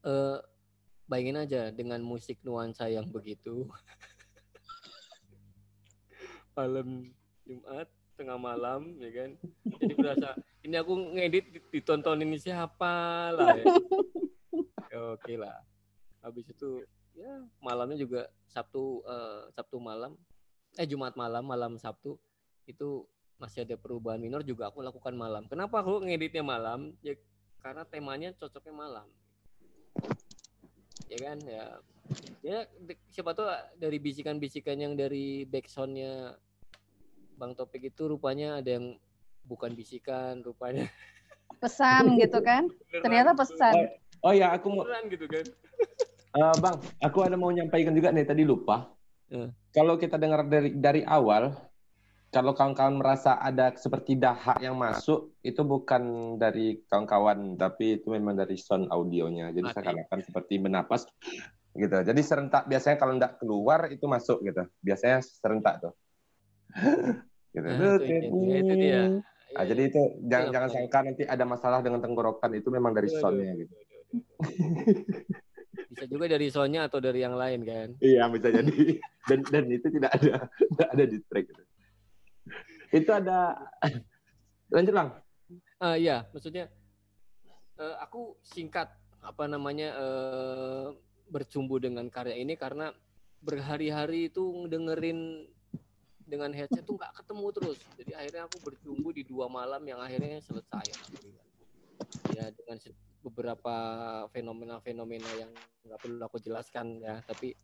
Eh 0.06 0.40
bayangin 1.10 1.42
aja 1.44 1.62
dengan 1.74 2.00
musik 2.02 2.40
nuansa 2.42 2.88
yang 2.88 3.10
begitu. 3.10 3.68
malam 6.54 7.10
Jumat 7.44 7.90
tengah 8.14 8.38
malam 8.38 8.94
ya 9.02 9.10
kan 9.10 9.30
jadi 9.82 9.94
berasa 9.98 10.30
ini 10.62 10.76
aku 10.78 10.94
ngedit 11.18 11.46
ditonton 11.74 12.22
ini 12.22 12.38
siapa 12.38 13.34
lah 13.34 13.58
ya. 13.58 13.66
Ya, 14.94 15.00
oke 15.18 15.34
lah 15.34 15.58
habis 16.22 16.46
itu 16.46 16.86
ya 17.18 17.42
malamnya 17.58 17.98
juga 17.98 18.30
Sabtu 18.54 19.02
eh, 19.02 19.50
Sabtu 19.58 19.82
malam 19.82 20.14
eh 20.78 20.88
Jumat 20.90 21.14
malam 21.14 21.46
malam 21.46 21.74
Sabtu 21.78 22.18
itu 22.66 23.06
masih 23.38 23.68
ada 23.68 23.76
perubahan 23.76 24.22
minor 24.22 24.42
juga 24.42 24.72
aku 24.72 24.82
lakukan 24.82 25.14
malam 25.14 25.46
kenapa 25.46 25.84
aku 25.84 26.02
ngeditnya 26.06 26.42
malam 26.42 26.96
ya 27.04 27.14
karena 27.60 27.84
temanya 27.86 28.30
cocoknya 28.38 28.74
malam 28.74 29.08
ya 31.12 31.18
kan 31.20 31.38
ya 31.46 31.66
ya 32.44 32.58
siapa 33.12 33.36
tuh 33.36 33.48
dari 33.78 33.98
bisikan-bisikan 34.00 34.80
yang 34.80 34.94
dari 34.96 35.48
backsoundnya 35.48 36.36
Bang 37.38 37.58
Topik 37.58 37.90
itu 37.90 38.06
rupanya 38.06 38.62
ada 38.62 38.78
yang 38.80 38.96
bukan 39.44 39.74
bisikan 39.76 40.40
rupanya 40.44 40.88
Pesan 41.62 42.20
gitu 42.20 42.44
kan? 42.44 42.68
beneran 42.68 43.04
Ternyata 43.08 43.32
gitu. 43.32 43.40
pesan. 43.40 43.74
Oh 44.20 44.36
ya, 44.36 44.52
aku 44.52 44.68
mau 44.68 44.84
beneran 44.84 45.08
gitu 45.08 45.26
kan 45.32 45.46
Eh, 46.34 46.56
bang, 46.58 46.78
aku 46.98 47.18
ada 47.22 47.38
mau 47.38 47.54
nyampaikan 47.54 47.94
juga 47.94 48.10
nih 48.10 48.26
tadi 48.26 48.42
lupa. 48.42 48.90
Kalau 49.74 49.98
kita 49.98 50.22
dengar 50.22 50.46
dari 50.46 50.78
dari 50.78 51.02
awal, 51.02 51.50
kalau 52.30 52.54
kawan-kawan 52.54 52.98
merasa 52.98 53.38
ada 53.38 53.74
seperti 53.74 54.18
dahak 54.18 54.62
yang 54.62 54.78
masuk, 54.78 55.34
itu 55.42 55.62
bukan 55.62 56.36
dari 56.38 56.82
kawan-kawan, 56.90 57.58
tapi 57.58 58.02
itu 58.02 58.10
memang 58.14 58.38
dari 58.38 58.58
sound 58.58 58.90
audionya. 58.94 59.50
Jadi 59.54 59.68
saya 59.74 59.84
Oke. 59.86 59.90
katakan 59.94 60.20
seperti 60.22 60.54
menapas, 60.62 61.10
gitu. 61.74 61.98
Jadi 62.06 62.22
serentak 62.22 62.70
biasanya 62.70 62.98
kalau 63.02 63.14
tidak 63.18 63.34
keluar 63.42 63.80
itu 63.90 64.06
masuk 64.06 64.42
gitu. 64.46 64.66
Biasanya 64.82 65.22
serentak 65.22 65.82
tuh. 65.82 65.94
gitu. 67.54 67.68
Nah, 67.70 67.98
itu, 67.98 68.04
itu, 68.06 68.14
itu, 68.30 68.38
itu 68.62 68.74
dia 68.78 69.04
Ah, 69.54 69.62
Iya, 69.62 69.70
jadi 69.70 69.82
itu 69.86 70.02
jangan 70.26 70.46
Iya, 70.50 70.54
jangan 70.58 70.70
sangka 70.74 71.00
nanti 71.06 71.24
ada 71.30 71.46
masalah 71.46 71.80
dengan 71.86 72.02
tenggorokan 72.02 72.52
itu 72.58 72.74
memang 72.74 72.90
dari 72.98 73.10
soundnya 73.14 73.54
gitu. 73.54 73.74
bisa 75.94 76.06
juga 76.10 76.26
dari 76.26 76.50
soundnya 76.50 76.90
atau 76.90 76.98
dari 76.98 77.22
yang 77.22 77.38
lain 77.38 77.62
kan 77.62 77.90
Iya 78.02 78.26
bisa 78.34 78.50
jadi 78.50 78.98
dan 79.30 79.40
dan 79.48 79.64
itu 79.70 79.88
tidak 79.88 80.12
ada 80.18 80.34
tidak 80.50 80.90
ada 80.90 81.04
di 81.06 81.18
track 81.30 81.46
itu. 81.48 81.64
Itu 82.94 83.10
ada 83.10 83.58
lanjut 84.70 84.94
bang. 84.94 85.10
Ah 85.82 85.96
iya, 85.96 86.28
maksudnya 86.34 86.70
eh, 87.80 87.96
aku 88.02 88.38
singkat 88.44 88.92
apa 89.24 89.48
namanya 89.48 89.90
eh, 89.96 90.88
bercumbu 91.32 91.80
dengan 91.80 92.06
karya 92.12 92.38
ini 92.38 92.54
karena 92.60 92.92
berhari-hari 93.44 94.32
itu 94.32 94.68
dengerin 94.68 95.48
dengan 96.24 96.52
headset 96.56 96.84
tuh 96.88 96.96
nggak 96.96 97.24
ketemu 97.24 97.48
terus. 97.52 97.80
Jadi 98.00 98.12
akhirnya 98.16 98.44
aku 98.48 98.58
bercumbu 98.64 99.10
di 99.12 99.24
dua 99.28 99.52
malam 99.52 99.84
yang 99.84 100.00
akhirnya 100.00 100.40
selesai. 100.44 100.88
Ya 102.36 102.52
dengan 102.54 102.78
beberapa 103.24 103.76
fenomena-fenomena 104.36 105.32
yang 105.40 105.52
nggak 105.88 106.00
perlu 106.04 106.20
aku 106.28 106.38
jelaskan 106.44 107.00
ya, 107.00 107.24
tapi 107.24 107.56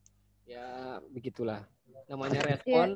ya 0.48 0.98
begitulah. 1.12 1.68
Namanya 2.08 2.42
respon, 2.48 2.96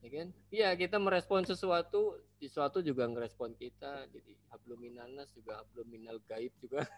ya 0.00 0.08
kan? 0.08 0.28
Iya 0.48 0.68
kita 0.74 0.96
merespon 0.96 1.44
sesuatu, 1.44 2.16
sesuatu 2.40 2.80
juga 2.80 3.04
ngerespon 3.04 3.52
kita. 3.54 4.08
Jadi 4.08 4.32
habluminanas 4.48 5.28
juga 5.36 5.60
habluminal 5.60 6.16
gaib 6.24 6.50
juga. 6.64 6.88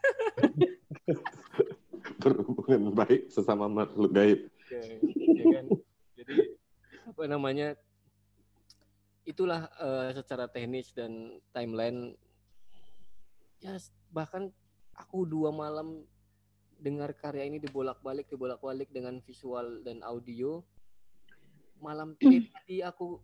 Berhubungan 2.22 2.94
baik 2.94 3.28
sesama 3.28 3.66
makhluk 3.66 4.14
gaib. 4.14 4.40
ya, 4.70 4.82
ya 5.34 5.44
kan? 5.58 5.66
Jadi 6.14 6.36
apa 7.10 7.22
namanya? 7.26 7.74
Itulah 9.26 9.68
eh, 9.74 10.08
secara 10.14 10.46
teknis 10.46 10.94
dan 10.94 11.42
timeline. 11.52 12.14
Ya 13.60 13.76
bahkan 14.10 14.48
aku 15.00 15.24
dua 15.24 15.48
malam 15.48 16.04
dengar 16.80 17.12
karya 17.16 17.48
ini 17.48 17.60
dibolak-balik 17.60 18.28
dibolak-balik 18.28 18.88
dengan 18.92 19.20
visual 19.24 19.80
dan 19.84 20.04
audio. 20.04 20.60
Malam 21.80 22.12
tadi 22.20 22.84
aku 22.84 23.16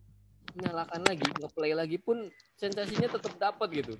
nyalakan 0.57 1.05
lagi, 1.05 1.29
ngeplay 1.37 1.73
lagi 1.77 1.97
pun 2.01 2.29
sensasinya 2.57 3.13
tetap 3.13 3.33
dapat 3.37 3.69
gitu. 3.77 3.93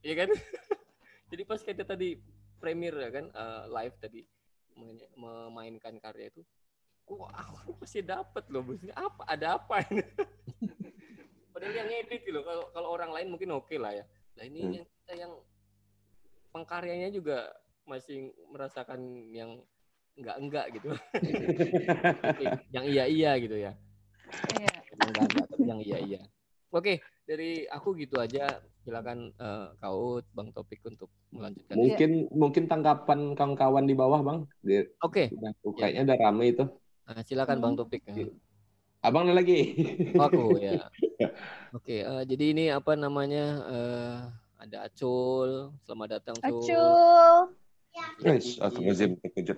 Iya 0.00 0.24
kan? 0.24 0.30
Jadi 1.30 1.42
pas 1.44 1.60
kita 1.60 1.84
tadi 1.84 2.16
premiere 2.56 2.96
ya 3.04 3.10
kan 3.12 3.26
eh, 3.28 3.62
live 3.68 3.96
tadi 4.00 4.20
memainkan 5.16 5.96
karya 6.00 6.28
itu, 6.32 6.44
kok 7.04 7.32
aku 7.32 7.80
pasti 7.80 8.04
dapat 8.04 8.44
loh 8.52 8.60
maksudnya 8.64 8.96
apa 8.96 9.24
ada 9.24 9.56
apa 9.56 9.80
ini? 9.88 10.04
Padahal 11.52 11.72
yang 11.72 11.88
edit 11.88 12.20
gitu 12.24 12.36
loh. 12.36 12.44
Kalau 12.44 12.64
kalau 12.72 12.88
orang 12.92 13.10
lain 13.16 13.28
mungkin 13.32 13.56
oke 13.56 13.76
lah 13.80 13.92
ya. 13.96 14.04
Nah 14.36 14.44
ini 14.44 14.60
Hmm. 14.60 14.72
yang 14.76 14.86
kita 14.88 15.12
yang 15.16 15.32
pengkaryanya 16.56 17.12
juga 17.12 17.52
masih 17.84 18.32
merasakan 18.48 19.28
yang 19.28 19.60
enggak 20.16 20.36
enggak 20.40 20.66
gitu. 20.80 20.88
yang 22.74 22.84
iya 22.88 23.04
iya 23.04 23.30
gitu 23.36 23.56
ya. 23.60 23.76
Iya. 24.48 24.72
Yang 24.96 25.08
enggak 25.12 25.24
enggak 25.28 25.46
tapi 25.52 25.64
yang 25.68 25.80
iya 25.84 25.98
iya. 26.00 26.20
Oke, 26.72 27.04
dari 27.28 27.68
aku 27.68 27.92
gitu 28.00 28.16
aja. 28.16 28.64
Silakan 28.80 29.36
eh, 29.36 29.68
Kaut, 29.76 30.24
Bang 30.32 30.48
Topik 30.56 30.80
untuk 30.88 31.12
melanjutkan. 31.28 31.76
Mungkin 31.76 32.10
mungkin 32.32 32.64
tanggapan 32.64 33.36
kawan-kawan 33.36 33.84
di 33.84 33.94
bawah 33.98 34.24
bang. 34.24 34.38
Oke, 35.04 35.28
udah- 35.36 35.54
kayaknya 35.76 36.02
udah 36.08 36.18
rame 36.24 36.44
itu. 36.56 36.64
nah, 37.06 37.22
silakan 37.22 37.60
Bang 37.60 37.74
Topik. 37.76 38.08
Abang 39.04 39.28
ada 39.28 39.38
lagi. 39.38 39.76
Aku 40.16 40.56
ya. 40.58 40.88
Oke, 41.76 42.02
eh, 42.02 42.22
jadi 42.24 42.44
ini 42.56 42.64
apa 42.72 42.96
namanya? 42.96 43.44
eh, 43.68 44.18
ada 44.56 44.88
Acul. 44.88 45.72
Selamat 45.84 46.08
datang 46.20 46.36
Cul. 46.40 46.60
Acul. 46.64 47.34
Wes, 48.24 48.60
aku 48.60 48.78
ngezim 48.84 49.16
terkejut. 49.20 49.56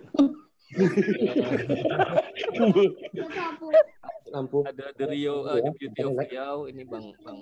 Lampu. 4.29 4.63
Ada 4.63 4.93
The 4.95 5.07
Rio, 5.11 5.49
eh, 5.49 5.65
The 5.65 5.73
Beauty 5.75 6.01
of 6.05 6.13
Riau. 6.21 6.57
Ini 6.71 6.83
Bang 6.87 7.11
Bang. 7.25 7.39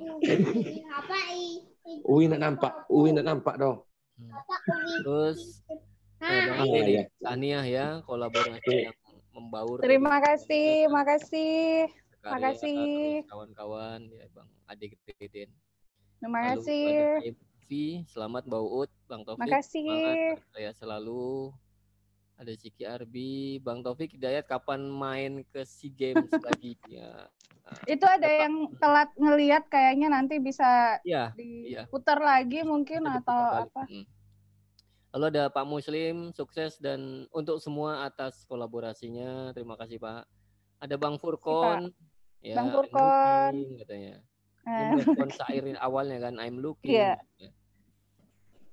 Uwi 2.06 2.30
nak 2.30 2.40
nampak, 2.40 2.72
Uwi 2.88 3.10
nak 3.12 3.26
nampak 3.26 3.54
dong. 3.58 3.82
Hmm. 4.16 4.32
Terus 5.02 5.60
Bang 6.16 6.56
Ah, 6.56 6.64
nih, 6.64 6.82
iya. 6.88 7.02
Sania 7.20 7.60
ya, 7.68 7.86
kolaborasi 8.08 8.88
yang 8.88 8.96
membaur. 9.36 9.84
Terima 9.84 10.16
kasih, 10.24 10.88
makasih. 10.88 11.92
Makasih. 12.24 13.22
Kawan-kawan 13.28 14.08
ya 14.08 14.26
Bang 14.32 14.48
Ade 14.66 14.96
Deden. 15.20 15.52
Terima 16.18 16.40
Lalu 16.40 16.48
kasih. 16.64 17.36
MV, 17.66 18.06
selamat 18.06 18.46
Mbak 18.46 18.62
Uut, 18.62 18.90
Bang 19.10 19.26
Taufik. 19.26 19.42
Makasih. 19.42 19.82
Semangat, 19.82 20.38
saya 20.54 20.70
selalu. 20.78 21.50
Ada 22.38 22.52
Ciki 22.54 22.86
Arbi, 22.86 23.58
Bang 23.58 23.82
Taufik 23.82 24.14
Hidayat 24.14 24.46
kapan 24.46 24.86
main 24.86 25.42
ke 25.50 25.66
SEA 25.66 25.90
Games 25.90 26.30
lagi 26.46 26.78
ya? 26.86 27.26
Nah, 27.66 27.78
Itu 27.90 28.06
ada 28.06 28.28
yang 28.30 28.70
telat 28.78 29.10
ngelihat 29.18 29.66
kayaknya 29.66 30.14
nanti 30.14 30.38
bisa 30.38 31.02
Iya. 31.02 31.34
diputar 31.34 32.22
lagi 32.22 32.62
mungkin 32.62 33.02
ada 33.02 33.18
atau 33.18 33.40
apa. 33.66 33.82
Hmm. 33.90 34.06
Lalu 35.16 35.24
ada 35.34 35.44
Pak 35.50 35.66
Muslim, 35.66 36.30
sukses 36.30 36.78
dan 36.78 37.26
untuk 37.34 37.58
semua 37.58 38.06
atas 38.06 38.46
kolaborasinya. 38.46 39.50
Terima 39.50 39.74
kasih 39.74 39.98
Pak. 39.98 40.22
Ada 40.78 40.94
Bang 40.94 41.18
Furkon. 41.18 41.90
Ya, 42.46 42.54
Bang 42.54 42.70
Furkon. 42.70 43.80
katanya. 43.82 44.22
Eh, 44.66 44.74
Ini 44.74 44.98
respon 44.98 45.30
sairin 45.30 45.78
awalnya 45.78 46.18
kan 46.18 46.42
I'm 46.42 46.58
looking. 46.58 46.90
Iya. 46.90 47.22
Ya. 47.38 47.50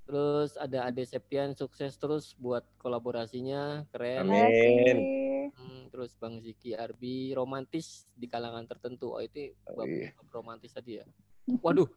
Terus 0.04 0.58
ada 0.58 0.90
Ade 0.90 1.06
Septian 1.06 1.54
sukses 1.54 1.96
terus 1.96 2.34
buat 2.36 2.66
kolaborasinya 2.76 3.86
keren. 3.94 4.26
Amin. 4.26 4.98
Hmm, 5.54 5.82
terus 5.94 6.18
Bang 6.18 6.42
Ziki 6.42 6.74
Arbi 6.74 7.32
romantis 7.32 8.10
di 8.12 8.26
kalangan 8.26 8.66
tertentu. 8.66 9.14
Oh 9.14 9.22
itu 9.22 9.54
Oh, 9.70 9.86
iya. 9.86 10.12
romantis 10.34 10.74
tadi 10.74 10.98
ya. 10.98 11.06
Waduh. 11.62 11.88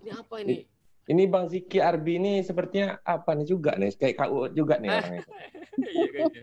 Ini 0.00 0.10
apa 0.16 0.40
ini? 0.40 0.64
Ini 1.04 1.22
Bang 1.28 1.52
Ziki 1.52 1.78
Arbi 1.78 2.16
ini 2.16 2.40
sepertinya 2.40 2.96
apa 3.04 3.36
nih 3.36 3.44
juga 3.44 3.76
nih? 3.76 3.92
Kayak 3.92 4.24
KU 4.24 4.48
juga 4.50 4.80
nih 4.80 4.88
orangnya. 4.88 5.22
Iya 5.78 6.06
kayaknya. 6.10 6.42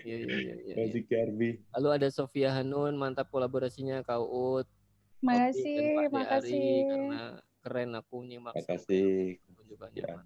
Iya 0.00 0.16
iya 0.16 0.36
iya 0.42 0.54
iya. 0.64 0.74
Bang 0.74 0.88
Ziki 0.90 1.14
Arbi. 1.14 1.50
Lalu 1.76 1.88
ada 1.92 2.08
Sofia 2.08 2.50
Hanun, 2.50 2.96
mantap 2.96 3.28
kolaborasinya 3.28 4.00
Kak 4.00 4.18
Uut. 4.18 4.64
Opi 4.64 4.66
dan 4.66 4.78
Makasih, 5.20 5.76
Pak 5.96 6.08
makasih. 6.12 6.68
Karena 6.88 7.22
keren 7.60 7.90
aku 7.96 8.16
nyimak 8.24 8.56
Makasih. 8.56 9.36
kunjungannya. 9.56 10.00
Ya. 10.00 10.16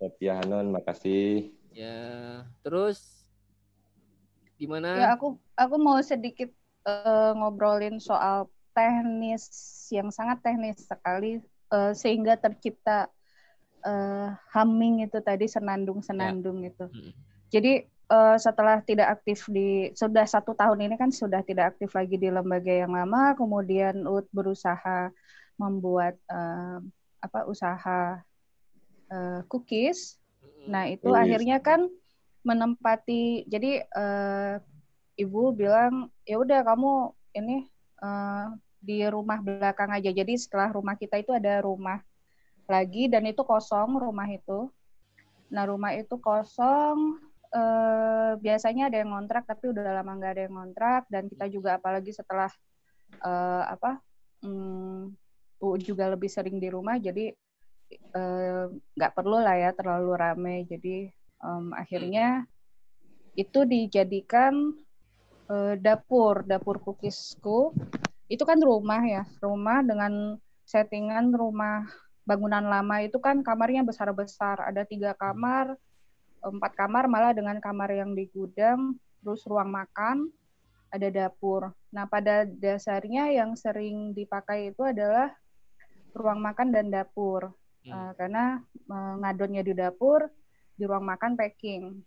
Sophia 0.00 0.32
Hanon, 0.40 0.72
makasih. 0.72 1.52
Ya, 1.70 2.44
terus 2.64 3.24
gimana? 4.56 4.96
Ya 4.96 5.06
aku 5.14 5.36
aku 5.54 5.76
mau 5.76 6.00
sedikit 6.00 6.50
eh, 6.88 7.32
ngobrolin 7.36 8.00
soal 8.00 8.48
teknis 8.72 9.46
yang 9.92 10.08
sangat 10.08 10.40
teknis 10.40 10.88
sekali 10.88 11.40
eh, 11.72 11.92
sehingga 11.92 12.40
tercipta 12.40 13.12
eh, 13.84 14.28
humming 14.56 15.04
itu 15.04 15.20
tadi 15.20 15.46
senandung-senandung 15.46 16.64
itu. 16.64 16.88
Mm. 16.90 17.12
Jadi 17.52 17.72
eh, 18.10 18.36
setelah 18.42 18.82
tidak 18.82 19.20
aktif 19.20 19.46
di 19.46 19.94
sudah 19.94 20.26
satu 20.26 20.52
tahun 20.52 20.90
ini 20.90 20.94
kan 20.98 21.14
sudah 21.14 21.40
tidak 21.46 21.76
aktif 21.76 21.94
lagi 21.94 22.18
di 22.18 22.28
lembaga 22.28 22.74
yang 22.74 22.92
lama, 22.92 23.38
kemudian 23.38 24.02
UT 24.04 24.26
berusaha 24.34 25.14
membuat 25.54 26.18
eh, 26.26 26.78
apa 27.22 27.46
usaha 27.46 28.18
eh, 29.12 29.40
cookies. 29.46 30.18
Nah 30.66 30.90
itu 30.90 31.08
Cookies. 31.08 31.22
akhirnya 31.22 31.58
kan 31.62 31.86
menempati. 32.42 33.46
Jadi 33.46 33.80
eh, 33.84 34.54
ibu 35.20 35.52
bilang 35.52 36.08
ya 36.24 36.40
udah 36.40 36.60
kamu 36.64 37.12
ini 37.36 37.68
eh, 38.00 38.46
di 38.80 39.04
rumah 39.06 39.38
belakang 39.38 39.92
aja. 39.92 40.10
Jadi 40.10 40.34
setelah 40.40 40.72
rumah 40.72 40.96
kita 40.96 41.20
itu 41.20 41.30
ada 41.36 41.60
rumah 41.60 42.00
lagi 42.64 43.06
dan 43.06 43.28
itu 43.28 43.44
kosong 43.44 44.00
rumah 44.00 44.26
itu. 44.26 44.72
Nah 45.52 45.68
rumah 45.68 45.92
itu 45.92 46.16
kosong. 46.16 47.29
Eh, 47.54 48.32
biasanya 48.38 48.88
ada 48.90 48.96
yang 49.02 49.10
ngontrak 49.14 49.44
tapi 49.46 49.70
udah 49.74 50.00
lama 50.00 50.12
nggak 50.16 50.32
ada 50.34 50.42
yang 50.46 50.54
ngontrak 50.54 51.02
dan 51.10 51.26
kita 51.26 51.46
juga 51.50 51.76
apalagi 51.78 52.14
setelah 52.14 52.50
eh, 53.22 53.64
apa 53.66 53.98
hmm, 54.42 55.12
U 55.60 55.76
juga 55.76 56.08
lebih 56.08 56.32
sering 56.32 56.56
di 56.56 56.72
rumah 56.72 56.96
jadi 56.96 57.36
eh, 58.14 58.64
nggak 58.70 59.14
perlu 59.14 59.38
lah 59.42 59.56
ya 59.58 59.70
terlalu 59.74 60.10
rame. 60.14 60.56
Jadi 60.66 61.10
em, 61.42 61.64
akhirnya 61.74 62.46
itu 63.38 63.62
dijadikan 63.66 64.74
eh, 65.50 65.74
dapur 65.78 66.46
dapur 66.46 66.78
cookiesku 66.82 67.74
itu 68.30 68.42
kan 68.46 68.58
rumah 68.62 69.02
ya 69.02 69.22
rumah 69.42 69.82
dengan 69.82 70.38
settingan 70.66 71.34
rumah 71.34 71.82
bangunan 72.22 72.62
lama 72.62 73.02
itu 73.02 73.18
kan 73.18 73.42
kamarnya 73.42 73.82
besar 73.82 74.14
besar 74.14 74.62
ada 74.62 74.86
tiga 74.86 75.18
kamar 75.18 75.74
empat 76.40 76.72
kamar 76.76 77.04
malah 77.06 77.36
dengan 77.36 77.60
kamar 77.60 77.92
yang 77.92 78.16
di 78.16 78.28
gudang 78.32 78.96
terus 79.20 79.44
ruang 79.44 79.68
makan 79.68 80.28
ada 80.90 81.08
dapur 81.12 81.70
nah 81.92 82.08
pada 82.08 82.48
dasarnya 82.48 83.30
yang 83.30 83.54
sering 83.54 84.16
dipakai 84.16 84.72
itu 84.72 84.82
adalah 84.82 85.30
ruang 86.16 86.42
makan 86.42 86.74
dan 86.74 86.90
dapur 86.90 87.54
Hmm. 87.84 87.92
Uh, 87.92 88.12
karena 88.16 88.44
uh, 88.92 89.14
ngadonnya 89.24 89.62
di 89.64 89.72
dapur, 89.72 90.28
di 90.76 90.84
ruang 90.84 91.04
makan 91.04 91.36
packing. 91.36 92.04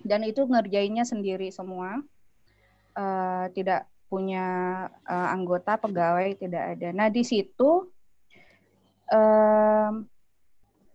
Dan 0.00 0.24
itu 0.24 0.46
ngerjainnya 0.46 1.04
sendiri 1.04 1.50
semua. 1.50 2.00
Uh, 2.94 3.46
tidak 3.54 3.86
punya 4.10 4.46
uh, 5.06 5.28
anggota 5.30 5.78
pegawai 5.78 6.34
tidak 6.34 6.74
ada. 6.76 6.90
Nah 6.90 7.06
di 7.06 7.22
situ 7.22 7.86
um, 9.06 10.09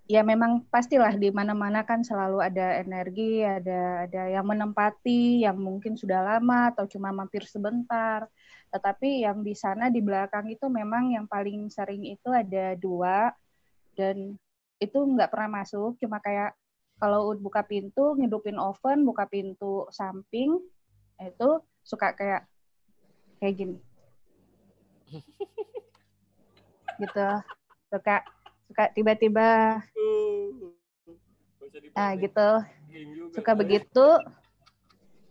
ya 0.05 0.21
memang 0.21 0.61
pastilah 0.69 1.17
di 1.17 1.33
mana-mana 1.33 1.81
kan 1.81 2.05
selalu 2.05 2.37
ada 2.37 2.77
energi, 2.81 3.41
ada 3.41 4.05
ada 4.05 4.23
yang 4.29 4.45
menempati, 4.45 5.41
yang 5.41 5.57
mungkin 5.57 5.97
sudah 5.97 6.21
lama 6.21 6.69
atau 6.73 6.85
cuma 6.85 7.09
mampir 7.09 7.41
sebentar. 7.49 8.29
Tetapi 8.69 9.25
yang 9.25 9.41
di 9.41 9.57
sana 9.57 9.89
di 9.89 10.01
belakang 10.05 10.45
itu 10.53 10.69
memang 10.69 11.09
yang 11.13 11.25
paling 11.25 11.69
sering 11.73 12.05
itu 12.05 12.29
ada 12.29 12.77
dua. 12.77 13.33
Dan 13.97 14.37
itu 14.77 14.97
nggak 14.97 15.31
pernah 15.31 15.63
masuk 15.63 15.97
cuma 15.97 16.21
kayak 16.21 16.53
kalau 17.01 17.33
buka 17.35 17.63
pintu 17.65 18.15
ngidupin 18.15 18.59
oven 18.59 19.03
buka 19.03 19.27
pintu 19.27 19.87
samping 19.91 20.59
itu 21.19 21.49
suka 21.81 22.13
kayak 22.13 22.45
kayak 23.41 23.55
gini. 23.57 23.77
Gitu. 26.95 27.27
Suka 27.91 28.23
suka 28.75 28.91
tiba-tiba. 28.91 29.79
Nah 31.95 32.11
gitu. 32.19 32.49
Suka 33.31 33.55
begitu. 33.55 34.07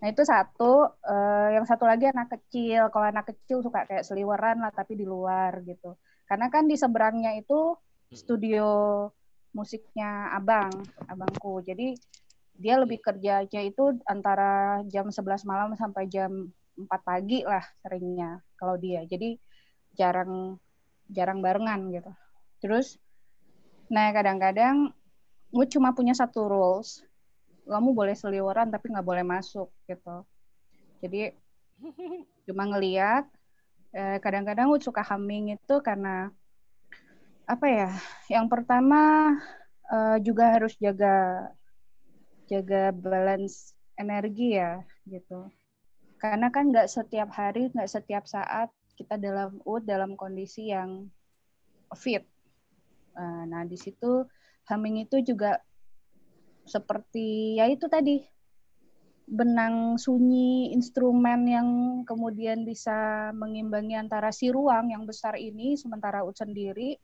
Nah 0.01 0.09
itu 0.09 0.25
satu. 0.25 0.89
Eh, 1.05 1.61
yang 1.61 1.69
satu 1.69 1.85
lagi 1.85 2.09
anak 2.09 2.33
kecil. 2.41 2.89
Kalau 2.89 3.05
anak 3.05 3.29
kecil 3.29 3.61
suka 3.61 3.85
kayak 3.85 4.09
seliweran 4.09 4.65
lah 4.65 4.73
tapi 4.73 4.97
di 4.97 5.05
luar 5.05 5.61
gitu. 5.61 5.93
Karena 6.25 6.49
kan 6.49 6.65
di 6.65 6.73
seberangnya 6.81 7.37
itu 7.37 7.77
studio 8.17 9.05
musiknya 9.53 10.33
abang, 10.33 10.73
abangku. 11.05 11.61
Jadi 11.61 11.93
dia 12.57 12.81
lebih 12.81 13.05
kerjanya 13.05 13.61
itu 13.61 13.93
antara 14.09 14.81
jam 14.89 15.13
11 15.13 15.45
malam 15.45 15.77
sampai 15.77 16.09
jam 16.09 16.49
4 16.81 16.89
pagi 17.05 17.45
lah 17.45 17.61
seringnya 17.85 18.41
kalau 18.57 18.81
dia. 18.81 19.05
Jadi 19.05 19.37
jarang 19.93 20.57
jarang 21.13 21.45
barengan 21.45 21.93
gitu. 21.93 22.09
Terus 22.65 23.04
nah 23.93 24.11
kadang-kadang 24.13 24.93
gue 25.55 25.67
cuma 25.71 25.95
punya 25.95 26.13
satu 26.13 26.51
rules. 26.51 27.07
Kamu 27.65 27.97
boleh 27.97 28.13
seliweran 28.13 28.69
tapi 28.69 28.93
nggak 28.93 29.07
boleh 29.07 29.25
masuk 29.25 29.71
gitu. 29.87 30.27
Jadi 31.01 31.33
cuma 32.47 32.69
ngeliat 32.69 33.25
eh, 33.95 34.19
kadang-kadang 34.21 34.69
gue 34.75 34.83
suka 34.83 35.01
humming 35.07 35.55
itu 35.55 35.75
karena 35.81 36.29
apa 37.47 37.67
ya? 37.71 37.91
Yang 38.29 38.47
pertama 38.53 39.01
eh, 39.89 40.17
juga 40.21 40.59
harus 40.59 40.75
jaga 40.77 41.49
jaga 42.51 42.93
balance 42.93 43.73
energi 43.97 44.59
ya 44.59 44.83
gitu. 45.09 45.49
Karena 46.21 46.49
kan 46.49 46.73
nggak 46.73 46.89
setiap 46.89 47.31
hari, 47.37 47.69
nggak 47.73 47.91
setiap 47.91 48.25
saat 48.25 48.73
kita 48.95 49.19
dalam 49.19 49.61
UD 49.67 49.85
dalam 49.85 50.17
kondisi 50.17 50.73
yang 50.73 51.09
fit. 51.95 52.25
Eh, 53.15 53.45
Nah 53.49 53.63
di 53.67 53.79
situ 53.79 54.27
humming 54.67 55.07
itu 55.07 55.23
juga 55.23 55.61
seperti 56.65 57.61
ya 57.61 57.69
itu 57.69 57.85
tadi 57.87 58.25
benang 59.25 59.97
sunyi 59.97 60.73
instrumen 60.77 61.49
yang 61.49 61.69
kemudian 62.05 62.65
bisa 62.69 63.33
mengimbangi 63.33 63.97
antara 63.97 64.29
si 64.29 64.53
ruang 64.53 64.93
yang 64.93 65.09
besar 65.09 65.41
ini 65.41 65.81
sementara 65.81 66.21
UD 66.21 66.37
sendiri 66.37 67.01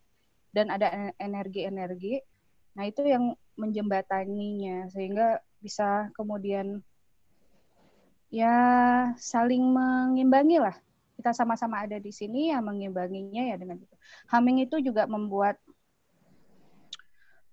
dan 0.52 0.68
ada 0.68 1.14
energi-energi. 1.16 2.20
Nah, 2.76 2.84
itu 2.86 3.02
yang 3.06 3.32
menjembataninya 3.56 4.92
sehingga 4.92 5.40
bisa 5.64 6.12
kemudian 6.12 6.84
ya 8.28 8.56
saling 9.16 9.64
mengimbangi 9.64 10.60
lah. 10.60 10.76
Kita 11.16 11.36
sama-sama 11.36 11.84
ada 11.84 12.00
di 12.00 12.12
sini 12.12 12.52
ya 12.52 12.60
mengimbanginya 12.64 13.52
ya 13.52 13.56
dengan 13.60 13.80
itu. 13.80 13.96
Humming 14.32 14.64
itu 14.64 14.80
juga 14.80 15.04
membuat 15.04 15.60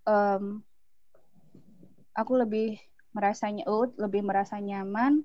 em, 0.07 0.63
aku 2.15 2.33
lebih 2.39 2.79
merasanya 3.11 3.67
out, 3.67 3.93
lebih 3.99 4.23
merasa 4.23 4.57
nyaman 4.57 5.21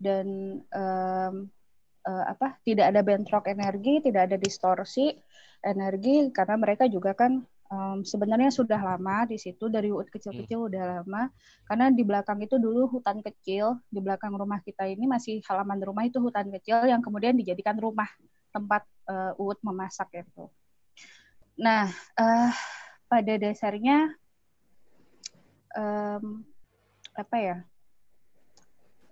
dan 0.00 0.58
em, 0.64 1.34
eh, 2.04 2.24
apa 2.28 2.58
tidak 2.64 2.90
ada 2.90 3.00
bentrok 3.04 3.46
energi, 3.52 4.00
tidak 4.02 4.32
ada 4.32 4.36
distorsi 4.40 5.12
energi 5.64 6.28
karena 6.34 6.56
mereka 6.60 6.84
juga 6.88 7.12
kan 7.16 7.44
em, 7.72 7.98
sebenarnya 8.04 8.50
sudah 8.52 8.80
lama 8.80 9.28
di 9.28 9.36
situ 9.40 9.68
dari 9.68 9.88
UUD 9.92 10.08
kecil-kecil 10.12 10.68
udah 10.68 10.82
lama 11.00 11.28
karena 11.68 11.88
di 11.92 12.02
belakang 12.04 12.40
itu 12.44 12.56
dulu 12.60 12.88
hutan 12.98 13.20
kecil 13.24 13.80
di 13.88 14.00
belakang 14.04 14.36
rumah 14.36 14.60
kita 14.60 14.84
ini 14.88 15.08
masih 15.08 15.40
halaman 15.48 15.80
rumah 15.80 16.04
itu 16.04 16.20
hutan 16.20 16.48
kecil 16.52 16.84
yang 16.88 17.00
kemudian 17.00 17.36
dijadikan 17.36 17.76
rumah 17.80 18.08
tempat 18.54 18.86
eh, 19.10 19.40
UUD 19.40 19.58
memasak 19.66 20.08
itu. 20.22 20.46
Nah 21.58 21.88
eh, 22.18 22.52
pada 23.06 23.34
dasarnya 23.38 24.12
em, 25.76 26.44
apa 27.14 27.36
ya 27.38 27.56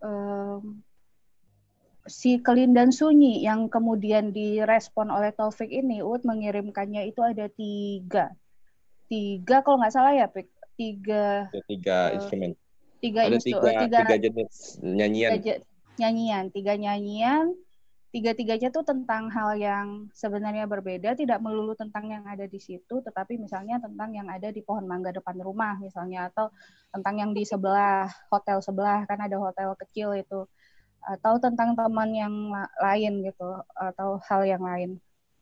em, 0.02 0.82
si 2.10 2.42
kelindan 2.42 2.90
sunyi 2.90 3.46
yang 3.46 3.70
kemudian 3.70 4.34
direspon 4.34 5.06
oleh 5.06 5.30
Taufik 5.30 5.70
ini, 5.70 6.02
Ud 6.02 6.26
mengirimkannya 6.26 7.06
itu 7.06 7.22
ada 7.22 7.46
tiga, 7.46 8.34
tiga 9.06 9.62
kalau 9.62 9.78
nggak 9.78 9.94
salah 9.94 10.10
ya, 10.10 10.26
Pik, 10.26 10.50
tiga 10.74 11.46
Ada 11.54 11.62
tiga 11.70 11.96
Eh, 12.10 12.14
instrumen. 12.18 12.52
tiga 12.98 13.20
Ada 13.22 13.38
instru- 13.38 13.62
tiga, 13.62 13.70
eh, 13.70 13.78
tiga, 13.86 13.98
tiga 14.02 14.16
jenis 14.18 14.54
nyanyian. 14.82 15.30
tiga 15.38 15.52
nyanyian, 15.94 16.44
tiga 16.50 16.72
nyanyian, 16.74 17.46
tiga-tiganya 18.12 18.68
tuh 18.68 18.84
tentang 18.84 19.32
hal 19.32 19.56
yang 19.56 19.86
sebenarnya 20.12 20.68
berbeda, 20.68 21.16
tidak 21.16 21.40
melulu 21.40 21.72
tentang 21.72 22.12
yang 22.12 22.24
ada 22.28 22.44
di 22.44 22.60
situ, 22.60 23.00
tetapi 23.00 23.40
misalnya 23.40 23.80
tentang 23.80 24.12
yang 24.12 24.28
ada 24.28 24.52
di 24.52 24.60
pohon 24.60 24.84
mangga 24.84 25.16
depan 25.16 25.40
rumah 25.40 25.80
misalnya, 25.80 26.28
atau 26.28 26.52
tentang 26.92 27.14
yang 27.16 27.32
di 27.32 27.42
sebelah 27.48 28.12
hotel 28.28 28.60
sebelah 28.60 29.08
kan 29.08 29.16
ada 29.16 29.36
hotel 29.40 29.72
kecil 29.80 30.12
itu, 30.12 30.44
atau 31.02 31.40
tentang 31.40 31.72
teman 31.72 32.10
yang 32.12 32.34
la- 32.52 32.72
lain 32.92 33.24
gitu, 33.24 33.48
atau 33.74 34.20
hal 34.28 34.44
yang 34.44 34.62
lain. 34.62 34.90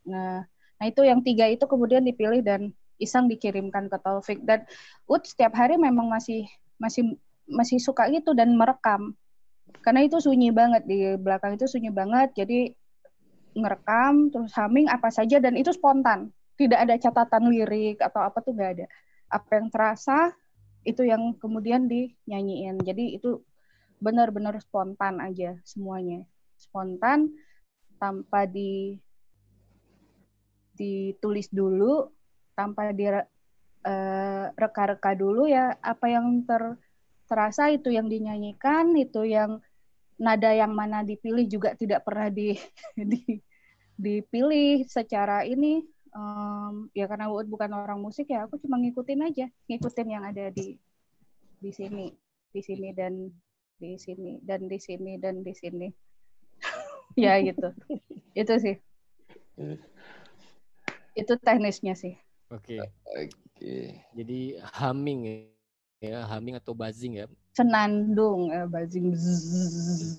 Nah, 0.06 0.46
nah 0.78 0.86
itu 0.86 1.02
yang 1.02 1.20
tiga 1.26 1.50
itu 1.50 1.66
kemudian 1.66 2.06
dipilih 2.06 2.40
dan 2.40 2.70
Isang 3.00 3.32
dikirimkan 3.32 3.88
ke 3.88 3.96
Taufik. 3.96 4.44
Dan 4.44 4.68
Ut 5.08 5.24
setiap 5.24 5.56
hari 5.56 5.80
memang 5.80 6.06
masih 6.06 6.44
masih 6.76 7.16
masih 7.48 7.80
suka 7.80 8.06
gitu 8.12 8.36
dan 8.36 8.52
merekam 8.54 9.16
karena 9.80 10.06
itu 10.06 10.18
sunyi 10.18 10.50
banget 10.50 10.82
di 10.84 11.14
belakang 11.16 11.54
itu 11.54 11.70
sunyi 11.70 11.94
banget 11.94 12.34
jadi 12.34 12.74
ngerekam 13.54 14.30
terus 14.30 14.54
humming 14.54 14.86
apa 14.86 15.10
saja 15.10 15.42
dan 15.42 15.58
itu 15.58 15.74
spontan. 15.74 16.30
Tidak 16.54 16.76
ada 16.76 16.94
catatan 17.00 17.48
lirik 17.48 17.98
atau 18.04 18.20
apa 18.20 18.38
tuh 18.44 18.52
gak 18.52 18.70
ada. 18.78 18.86
Apa 19.32 19.58
yang 19.58 19.72
terasa 19.72 20.30
itu 20.84 21.02
yang 21.08 21.32
kemudian 21.40 21.88
dinyanyiin. 21.88 22.76
Jadi 22.84 23.16
itu 23.16 23.40
benar-benar 24.00 24.56
spontan 24.60 25.18
aja 25.24 25.56
semuanya. 25.64 26.24
Spontan 26.60 27.32
tanpa 27.96 28.44
di 28.44 28.96
ditulis 30.76 31.52
dulu 31.52 32.08
tanpa 32.56 32.92
di 32.92 33.04
eh, 33.08 34.44
reka-reka 34.56 35.12
dulu 35.12 35.44
ya 35.44 35.76
apa 35.80 36.08
yang 36.08 36.44
ter 36.48 36.76
terasa 37.30 37.70
itu 37.70 37.94
yang 37.94 38.10
dinyanyikan 38.10 38.90
itu 38.98 39.22
yang 39.22 39.62
nada 40.18 40.50
yang 40.50 40.74
mana 40.74 41.06
dipilih 41.06 41.46
juga 41.46 41.78
tidak 41.78 42.02
pernah 42.02 42.26
di, 42.28 42.58
di 43.10 43.38
dipilih 44.00 44.88
secara 44.90 45.46
ini. 45.46 45.84
Um, 46.10 46.90
ya 46.90 47.06
karena 47.06 47.30
Uut 47.30 47.46
bukan 47.46 47.70
orang 47.70 48.02
musik 48.02 48.26
ya 48.26 48.42
aku 48.42 48.58
cuma 48.58 48.82
ngikutin 48.82 49.30
aja 49.30 49.46
ngikutin 49.70 50.08
yang 50.10 50.26
ada 50.26 50.50
di 50.50 50.74
di 51.62 51.70
sini 51.70 52.10
di 52.50 52.60
sini 52.66 52.90
dan 52.90 53.30
di 53.78 53.94
sini 53.94 54.42
dan 54.42 54.66
di 54.66 54.78
sini 54.82 55.12
dan 55.22 55.46
di 55.46 55.54
sini. 55.54 55.88
Ya 57.18 57.42
gitu. 57.42 57.74
Itu 58.38 58.54
sih. 58.62 58.78
Itu 61.18 61.34
teknisnya 61.42 61.98
sih. 61.98 62.14
Oke. 62.54 62.78
Oke. 63.02 63.98
Jadi 64.14 64.62
humming 64.78 65.20
ya, 65.26 65.34
humming 66.00 66.56
atau 66.56 66.72
buzzing 66.72 67.20
ya. 67.20 67.26
senandung 67.52 68.48
eh, 68.48 68.64
buzzing 68.64 69.12
bzzz. 69.12 70.16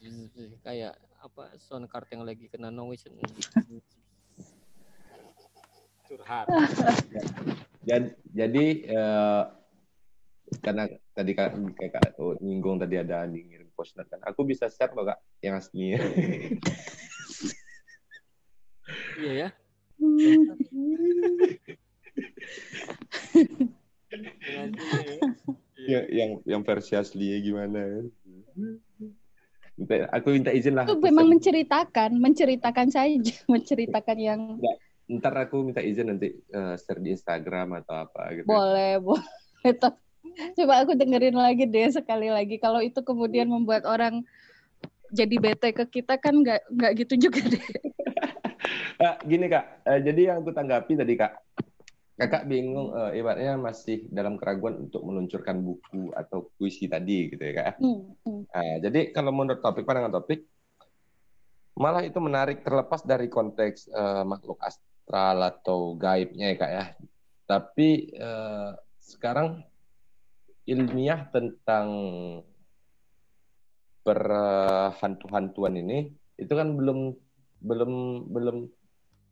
Kayak 0.66 0.96
apa 1.20 1.52
sound 1.60 1.84
card 1.90 2.08
yang 2.08 2.24
lagi 2.24 2.48
kena 2.48 2.72
noise. 2.72 3.04
Curhat. 6.08 6.48
Jadi, 7.88 8.12
jadi 8.36 8.66
eh, 8.84 9.44
karena 10.60 10.84
tadi 11.16 11.32
kak, 11.32 11.56
kakak 11.72 12.20
oh, 12.20 12.36
nyinggung 12.44 12.76
tadi 12.76 13.00
ada 13.00 13.24
ngirim 13.24 13.72
postcard 13.72 14.12
kan, 14.12 14.20
aku 14.28 14.44
bisa 14.44 14.68
share 14.68 14.92
kok 14.92 15.08
kak 15.08 15.16
yang 15.40 15.56
asli. 15.56 15.96
Iya 19.16 19.32
ya. 19.32 19.48
yang 25.88 26.04
yang 26.10 26.30
yang 26.44 26.62
versi 26.66 26.98
aslinya 26.98 27.38
gimana? 27.40 27.80
Minta, 29.78 29.94
aku 30.10 30.34
minta 30.34 30.50
izin 30.50 30.74
lah. 30.74 30.84
itu 30.90 30.98
memang 30.98 31.30
menceritakan 31.30 32.18
menceritakan 32.18 32.88
saja 32.90 33.34
menceritakan 33.54 34.18
yang 34.18 34.40
Ntar 35.08 35.48
aku 35.48 35.64
minta 35.64 35.80
izin 35.80 36.12
nanti 36.12 36.36
eh, 36.36 36.74
share 36.76 37.00
di 37.00 37.16
Instagram 37.16 37.80
atau 37.80 38.04
apa 38.04 38.36
gitu. 38.36 38.44
boleh 38.44 39.00
boleh 39.06 39.24
coba 40.54 40.74
aku 40.84 40.92
dengerin 40.98 41.34
lagi 41.34 41.64
deh 41.64 41.88
sekali 41.88 42.28
lagi 42.28 42.60
kalau 42.60 42.84
itu 42.84 43.00
kemudian 43.00 43.48
membuat 43.48 43.88
orang 43.88 44.20
jadi 45.08 45.40
bete 45.40 45.72
ke 45.72 45.84
kita 45.88 46.20
kan 46.20 46.44
nggak 46.44 46.60
nggak 46.68 46.92
gitu 47.00 47.14
juga 47.16 47.40
deh 47.40 47.64
gini 49.30 49.46
kak, 49.46 49.64
eh, 49.86 50.00
jadi 50.02 50.20
yang 50.32 50.36
aku 50.42 50.50
tanggapi 50.50 50.92
tadi 50.98 51.14
kak, 51.14 51.32
kakak 52.18 52.50
bingung, 52.50 52.90
eh, 52.98 53.22
ibaratnya 53.22 53.54
masih 53.54 54.10
dalam 54.10 54.34
keraguan 54.34 54.90
untuk 54.90 55.06
meluncurkan 55.06 55.62
buku 55.62 56.10
atau 56.18 56.50
puisi 56.58 56.90
tadi 56.90 57.30
gitu 57.30 57.38
ya 57.38 57.52
kak. 57.54 57.78
Hmm, 57.78 58.18
hmm. 58.26 58.42
Nah, 58.50 58.74
jadi 58.82 59.00
kalau 59.14 59.30
menurut 59.30 59.62
topik 59.62 59.86
pandangan 59.86 60.18
topik, 60.18 60.42
malah 61.78 62.02
itu 62.02 62.18
menarik 62.18 62.66
terlepas 62.66 63.06
dari 63.06 63.30
konteks 63.30 63.86
eh, 63.86 64.24
makhluk 64.26 64.58
astral 64.58 65.46
atau 65.46 65.94
gaibnya 65.94 66.50
ya 66.50 66.56
kak 66.58 66.72
ya. 66.74 66.84
Tapi 67.46 68.10
eh, 68.10 68.70
sekarang 68.98 69.62
ilmiah 70.66 71.22
tentang 71.30 71.88
perhantu-hantuan 74.02 75.78
ini 75.78 76.10
itu 76.34 76.52
kan 76.52 76.74
belum 76.74 77.14
belum 77.62 77.92
belum 78.30 78.56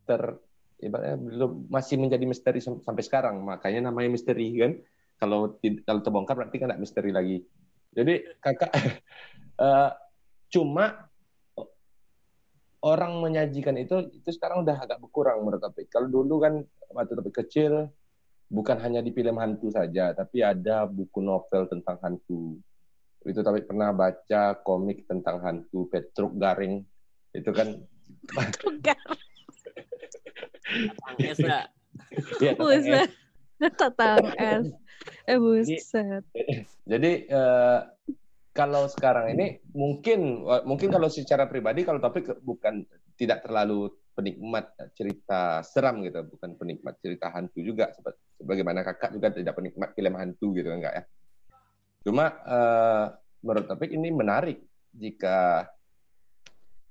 ter 0.06 0.38
ibaratnya 0.80 1.16
belum 1.16 1.72
masih 1.72 1.96
menjadi 1.96 2.24
misteri 2.28 2.60
sam- 2.60 2.82
sampai 2.84 3.02
sekarang. 3.04 3.40
Makanya 3.42 3.88
namanya 3.88 4.12
misteri 4.12 4.52
kan? 4.60 4.72
Kalau 5.16 5.56
kalau 5.84 6.00
terbongkar 6.04 6.36
berarti 6.36 6.56
kan 6.60 6.68
tidak 6.72 6.82
misteri 6.82 7.10
lagi. 7.12 7.40
Jadi 7.96 8.14
kakak 8.44 8.72
eh, 9.64 9.90
cuma 10.52 11.08
orang 12.84 13.12
menyajikan 13.18 13.74
itu 13.80 14.12
itu 14.12 14.30
sekarang 14.36 14.62
udah 14.62 14.76
agak 14.78 15.00
berkurang 15.02 15.42
menurut 15.42 15.58
topik 15.58 15.90
kalau 15.90 16.06
dulu 16.06 16.38
kan 16.38 16.62
waktu 16.94 17.18
topik 17.18 17.42
kecil 17.42 17.90
bukan 18.46 18.78
hanya 18.78 19.02
di 19.02 19.10
film 19.10 19.42
hantu 19.42 19.74
saja 19.74 20.14
tapi 20.14 20.44
ada 20.44 20.86
buku 20.86 21.18
novel 21.24 21.66
tentang 21.66 21.98
hantu. 22.04 22.60
Itu 23.26 23.42
tapi 23.42 23.66
pernah 23.66 23.90
baca 23.90 24.54
komik 24.62 25.08
tentang 25.10 25.42
hantu 25.42 25.90
Petruk 25.90 26.38
Garing. 26.38 26.78
Itu 27.34 27.50
kan 27.50 27.74
Es 29.96 30.14
buset 32.58 33.10
tatang 33.78 34.24
es 34.36 34.66
eh 35.26 35.38
buset. 35.38 36.22
Jadi 36.86 37.12
eh, 37.30 37.80
kalau 38.56 38.88
sekarang 38.88 39.36
ini 39.36 39.60
mungkin 39.76 40.46
mungkin 40.64 40.88
kalau 40.88 41.12
secara 41.12 41.44
pribadi 41.46 41.84
kalau 41.84 42.00
topik 42.00 42.40
bukan 42.40 42.86
tidak 43.16 43.44
terlalu 43.44 43.92
penikmat 44.16 44.72
cerita 44.96 45.60
seram 45.60 46.00
gitu, 46.00 46.24
bukan 46.24 46.56
penikmat 46.56 46.96
cerita 47.04 47.28
hantu 47.28 47.60
juga 47.60 47.92
sebagaimana 48.40 48.80
kakak 48.80 49.12
juga 49.12 49.28
tidak 49.28 49.54
penikmat 49.60 49.92
film 49.92 50.14
hantu 50.16 50.56
gitu 50.56 50.72
enggak 50.72 50.94
ya. 50.96 51.02
Cuma 52.06 52.24
eh, 52.32 53.04
menurut 53.44 53.66
topik 53.68 53.92
ini 53.92 54.08
menarik 54.08 54.58
jika 54.96 55.68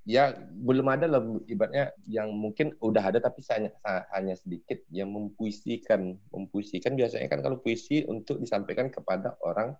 ya 0.05 0.37
belum 0.37 0.85
ada 0.85 1.09
lah 1.09 1.21
ibaratnya 1.49 1.89
yang 2.05 2.29
mungkin 2.29 2.77
udah 2.77 3.09
ada 3.09 3.17
tapi 3.17 3.41
hanya 3.49 3.73
hanya 4.13 4.37
sedikit 4.37 4.85
yang 4.93 5.09
mempuisikan. 5.09 6.13
Mempuisikan 6.29 6.93
biasanya 6.93 7.25
kan 7.25 7.41
kalau 7.41 7.57
puisi 7.57 8.05
untuk 8.05 8.37
disampaikan 8.37 8.93
kepada 8.93 9.33
orang 9.41 9.73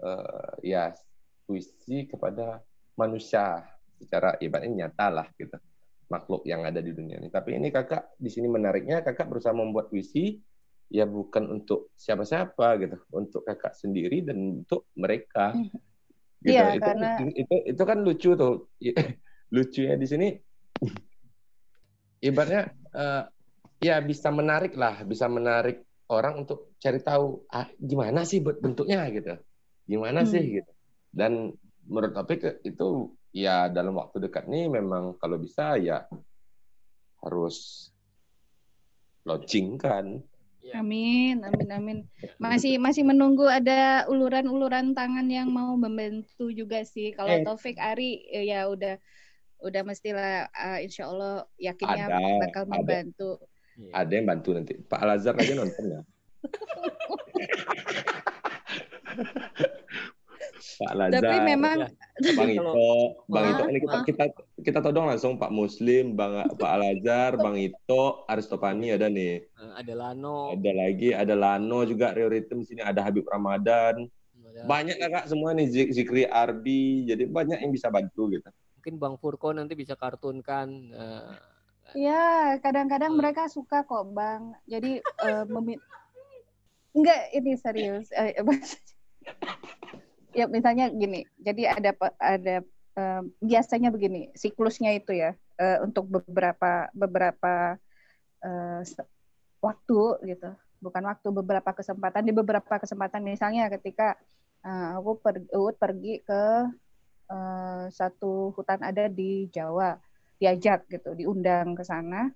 eh, 0.00 0.52
ya 0.72 0.96
puisi 1.44 2.08
kepada 2.08 2.64
manusia 2.96 3.68
secara 4.00 4.34
ibaratnya 4.40 4.88
nyata 4.88 5.06
lah 5.12 5.28
gitu 5.36 5.54
makhluk 6.08 6.44
yang 6.44 6.64
ada 6.64 6.80
di 6.80 6.92
dunia 6.92 7.20
ini. 7.20 7.28
Tapi 7.28 7.56
ini 7.56 7.68
kakak 7.72 8.16
di 8.16 8.28
sini 8.32 8.48
menariknya 8.48 9.00
kakak 9.00 9.28
berusaha 9.32 9.56
membuat 9.56 9.88
puisi 9.88 10.40
ya 10.92 11.08
bukan 11.08 11.48
untuk 11.48 11.88
siapa-siapa 11.96 12.76
gitu 12.84 12.96
untuk 13.16 13.44
kakak 13.48 13.72
sendiri 13.72 14.20
dan 14.24 14.64
untuk 14.64 14.92
mereka. 14.96 15.56
Gitu. 16.42 16.52
Iya, 16.52 16.74
itu, 16.76 16.84
karena- 16.84 17.16
itu 17.32 17.54
itu 17.70 17.82
kan 17.86 17.98
lucu 18.02 18.30
tuh 18.36 18.54
lucunya 19.52 19.94
di 19.94 20.06
sini 20.08 20.28
ibaratnya 22.22 22.62
eh, 22.94 23.22
ya 23.82 24.00
bisa 24.00 24.30
menarik 24.30 24.72
lah 24.78 25.02
bisa 25.04 25.26
menarik 25.26 25.82
orang 26.08 26.44
untuk 26.46 26.72
cari 26.78 27.00
tahu 27.02 27.44
ah, 27.50 27.68
gimana 27.76 28.22
sih 28.22 28.40
bentuknya 28.40 29.04
gitu 29.10 29.36
gimana 29.84 30.22
Hmm. 30.22 30.30
sih 30.30 30.44
gitu 30.60 30.72
dan 31.12 31.52
menurut 31.84 32.14
topik 32.14 32.62
itu 32.62 33.10
ya 33.34 33.66
dalam 33.68 33.98
waktu 33.98 34.22
dekat 34.22 34.46
nih 34.46 34.70
memang 34.70 35.18
kalau 35.18 35.36
bisa 35.36 35.76
ya 35.76 36.06
harus 37.20 37.88
launching 39.26 39.76
kan 39.78 40.22
Ya. 40.62 40.78
Amin, 40.78 41.42
amin, 41.42 41.68
amin. 41.74 41.98
Masih 42.38 42.78
masih 42.78 43.02
menunggu 43.02 43.42
ada 43.50 44.06
uluran-uluran 44.06 44.94
tangan 44.94 45.26
yang 45.26 45.50
mau 45.50 45.74
membantu 45.74 46.54
juga 46.54 46.86
sih. 46.86 47.10
Kalau 47.18 47.34
Eh. 47.34 47.42
Taufik 47.42 47.82
Ari 47.82 48.22
ya 48.30 48.70
udah 48.70 48.94
udah 49.62 49.82
mestilah 49.82 50.48
eh, 50.48 50.78
insya 50.82 51.06
Allah 51.06 51.46
yakinnya 51.56 52.06
Ada, 52.06 52.18
bakal 52.40 52.62
ada. 52.62 52.70
membantu. 52.72 53.30
Iya. 53.72 53.90
ada 53.96 54.12
yang 54.12 54.26
bantu 54.26 54.52
nanti 54.52 54.72
Pak 54.78 55.00
Al 55.00 55.10
Azhar 55.12 55.34
aja 55.34 55.54
nonton 55.54 55.84
ya 55.86 56.00
Pak 60.74 60.92
Lazar. 60.94 61.20
Tapi 61.20 61.36
memang 61.44 61.76
Ya. 61.76 61.86
Bang 62.34 62.48
Kalau- 62.48 62.74
Ito, 62.74 62.90
Bang 63.26 63.44
Ito 63.48 63.62
ini 63.66 63.78
kita 63.80 63.96
kita 64.04 64.24
kita 64.60 64.78
todong 64.80 65.06
langsung 65.06 65.36
Pak 65.36 65.50
Muslim, 65.50 66.12
Bang 66.12 66.32
Pak 66.52 66.70
Al-Azhar, 66.70 67.30
Bang 67.36 67.56
Ito, 67.56 68.24
Aristopani 68.26 68.90
ada 68.90 69.06
nih. 69.06 69.42
Eh, 69.42 69.72
ada 69.74 69.92
Lano, 69.92 70.52
Ada 70.52 70.70
lagi, 70.72 71.08
ada 71.10 71.34
Lano 71.34 71.82
juga 71.82 72.12
Rio 72.12 72.26
Rhythm 72.26 72.62
sini, 72.62 72.80
ada 72.80 73.00
Habib 73.00 73.24
Ramadan. 73.24 74.04
ada- 74.04 74.64
Banyak 74.64 74.96
lah 74.96 75.08
Kak 75.12 75.24
semua 75.26 75.50
nih 75.50 75.66
Zik- 75.66 75.90
Zikri 75.92 76.22
Arbi. 76.24 77.04
Jadi 77.06 77.26
banyak 77.26 77.58
yang 77.58 77.70
bisa 77.70 77.88
bantu 77.88 78.28
gitu. 78.28 78.46
Mungkin 78.82 78.98
Bang 78.98 79.14
Furko 79.14 79.54
nanti 79.54 79.78
bisa 79.78 79.94
kartunkan. 79.94 80.66
eh, 80.90 81.38
Ya, 81.94 82.58
kadang-kadang 82.58 83.14
Hmm. 83.14 83.22
mereka 83.22 83.46
suka 83.46 83.86
kok, 83.86 84.10
Bang. 84.10 84.58
Jadi 84.66 84.98
eh, 84.98 85.44
memi- 85.46 85.78
enggak 86.90 87.30
ini 87.30 87.54
serius. 87.54 88.10
Eh, 88.10 88.34
ya 90.34 90.50
misalnya 90.50 90.90
gini. 90.90 91.22
Jadi 91.38 91.62
ada 91.62 91.94
ada 92.18 92.56
eh, 92.98 93.22
biasanya 93.38 93.94
begini, 93.94 94.34
siklusnya 94.34 94.98
itu 94.98 95.14
ya 95.14 95.38
eh, 95.62 95.78
untuk 95.78 96.10
beberapa 96.10 96.90
beberapa 96.90 97.78
se- 98.82 99.06
waktu 99.62 100.26
gitu. 100.26 100.50
Bukan 100.82 101.06
waktu 101.06 101.28
beberapa 101.30 101.70
kesempatan 101.70 102.26
di 102.26 102.34
beberapa 102.34 102.82
kesempatan 102.82 103.22
misalnya 103.22 103.70
ketika 103.70 104.18
eh, 104.66 104.88
aku 104.98 105.22
per, 105.22 105.38
Uut 105.54 105.78
pergi 105.78 106.18
ke 106.26 106.66
eh, 107.32 107.84
satu 107.88 108.52
hutan 108.52 108.84
ada 108.84 109.08
di 109.08 109.48
Jawa 109.48 109.96
diajak 110.36 110.90
gitu, 110.90 111.16
diundang 111.16 111.78
ke 111.78 111.86
sana. 111.86 112.28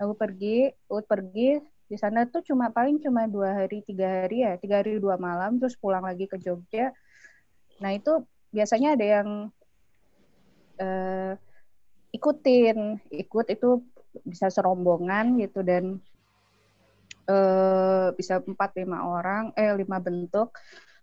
Aku 0.00 0.16
pergi, 0.16 0.72
Uut 0.90 1.04
pergi 1.04 1.60
di 1.88 1.96
sana 1.96 2.28
tuh 2.28 2.44
cuma 2.44 2.68
paling 2.68 3.00
cuma 3.00 3.24
dua 3.24 3.64
hari 3.64 3.80
tiga 3.80 4.24
hari 4.24 4.44
ya, 4.44 4.60
tiga 4.60 4.84
hari 4.84 5.00
dua 5.00 5.16
malam, 5.16 5.56
terus 5.56 5.76
pulang 5.76 6.04
lagi 6.04 6.28
ke 6.28 6.36
Jogja. 6.36 6.92
Nah 7.80 7.96
itu 7.96 8.24
biasanya 8.52 8.96
ada 8.96 9.06
yang 9.20 9.28
eh, 10.80 11.32
ikutin, 12.12 13.00
ikut 13.12 13.46
itu 13.52 13.84
bisa 14.24 14.48
serombongan 14.48 15.36
gitu 15.40 15.60
dan 15.64 16.00
eh, 17.28 18.08
bisa 18.16 18.40
empat 18.40 18.76
lima 18.76 19.04
orang, 19.04 19.52
eh 19.56 19.72
lima 19.76 20.00
bentuk, 20.00 20.52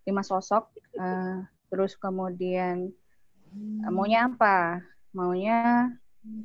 lima 0.05 0.22
sosok, 0.22 0.74
eh, 0.97 1.45
terus 1.70 1.97
kemudian 1.97 2.93
maunya 3.89 4.28
apa? 4.28 4.84
Maunya 5.16 5.89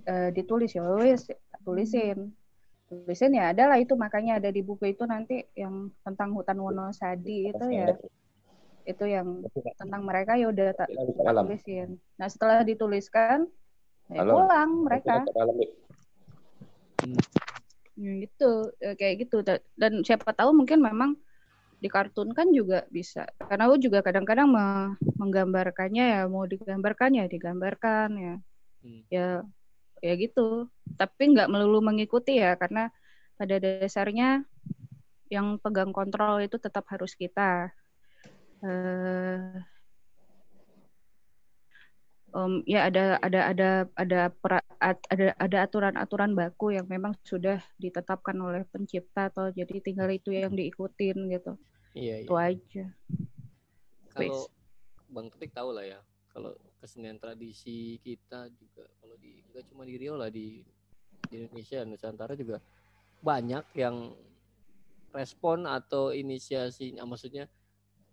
eh, 0.06 0.30
ditulis 0.30 0.70
ya 0.72 0.82
wis 0.86 1.26
tulisin. 1.66 2.30
Tulisin 2.90 3.38
ya 3.38 3.54
ada 3.54 3.70
lah 3.70 3.78
itu. 3.78 3.94
Makanya 3.94 4.38
ada 4.42 4.50
di 4.50 4.62
buku 4.62 4.94
itu 4.94 5.06
nanti 5.06 5.42
yang 5.54 5.90
tentang 6.02 6.34
hutan 6.34 6.58
Wonosadi 6.58 7.50
itu 7.50 7.66
ya. 7.70 7.94
Itu 8.86 9.04
yang 9.06 9.44
tentang 9.78 10.02
mereka 10.02 10.34
ya 10.38 10.50
udah 10.50 10.74
tak 10.74 10.88
tulisin. 11.46 11.98
Nah 12.18 12.26
setelah 12.30 12.62
dituliskan 12.62 13.46
ya 14.11 14.22
Halo. 14.26 14.42
pulang 14.42 14.70
mereka. 14.86 15.22
Ya, 18.00 18.12
gitu. 18.26 18.72
Eh, 18.80 18.94
kayak 18.96 19.14
gitu. 19.28 19.44
Da- 19.44 19.62
dan 19.76 20.00
siapa 20.02 20.32
tahu 20.32 20.56
mungkin 20.56 20.80
memang 20.80 21.14
dikartunkan 21.80 22.48
juga 22.52 22.84
bisa. 22.92 23.24
Karena 23.48 23.68
aku 23.68 23.76
juga 23.80 24.04
kadang-kadang 24.04 24.48
me- 24.52 24.96
menggambarkannya 25.20 26.04
ya 26.20 26.22
mau 26.28 26.44
digambarkan 26.44 27.10
ya 27.20 27.24
digambarkan 27.28 28.08
ya. 28.16 28.34
Hmm. 28.84 29.02
ya 29.12 29.28
ya 30.04 30.12
gitu. 30.16 30.68
Tapi 31.00 31.22
nggak 31.36 31.48
melulu 31.52 31.80
mengikuti 31.84 32.40
ya 32.40 32.56
karena 32.60 32.88
pada 33.40 33.56
dasarnya 33.60 34.44
yang 35.32 35.56
pegang 35.62 35.92
kontrol 35.94 36.42
itu 36.44 36.56
tetap 36.60 36.84
harus 36.92 37.12
kita. 37.16 37.72
Eh 38.64 39.69
em, 42.30 42.52
ya 42.66 42.86
ada 42.86 43.18
ada 43.20 43.40
ada 43.50 43.68
ada 43.98 44.20
pra- 44.30 44.70
ada 44.80 45.26
ada 45.36 45.58
aturan-aturan 45.66 46.32
baku 46.32 46.72
yang 46.74 46.86
memang 46.86 47.12
sudah 47.26 47.58
ditetapkan 47.76 48.36
oleh 48.38 48.62
pencipta 48.70 49.28
atau 49.28 49.50
jadi 49.50 49.82
tinggal 49.82 50.08
itu 50.10 50.30
yang 50.32 50.54
diikutin 50.54 51.16
gitu. 51.30 51.52
Iya, 51.94 52.24
itu 52.24 52.34
iya. 52.34 52.48
aja. 52.54 52.84
Kalau 54.14 54.46
Bang 55.10 55.26
Ketik 55.30 55.50
tahu 55.50 55.74
lah 55.74 55.86
ya, 55.86 56.00
kalau 56.30 56.54
kesenian 56.78 57.18
tradisi 57.18 57.98
kita 58.00 58.48
juga 58.56 58.86
kalau 59.02 59.18
di 59.18 59.42
nggak 59.50 59.64
cuma 59.68 59.82
di 59.84 59.94
Riau 59.98 60.16
lah 60.16 60.30
di, 60.30 60.62
di 61.28 61.34
Indonesia 61.44 61.82
Nusantara 61.84 62.38
juga 62.38 62.62
banyak 63.20 63.76
yang 63.76 64.16
respon 65.12 65.66
atau 65.66 66.14
inisiasi 66.14 66.96
maksudnya 67.02 67.50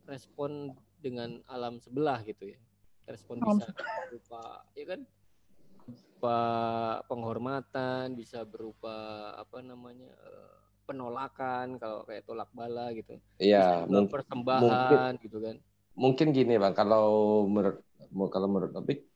respon 0.09 0.73
dengan 0.97 1.39
alam 1.45 1.77
sebelah 1.77 2.25
gitu 2.25 2.51
ya 2.51 2.59
respon 3.07 3.39
bisa 3.39 3.71
berupa 4.11 4.41
ya 4.75 4.85
kan? 4.93 5.01
Berupa 5.87 6.39
penghormatan 7.07 8.05
bisa 8.13 8.43
berupa 8.43 9.31
apa 9.39 9.63
namanya 9.63 10.11
eh, 10.11 10.55
penolakan 10.83 11.79
kalau 11.79 12.03
kayak 12.03 12.27
tolak 12.27 12.51
bala 12.51 12.91
gitu. 12.91 13.19
Iya, 13.39 13.87
mungkin 13.87 14.11
persembahan 14.11 15.11
gitu 15.23 15.37
kan. 15.39 15.55
Mungkin 15.97 16.27
gini 16.35 16.55
bang 16.61 16.75
kalau 16.77 17.07
menurut 17.49 17.81
kalau 18.29 18.47
menurut 18.51 18.71
topik 18.75 19.07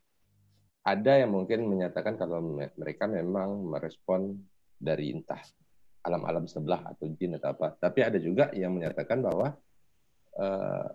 ada 0.82 1.14
yang 1.22 1.30
mungkin 1.30 1.70
menyatakan 1.70 2.18
kalau 2.18 2.42
me- 2.42 2.74
mereka 2.74 3.06
memang 3.06 3.54
merespon 3.70 4.34
dari 4.82 5.14
entah 5.14 5.38
alam-alam 6.02 6.50
sebelah 6.50 6.82
atau 6.90 7.06
jin 7.14 7.38
atau 7.38 7.54
apa. 7.54 7.78
Tapi 7.78 8.00
ada 8.02 8.18
juga 8.18 8.50
yang 8.58 8.74
menyatakan 8.74 9.22
bahwa 9.22 9.54
eh, 10.42 10.88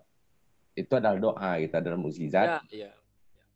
itu 0.77 0.93
adalah 0.93 1.17
doa 1.17 1.51
gitu 1.57 1.73
adalah 1.73 1.97
mukjizat 1.97 2.61
ya, 2.69 2.87
ya. 2.87 2.91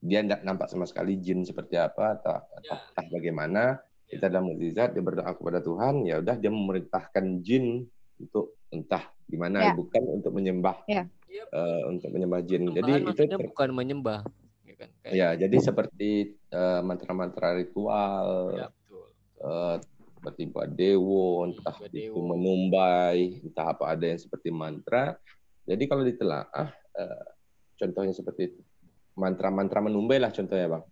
dia 0.01 0.19
tidak 0.21 0.41
nampak 0.41 0.67
sama 0.67 0.83
sekali 0.83 1.13
jin 1.15 1.45
seperti 1.45 1.77
apa 1.77 2.17
atau, 2.17 2.41
atau 2.51 2.73
Ya. 2.73 2.81
entah 2.89 3.05
bagaimana 3.07 3.63
itu 4.07 4.19
adalah 4.19 4.43
mukjizat 4.43 4.89
dia 4.91 4.99
berdoa 4.99 5.31
kepada 5.31 5.59
Tuhan 5.59 6.03
ya 6.03 6.17
udah 6.17 6.35
dia 6.35 6.49
memerintahkan 6.49 7.25
jin 7.39 7.85
untuk 8.17 8.57
entah 8.67 9.05
gimana 9.23 9.57
Ya. 9.61 9.73
bukan 9.73 10.03
untuk 10.11 10.33
menyembah 10.33 10.81
Ya. 10.85 11.05
eh, 11.29 11.81
untuk 11.85 12.09
menyembah 12.09 12.41
jin 12.41 12.73
jadi 12.73 12.91
itu 13.05 13.23
ter- 13.23 13.37
bukan 13.45 13.69
menyembah 13.71 14.25
ya 14.63 14.73
kan 14.75 14.89
Kayak- 14.99 15.13
Ya, 15.13 15.27
jadi 15.37 15.57
seperti 15.61 16.09
eh, 16.49 16.81
mantra-mantra 16.81 17.53
ritual, 17.53 18.25
ya, 18.51 18.67
betul 18.67 19.05
eh, 19.39 19.75
seperti 20.11 20.43
buat 20.47 20.69
dewo, 20.69 21.45
entah 21.45 21.73
Buat 21.73 21.89
itu 21.89 22.13
dewo. 22.13 22.25
menumbai, 22.27 23.41
entah 23.41 23.73
apa 23.73 23.89
ada 23.89 24.05
yang 24.05 24.17
seperti 24.17 24.49
mantra. 24.49 25.17
Jadi 25.63 25.83
kalau 25.85 26.03
ditelaah, 26.03 26.69
contohnya 27.77 28.13
seperti 28.13 28.43
itu. 28.51 28.61
mantra-mantra 29.11 29.83
menumbai 29.83 30.23
lah 30.23 30.31
contohnya 30.31 30.71
bang. 30.71 30.83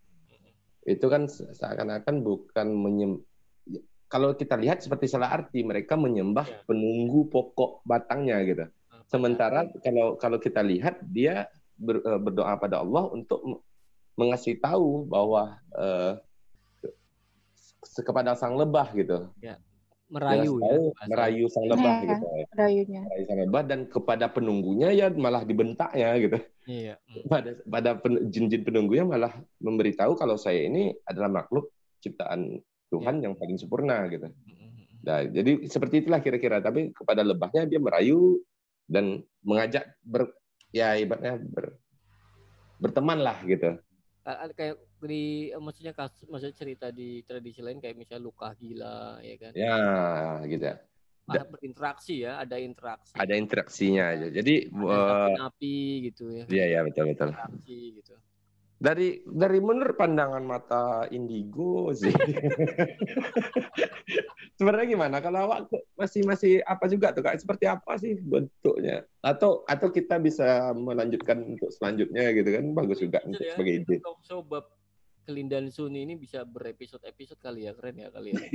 Itu 0.84 1.08
kan 1.08 1.32
se- 1.32 1.48
seakan-akan 1.56 2.20
bukan 2.20 2.68
menyem. 2.68 3.24
Kalau 4.12 4.36
kita 4.36 4.60
lihat 4.60 4.84
seperti 4.84 5.08
salah 5.08 5.32
arti, 5.32 5.64
mereka 5.64 5.96
menyembah 5.96 6.44
Ya. 6.44 6.60
penunggu 6.68 7.32
pokok 7.32 7.80
batangnya 7.88 8.44
gitu. 8.44 8.68
Nah, 8.68 9.08
Sementara 9.08 9.72
kalau 9.80 10.20
kalau 10.20 10.36
kita 10.36 10.60
lihat 10.60 11.00
dia 11.08 11.48
ber- 11.80 12.04
eh, 12.04 12.20
berdoa 12.20 12.60
pada 12.60 12.84
Allah 12.84 13.08
untuk 13.08 13.64
mengasih 14.20 14.60
tahu 14.60 15.08
bahwa 15.08 15.56
eh, 15.80 16.20
ke- 16.84 18.04
kepada 18.04 18.36
sang 18.36 18.60
lebah 18.60 18.92
gitu. 19.00 19.32
Merayu 20.10 20.58
Dia 20.58 20.66
ya 20.66 20.78
bahasa. 20.90 21.06
merayu 21.08 21.46
sang 21.48 21.66
lebah 21.70 21.94
Ya. 21.96 22.10
gitu. 22.10 22.26
rayunya 22.58 23.02
Merayu 23.06 23.24
sang 23.26 23.40
lebah 23.40 23.64
dan 23.64 23.80
kepada 23.86 24.26
penunggunya 24.28 24.90
ya 24.92 25.08
malah 25.14 25.46
dibentaknya 25.46 26.10
gitu. 26.18 26.38
iya 26.66 26.98
mm. 27.06 27.30
Pada 27.30 27.50
pada 27.64 27.92
pen- 27.96 28.26
jin-jin 28.28 28.66
penunggunya 28.66 29.06
malah 29.06 29.32
memberitahu 29.62 30.18
kalau 30.18 30.36
saya 30.36 30.66
ini 30.66 30.92
adalah 31.06 31.30
makhluk 31.30 31.70
ciptaan 32.02 32.58
Tuhan 32.90 33.22
yang 33.22 33.38
paling 33.38 33.56
sempurna 33.56 34.10
gitu. 34.10 34.26
Mm, 34.26 34.50
mm, 34.50 34.70
mm. 34.74 34.86
Nah, 35.06 35.20
jadi 35.30 35.52
seperti 35.70 36.02
itulah 36.02 36.20
kira-kira. 36.20 36.58
Tapi 36.58 36.90
kepada 36.90 37.22
lebahnya 37.22 37.70
dia 37.70 37.78
merayu 37.78 38.42
dan 38.90 39.22
mengajak 39.46 39.94
ber, 40.02 40.34
ya 40.74 40.98
ibaratnya 40.98 41.38
ber, 41.38 41.78
berteman 42.82 43.22
lah 43.22 43.38
gitu. 43.46 43.78
Kayak 44.58 44.82
di 45.06 45.52
maksudnya 45.56 45.92
kasus 45.92 46.26
maksudnya 46.28 46.56
cerita 46.56 46.88
di 46.90 47.22
tradisi 47.24 47.60
lain 47.60 47.78
kayak 47.78 47.96
misalnya 47.96 48.24
luka 48.24 48.56
gila 48.56 49.20
ya 49.22 49.36
kan 49.38 49.52
Ya, 49.54 49.78
gitu. 50.44 50.66
ya. 50.66 50.76
ada 51.30 51.46
berinteraksi 51.46 52.26
ya 52.26 52.42
ada 52.42 52.58
interaksi 52.58 53.14
Ada 53.14 53.38
interaksinya 53.38 54.04
aja. 54.18 54.28
Jadi, 54.34 54.66
ada 54.74 55.38
eh, 55.38 55.46
api 55.46 55.76
gitu 56.10 56.26
ya 56.34 56.44
iya 56.50 56.66
ya 56.74 56.80
betul 56.82 57.06
betul. 57.08 57.30
interaksi 57.30 57.78
gitu 58.02 58.16
Dari 58.80 59.28
dari 59.28 59.60
menurut 59.60 60.00
pandangan 60.00 60.40
mata 60.40 61.04
indigo 61.12 61.92
sih. 61.92 62.16
Sebenarnya 64.56 64.88
gimana? 64.88 65.20
Kalau 65.20 65.52
awak 65.52 65.68
masih 66.00 66.24
masih 66.24 66.64
apa 66.64 66.88
juga 66.88 67.12
tuh 67.12 67.20
kak? 67.20 67.44
Seperti 67.44 67.68
apa 67.68 68.00
sih 68.00 68.16
bentuknya? 68.16 69.04
Atau 69.20 69.68
atau 69.68 69.92
kita 69.92 70.16
bisa 70.24 70.72
melanjutkan 70.72 71.44
untuk 71.44 71.76
selanjutnya 71.76 72.32
gitu 72.32 72.56
kan? 72.56 72.72
Bagus 72.72 73.04
juga 73.04 73.20
untuk 73.28 73.44
ya. 73.44 73.52
sebagai 73.52 73.84
ide. 73.84 73.96
Talk 74.00 74.24
show 74.24 74.40
bab 74.40 74.72
kelindan 75.30 75.70
Suni 75.70 76.10
ini 76.10 76.18
bisa 76.18 76.42
berepisode-episode 76.42 77.38
kali 77.38 77.70
ya 77.70 77.78
keren 77.78 78.02
ya 78.02 78.10
kali 78.10 78.34
ya 78.34 78.42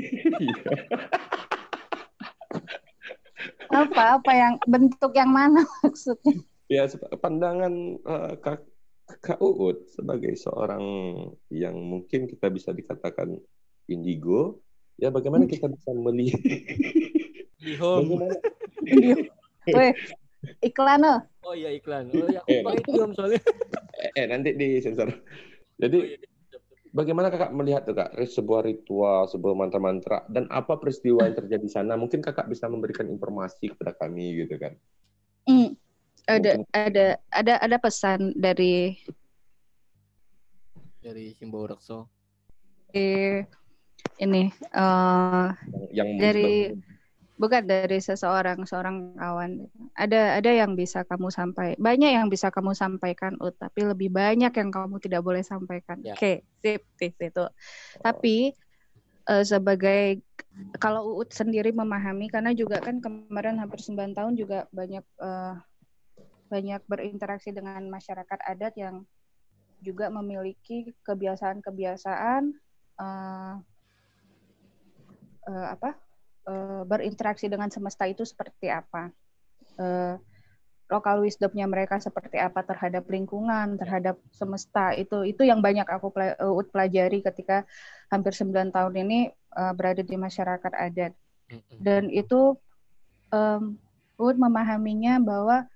Iya. 3.74 3.78
apa 3.86 4.18
apa 4.18 4.32
yang 4.34 4.54
bentuk 4.66 5.14
yang 5.14 5.30
mana 5.30 5.62
maksudnya 5.86 6.34
ya 6.66 6.90
pandangan 7.22 7.74
eh, 8.02 8.34
kak 8.42 8.66
Kak 9.04 9.36
Uut 9.36 9.84
sebagai 9.92 10.32
seorang 10.32 10.82
yang 11.52 11.76
mungkin 11.76 12.24
kita 12.24 12.48
bisa 12.48 12.72
dikatakan 12.72 13.36
indigo, 13.84 14.64
ya 14.96 15.12
bagaimana 15.12 15.44
kita 15.44 15.68
bisa 15.68 15.92
melihat 15.92 16.40
bagaimana 17.60 18.32
Weh, 19.68 19.92
iklan 20.64 21.04
loh. 21.04 21.20
Oh 21.44 21.52
iya 21.52 21.68
iklan. 21.76 22.08
Oh 22.16 22.28
ya, 22.32 22.40
aku 22.48 22.80
itu 22.80 23.00
om 23.00 23.12
soalnya. 23.12 23.40
Eh, 24.00 24.24
eh, 24.24 24.26
nanti 24.28 24.56
di 24.56 24.80
sensor. 24.80 25.08
Jadi 25.80 25.98
oh, 26.00 26.04
iya. 26.04 26.33
Bagaimana 26.94 27.26
kakak 27.26 27.50
melihat 27.50 27.82
tuh 27.82 27.98
kak 27.98 28.14
sebuah 28.14 28.62
ritual, 28.62 29.26
sebuah 29.26 29.54
mantra-mantra 29.58 30.22
dan 30.30 30.46
apa 30.48 30.78
peristiwa 30.78 31.26
yang 31.26 31.34
terjadi 31.34 31.62
di 31.66 31.72
sana? 31.72 31.98
Mungkin 31.98 32.22
kakak 32.22 32.46
bisa 32.46 32.70
memberikan 32.70 33.10
informasi 33.10 33.74
kepada 33.74 33.98
kami 33.98 34.46
gitu 34.46 34.54
kan? 34.56 34.72
Mm, 35.50 35.74
ada 36.30 36.50
Mungkin. 36.56 36.70
ada 36.70 37.06
ada 37.34 37.54
ada 37.58 37.76
pesan 37.82 38.32
dari 38.38 38.94
dari 41.02 41.34
Simbau 41.36 41.66
Rekso. 41.68 42.08
Eh, 42.94 43.42
ini 44.22 44.48
uh, 44.78 45.50
yang, 45.90 46.06
yang 46.14 46.22
dari 46.22 46.70
bukan 47.44 47.68
dari 47.68 48.00
seseorang 48.00 48.64
seorang 48.64 49.12
kawan 49.20 49.68
ada 50.00 50.40
ada 50.40 50.48
yang 50.48 50.72
bisa 50.72 51.04
kamu 51.04 51.28
sampaikan 51.28 51.76
banyak 51.76 52.16
yang 52.16 52.32
bisa 52.32 52.48
kamu 52.48 52.72
sampaikan 52.72 53.36
Ut 53.36 53.60
tapi 53.60 53.84
lebih 53.84 54.08
banyak 54.08 54.48
yang 54.48 54.70
kamu 54.72 54.96
tidak 54.96 55.20
boleh 55.20 55.44
sampaikan 55.44 56.00
ya. 56.00 56.16
oke 56.16 56.24
okay, 56.24 56.40
sip 56.64 56.88
sip 56.96 57.12
itu 57.20 57.44
oh. 57.44 57.52
tapi 58.00 58.56
uh, 59.28 59.44
sebagai 59.44 60.24
kalau 60.80 61.18
Uut 61.18 61.34
sendiri 61.36 61.74
memahami 61.74 62.32
karena 62.32 62.56
juga 62.56 62.80
kan 62.80 63.04
kemarin 63.04 63.60
hampir 63.60 63.82
9 63.84 64.16
tahun 64.16 64.32
juga 64.40 64.64
banyak 64.72 65.04
uh, 65.20 65.60
banyak 66.48 66.80
berinteraksi 66.88 67.52
dengan 67.52 67.84
masyarakat 67.92 68.38
adat 68.40 68.72
yang 68.80 69.04
juga 69.84 70.08
memiliki 70.08 70.96
kebiasaan-kebiasaan 71.04 72.42
uh, 72.96 73.54
uh, 75.44 75.66
apa 75.76 75.98
uh, 76.48 76.82
berinteraksi 76.88 77.48
dengan 77.48 77.68
semesta 77.68 78.08
itu 78.08 78.24
seperti 78.24 78.70
apa. 78.70 79.10
Uh, 79.74 80.16
lokal 80.92 81.24
wisdomnya 81.24 81.64
mereka 81.64 81.96
seperti 81.96 82.36
apa 82.36 82.60
terhadap 82.60 83.08
lingkungan, 83.08 83.80
terhadap 83.80 84.20
semesta 84.30 84.92
itu 84.92 85.24
itu 85.24 85.42
yang 85.42 85.64
banyak 85.64 85.88
aku 85.88 86.12
pelajari 86.68 87.24
ketika 87.24 87.64
hampir 88.12 88.36
9 88.36 88.68
tahun 88.70 88.94
ini 89.00 89.32
uh, 89.56 89.72
berada 89.72 90.04
di 90.04 90.16
masyarakat 90.16 90.72
adat. 90.76 91.12
Dan 91.80 92.08
itu 92.08 92.56
um, 93.32 93.76
Ud 94.14 94.38
memahaminya 94.38 95.18
bahwa 95.18 95.66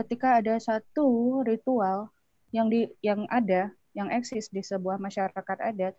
ketika 0.00 0.40
ada 0.40 0.56
satu 0.56 1.40
ritual 1.44 2.08
yang 2.54 2.72
di 2.72 2.88
yang 3.04 3.28
ada, 3.28 3.68
yang 3.92 4.08
eksis 4.08 4.48
di 4.48 4.64
sebuah 4.64 4.96
masyarakat 4.96 5.58
adat, 5.60 5.94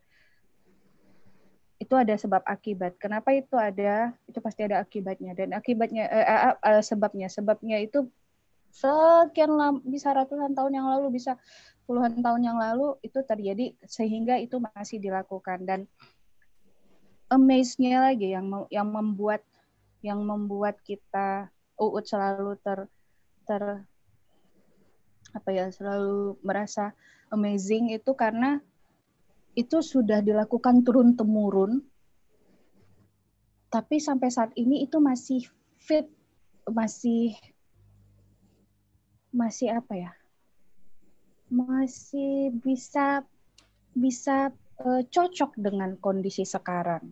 itu 1.83 1.93
ada 1.99 2.15
sebab 2.15 2.39
akibat. 2.47 2.95
Kenapa 2.95 3.35
itu 3.35 3.59
ada? 3.59 4.15
Itu 4.25 4.39
pasti 4.39 4.63
ada 4.63 4.79
akibatnya 4.79 5.35
dan 5.35 5.51
akibatnya 5.51 6.07
eh, 6.07 6.25
eh, 6.25 6.55
eh, 6.55 6.83
sebabnya 6.83 7.27
sebabnya 7.27 7.83
itu 7.83 8.07
sekian 8.73 9.53
lama 9.53 9.77
bisa 9.85 10.09
ratusan 10.15 10.57
tahun 10.57 10.73
yang 10.81 10.87
lalu 10.89 11.13
bisa 11.13 11.37
puluhan 11.85 12.25
tahun 12.25 12.41
yang 12.41 12.57
lalu 12.57 12.97
itu 13.05 13.21
terjadi 13.21 13.77
sehingga 13.85 14.41
itu 14.41 14.57
masih 14.57 14.97
dilakukan 14.97 15.61
dan 15.61 15.85
amaze-nya 17.29 18.01
lagi 18.01 18.33
yang 18.33 18.49
yang 18.73 18.89
membuat 18.89 19.45
yang 20.01 20.25
membuat 20.25 20.81
kita 20.81 21.53
uut 21.77 22.01
selalu 22.01 22.57
ter 22.65 22.89
ter 23.45 23.85
apa 25.37 25.49
ya 25.53 25.69
selalu 25.69 26.37
merasa 26.41 26.97
amazing 27.29 27.93
itu 27.93 28.09
karena 28.17 28.57
itu 29.53 29.81
sudah 29.81 30.21
dilakukan 30.21 30.81
turun 30.81 31.13
temurun 31.13 31.81
tapi 33.73 33.97
sampai 33.97 34.29
saat 34.29 34.53
ini 34.53 34.85
itu 34.85 35.01
masih 35.01 35.41
fit 35.81 36.05
masih 36.69 37.33
masih 39.33 39.73
apa 39.73 39.93
ya? 39.97 40.11
Masih 41.49 42.53
bisa 42.61 43.25
bisa 43.97 44.53
uh, 44.77 45.01
cocok 45.09 45.57
dengan 45.57 45.97
kondisi 45.97 46.45
sekarang. 46.45 47.09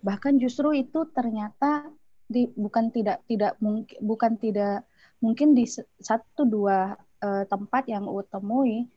Bahkan 0.00 0.40
justru 0.40 0.72
itu 0.72 1.04
ternyata 1.12 1.92
di, 2.24 2.48
bukan 2.56 2.88
tidak 2.88 3.20
tidak 3.28 3.60
mungkin 3.60 3.98
bukan 4.00 4.40
tidak 4.40 4.88
mungkin 5.20 5.52
di 5.52 5.68
satu 6.00 6.48
dua 6.48 6.96
uh, 7.20 7.44
tempat 7.44 7.84
yang 7.84 8.08
utemui 8.08 8.88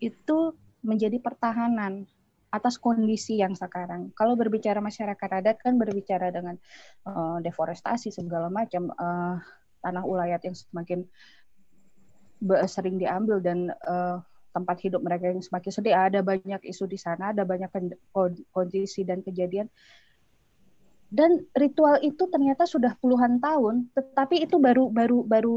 itu 0.00 0.38
menjadi 0.82 1.18
pertahanan 1.22 2.04
atas 2.52 2.76
kondisi 2.76 3.40
yang 3.40 3.56
sekarang. 3.56 4.12
Kalau 4.12 4.36
berbicara 4.36 4.76
masyarakat 4.84 5.30
adat 5.40 5.56
kan 5.64 5.80
berbicara 5.80 6.28
dengan 6.28 6.60
uh, 7.08 7.40
deforestasi 7.40 8.12
segala 8.12 8.52
macam 8.52 8.92
uh, 8.92 9.40
tanah 9.80 10.04
ulayat 10.04 10.44
yang 10.44 10.52
semakin 10.52 11.08
sering 12.68 13.00
diambil 13.00 13.40
dan 13.40 13.72
uh, 13.88 14.20
tempat 14.52 14.84
hidup 14.84 15.00
mereka 15.00 15.32
yang 15.32 15.40
semakin 15.40 15.72
sedih. 15.72 15.96
Ada 15.96 16.20
banyak 16.20 16.60
isu 16.68 16.84
di 16.84 17.00
sana, 17.00 17.32
ada 17.32 17.48
banyak 17.48 17.72
kondisi 18.52 19.02
dan 19.02 19.24
kejadian. 19.24 19.72
Dan 21.12 21.44
ritual 21.56 22.00
itu 22.04 22.24
ternyata 22.28 22.64
sudah 22.64 22.96
puluhan 23.00 23.40
tahun, 23.40 23.88
tetapi 23.92 24.48
itu 24.48 24.56
baru 24.56 24.88
baru 24.88 25.24
baru 25.24 25.56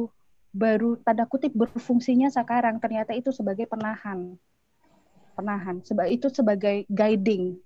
baru 0.55 0.99
tanda 1.03 1.27
kutip 1.27 1.51
berfungsinya 1.51 2.31
sekarang. 2.31 2.79
Ternyata 2.79 3.11
itu 3.15 3.35
sebagai 3.35 3.67
penahan 3.67 4.35
penahan 5.35 5.83
itu 6.07 6.27
sebagai 6.31 6.87
guiding 6.87 7.59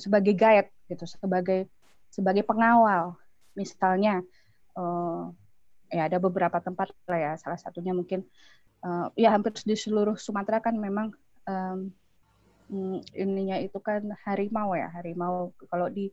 sebagai 0.00 0.32
guide 0.32 0.72
gitu 0.88 1.04
sebagai 1.04 1.68
sebagai 2.08 2.44
pengawal. 2.46 3.18
Misalnya 3.56 4.24
uh, 4.76 5.28
ya 5.92 6.08
ada 6.08 6.18
beberapa 6.18 6.58
tempat 6.60 6.92
lah 7.06 7.20
ya 7.20 7.32
salah 7.36 7.60
satunya 7.60 7.92
mungkin 7.92 8.24
uh, 8.84 9.12
ya 9.14 9.32
hampir 9.32 9.52
di 9.64 9.76
seluruh 9.76 10.16
Sumatera 10.16 10.60
kan 10.64 10.76
memang 10.76 11.12
um, 11.46 11.92
ininya 13.14 13.62
itu 13.62 13.78
kan 13.78 14.02
harimau 14.26 14.74
ya 14.74 14.90
harimau. 14.90 15.54
Kalau 15.70 15.86
di 15.86 16.10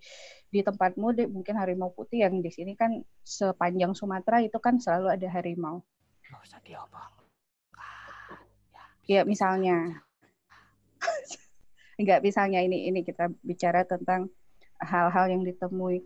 di 0.54 0.62
tempatmu 0.62 1.08
di, 1.18 1.24
mungkin 1.26 1.58
harimau 1.58 1.90
putih 1.90 2.28
yang 2.28 2.44
di 2.44 2.52
sini 2.54 2.78
kan 2.78 3.02
sepanjang 3.26 3.98
Sumatera 3.98 4.44
itu 4.44 4.60
kan 4.62 4.78
selalu 4.78 5.18
ada 5.18 5.28
harimau. 5.34 5.82
Ya 9.04 9.28
misalnya 9.28 10.00
enggak 12.00 12.20
misalnya 12.26 12.60
ini 12.64 12.90
ini 12.90 13.06
kita 13.06 13.30
bicara 13.46 13.86
tentang 13.86 14.30
hal-hal 14.82 15.32
yang 15.32 15.44
ditemui. 15.46 16.04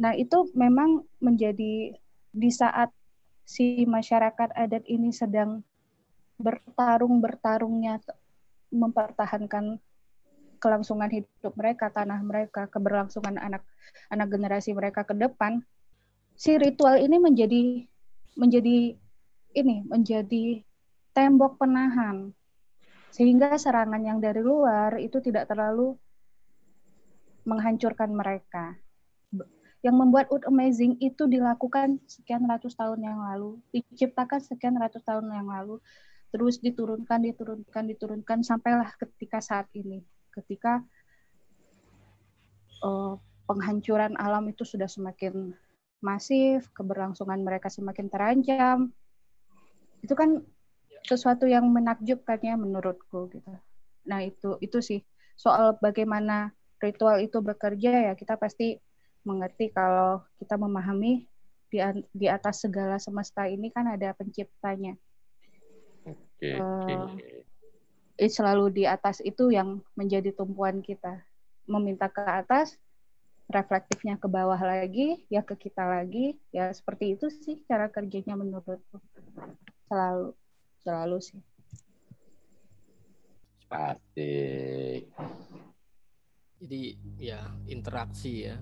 Nah, 0.00 0.16
itu 0.16 0.50
memang 0.56 1.06
menjadi 1.22 1.94
di 2.34 2.50
saat 2.50 2.90
si 3.46 3.84
masyarakat 3.84 4.56
adat 4.56 4.82
ini 4.90 5.14
sedang 5.14 5.62
bertarung-bertarungnya 6.40 8.02
mempertahankan 8.74 9.78
kelangsungan 10.58 11.12
hidup 11.12 11.54
mereka, 11.54 11.92
tanah 11.92 12.18
mereka, 12.24 12.66
keberlangsungan 12.66 13.38
anak 13.38 13.62
anak 14.10 14.28
generasi 14.32 14.74
mereka 14.74 15.06
ke 15.06 15.14
depan, 15.14 15.62
si 16.34 16.58
ritual 16.58 16.98
ini 16.98 17.20
menjadi 17.20 17.62
menjadi 18.34 18.98
ini 19.54 19.86
menjadi 19.86 20.64
tembok 21.14 21.62
penahan 21.62 22.34
sehingga 23.14 23.54
serangan 23.54 24.02
yang 24.02 24.18
dari 24.18 24.42
luar 24.42 24.98
itu 24.98 25.22
tidak 25.22 25.46
terlalu 25.46 25.94
menghancurkan 27.46 28.10
mereka. 28.10 28.74
Yang 29.86 29.96
membuat 30.02 30.26
Ud 30.34 30.42
Amazing 30.50 30.98
itu 30.98 31.30
dilakukan 31.30 32.02
sekian 32.10 32.42
ratus 32.50 32.74
tahun 32.74 33.06
yang 33.06 33.22
lalu, 33.22 33.62
diciptakan 33.70 34.42
sekian 34.42 34.74
ratus 34.74 35.06
tahun 35.06 35.30
yang 35.30 35.46
lalu, 35.46 35.78
terus 36.34 36.58
diturunkan, 36.58 37.22
diturunkan, 37.22 37.84
diturunkan, 37.94 38.38
sampailah 38.42 38.90
ketika 38.98 39.38
saat 39.38 39.70
ini, 39.78 40.02
ketika 40.34 40.82
uh, 42.82 43.14
penghancuran 43.46 44.18
alam 44.18 44.50
itu 44.50 44.66
sudah 44.66 44.90
semakin 44.90 45.54
masif, 46.02 46.66
keberlangsungan 46.74 47.44
mereka 47.46 47.70
semakin 47.70 48.10
terancam. 48.10 48.90
Itu 50.02 50.16
kan 50.18 50.42
sesuatu 51.04 51.44
yang 51.44 51.68
menakjubkan 51.68 52.40
ya 52.40 52.56
menurutku 52.56 53.28
gitu. 53.28 53.52
Nah 54.08 54.24
itu 54.24 54.56
itu 54.64 54.80
sih 54.80 55.00
soal 55.36 55.76
bagaimana 55.78 56.56
ritual 56.80 57.20
itu 57.20 57.44
bekerja 57.44 58.10
ya 58.10 58.12
kita 58.16 58.40
pasti 58.40 58.80
mengerti 59.24 59.72
kalau 59.72 60.20
kita 60.40 60.56
memahami 60.56 61.28
di 61.68 61.80
di 62.12 62.26
atas 62.28 62.64
segala 62.64 62.96
semesta 63.00 63.44
ini 63.48 63.68
kan 63.68 63.88
ada 63.88 64.16
penciptanya. 64.16 64.96
Oke. 66.04 66.16
Okay, 66.40 66.54
uh, 66.60 67.08
okay. 67.08 68.28
selalu 68.28 68.70
di 68.70 68.84
atas 68.84 69.24
itu 69.24 69.50
yang 69.50 69.80
menjadi 69.96 70.32
tumpuan 70.36 70.84
kita. 70.84 71.24
Meminta 71.64 72.12
ke 72.12 72.20
atas, 72.20 72.76
reflektifnya 73.48 74.20
ke 74.20 74.28
bawah 74.28 74.60
lagi, 74.60 75.24
ya 75.32 75.40
ke 75.40 75.56
kita 75.56 75.80
lagi, 75.80 76.36
ya 76.52 76.68
seperti 76.68 77.16
itu 77.16 77.32
sih 77.32 77.64
cara 77.64 77.88
kerjanya 77.88 78.36
menurutku. 78.36 79.00
Selalu 79.88 80.36
selalu 80.84 81.18
sih. 81.24 81.40
Asik. 83.72 85.08
Jadi 86.60 86.82
ya 87.18 87.40
interaksi 87.66 88.52
ya. 88.52 88.60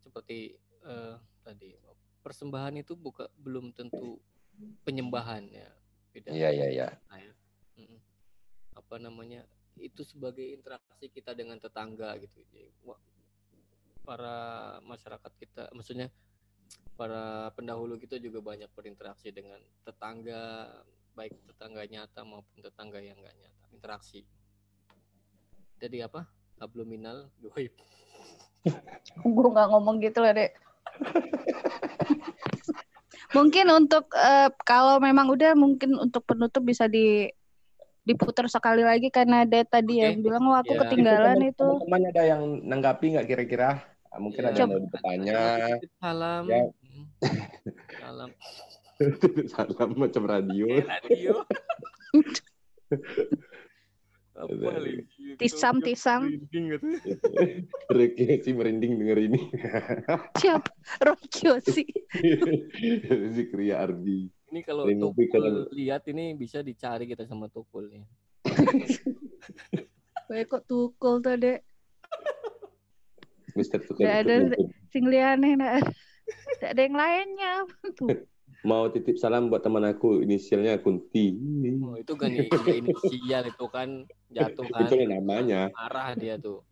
Seperti 0.00 0.54
uh, 0.86 1.18
tadi 1.42 1.74
persembahan 2.24 2.80
itu 2.80 2.96
buka 2.96 3.28
belum 3.42 3.74
tentu 3.76 4.22
penyembahan 4.86 5.44
ya. 5.50 5.68
Beda. 6.14 6.30
Iya 6.32 6.48
iya 6.54 6.66
iya. 6.70 6.88
Apa 8.78 8.96
namanya? 8.96 9.44
Itu 9.74 10.06
sebagai 10.06 10.46
interaksi 10.54 11.10
kita 11.10 11.34
dengan 11.34 11.58
tetangga 11.58 12.14
gitu. 12.22 12.40
Jadi, 12.48 12.70
para 14.06 14.78
masyarakat 14.84 15.32
kita 15.40 15.72
maksudnya 15.74 16.12
para 16.94 17.50
pendahulu 17.58 17.98
kita 17.98 18.22
juga 18.22 18.38
banyak 18.38 18.70
berinteraksi 18.70 19.34
dengan 19.34 19.58
tetangga 19.82 20.70
baik 21.14 21.34
tetangga 21.50 21.82
nyata 21.86 22.22
maupun 22.22 22.58
tetangga 22.62 23.02
yang 23.02 23.18
enggak 23.18 23.34
nyata 23.38 23.62
interaksi 23.74 24.22
jadi 25.78 26.06
apa 26.06 26.26
abluminal 26.62 27.30
goib 27.42 27.74
gue 29.34 29.48
nggak 29.50 29.68
ngomong 29.74 29.98
gitu 30.02 30.22
lah 30.22 30.34
dek 30.34 30.54
mungkin 33.36 33.66
untuk 33.74 34.06
uh, 34.14 34.50
kalau 34.62 35.02
memang 35.02 35.26
udah 35.30 35.58
mungkin 35.58 35.98
untuk 35.98 36.22
penutup 36.22 36.62
bisa 36.62 36.86
di 36.86 37.26
diputar 38.04 38.46
sekali 38.52 38.84
lagi 38.84 39.08
karena 39.08 39.48
ada 39.48 39.64
tadi 39.64 39.98
okay. 39.98 40.12
yang 40.12 40.20
bilang 40.20 40.44
oh 40.44 40.60
aku 40.60 40.76
ya. 40.76 40.80
ketinggalan 40.84 41.40
itu. 41.40 41.68
Teman 41.88 42.04
ada 42.12 42.22
yang 42.22 42.42
nanggapi 42.60 43.16
nggak 43.16 43.26
kira-kira? 43.26 43.80
Ah, 44.14 44.22
mungkin 44.22 44.46
ada 44.46 44.54
yang 44.54 44.86
bertanya. 44.86 45.74
Salam. 45.98 46.46
Ya. 46.46 46.70
Salam. 47.98 48.30
Salam 49.50 49.90
macam 49.98 50.22
radio. 50.22 50.70
radio. 50.78 51.42
tisam 55.42 55.82
tisam. 55.82 56.30
Rocky 57.90 58.38
sih 58.38 58.54
merinding 58.54 59.02
denger 59.02 59.18
ini. 59.18 59.50
Siap 60.42 60.62
Rocky 61.02 61.50
sih. 61.66 61.86
Zikria 63.34 63.82
Ardi 63.82 64.30
ini 64.54 64.62
kalau 64.62 64.86
Tukul 64.86 65.66
lihat 65.74 66.06
ini 66.06 66.38
bisa 66.38 66.62
dicari 66.62 67.10
kita 67.10 67.26
sama 67.26 67.50
Tukul 67.50 67.90
nih. 67.90 68.06
Kayak 70.30 70.46
kok 70.46 70.62
Tukul 70.70 71.18
tuh 71.18 71.34
dek 71.34 71.66
Mister 73.54 73.78
Tukul. 73.78 74.04
Tidak 74.04 74.18
ada 74.26 74.34
sing 74.90 75.06
liane, 75.06 75.54
tidak 75.54 76.70
ada 76.74 76.80
yang 76.82 76.96
lainnya. 76.98 77.52
Tuh. 77.94 78.10
Mau 78.64 78.88
titip 78.88 79.20
salam 79.20 79.52
buat 79.52 79.60
teman 79.60 79.84
aku, 79.84 80.24
inisialnya 80.24 80.80
Kunti. 80.80 81.36
Oh, 81.84 82.00
itu 82.00 82.16
kan 82.16 82.32
inisial 82.32 83.44
itu 83.44 83.66
kan 83.68 84.08
jatuh 84.32 84.64
kan. 84.72 84.88
Itu 84.88 84.94
namanya. 85.04 85.68
Marah 85.76 86.16
dia 86.16 86.40
tuh. 86.40 86.64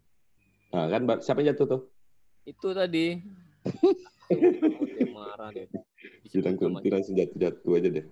Nah, 0.73 0.89
kan 0.89 1.05
siapa 1.21 1.45
yang 1.45 1.53
jatuh 1.53 1.67
tuh? 1.69 1.83
Itu 2.49 2.73
tadi. 2.73 3.21
dia 4.89 5.09
marah 5.13 5.53
dia. 5.53 5.69
Bilang 6.33 6.57
Kunti 6.57 6.89
langsung 6.89 7.13
jatuh-jatuh 7.13 7.73
aja 7.77 7.89
deh. 7.93 8.07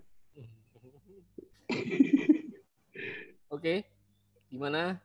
Oke. 3.57 3.89
Gimana? 4.53 5.01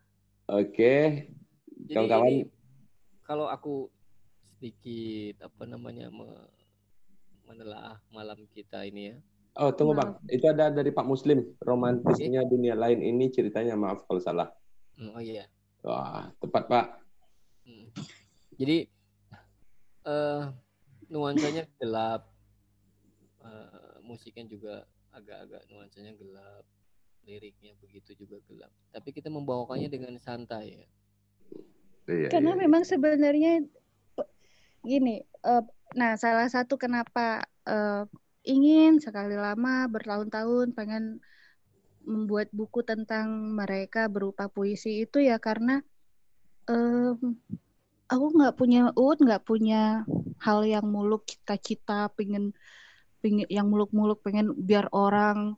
Oke. 0.52 1.32
Kawan-kawan 1.96 2.52
kalau 3.26 3.50
aku 3.50 3.90
sedikit 4.56 5.50
apa 5.50 5.68
namanya 5.68 6.08
menelaah 7.44 8.00
malam 8.14 8.46
kita 8.54 8.86
ini 8.86 9.12
ya. 9.12 9.18
Oh 9.56 9.72
tunggu 9.72 9.96
bang, 9.96 10.20
itu 10.28 10.46
ada 10.52 10.68
dari 10.68 10.92
Pak 10.92 11.08
Muslim 11.08 11.40
romantisnya 11.64 12.44
okay. 12.44 12.52
dunia 12.52 12.76
lain 12.76 13.00
ini 13.00 13.32
ceritanya 13.32 13.80
maaf 13.80 14.04
kalau 14.04 14.20
salah. 14.20 14.52
Hmm, 15.00 15.16
oh 15.16 15.24
iya. 15.24 15.48
Wah 15.84 16.28
tepat 16.44 16.64
Pak. 16.68 16.88
Hmm. 17.64 17.88
Jadi 18.60 18.88
uh, 20.06 20.52
nuansanya 21.08 21.68
gelap, 21.80 22.28
uh, 23.44 24.00
musiknya 24.04 24.46
juga 24.48 24.76
agak-agak 25.16 25.64
nuansanya 25.72 26.14
gelap, 26.20 26.64
liriknya 27.24 27.74
begitu 27.80 28.12
juga 28.16 28.44
gelap. 28.52 28.72
Tapi 28.92 29.10
kita 29.16 29.32
membawakannya 29.32 29.88
dengan 29.88 30.20
santai 30.20 30.84
ya. 30.84 30.88
Iya, 32.06 32.30
Karena 32.30 32.54
iya, 32.54 32.62
memang 32.62 32.84
sebenarnya 32.86 33.52
gini, 34.86 35.26
uh, 35.42 35.66
nah 35.98 36.14
salah 36.18 36.46
satu 36.46 36.78
kenapa 36.78 37.42
uh, 37.66 38.06
ingin 38.46 39.02
sekali 39.02 39.34
lama 39.34 39.90
bertahun-tahun 39.90 40.78
pengen 40.78 41.18
membuat 42.06 42.54
buku 42.54 42.86
tentang 42.86 43.58
mereka 43.58 44.06
berupa 44.06 44.46
puisi 44.46 45.10
itu 45.10 45.18
ya 45.18 45.42
karena 45.42 45.82
um, 46.70 47.34
aku 48.06 48.26
nggak 48.38 48.54
punya 48.54 48.94
ut 48.94 49.18
nggak 49.18 49.42
punya 49.42 50.06
hal 50.38 50.62
yang 50.62 50.86
muluk 50.86 51.26
cita-cita 51.26 52.14
pengen 52.14 52.54
pengen 53.26 53.50
yang 53.50 53.66
muluk-muluk 53.66 54.22
pengen 54.22 54.54
biar 54.54 54.86
orang 54.94 55.58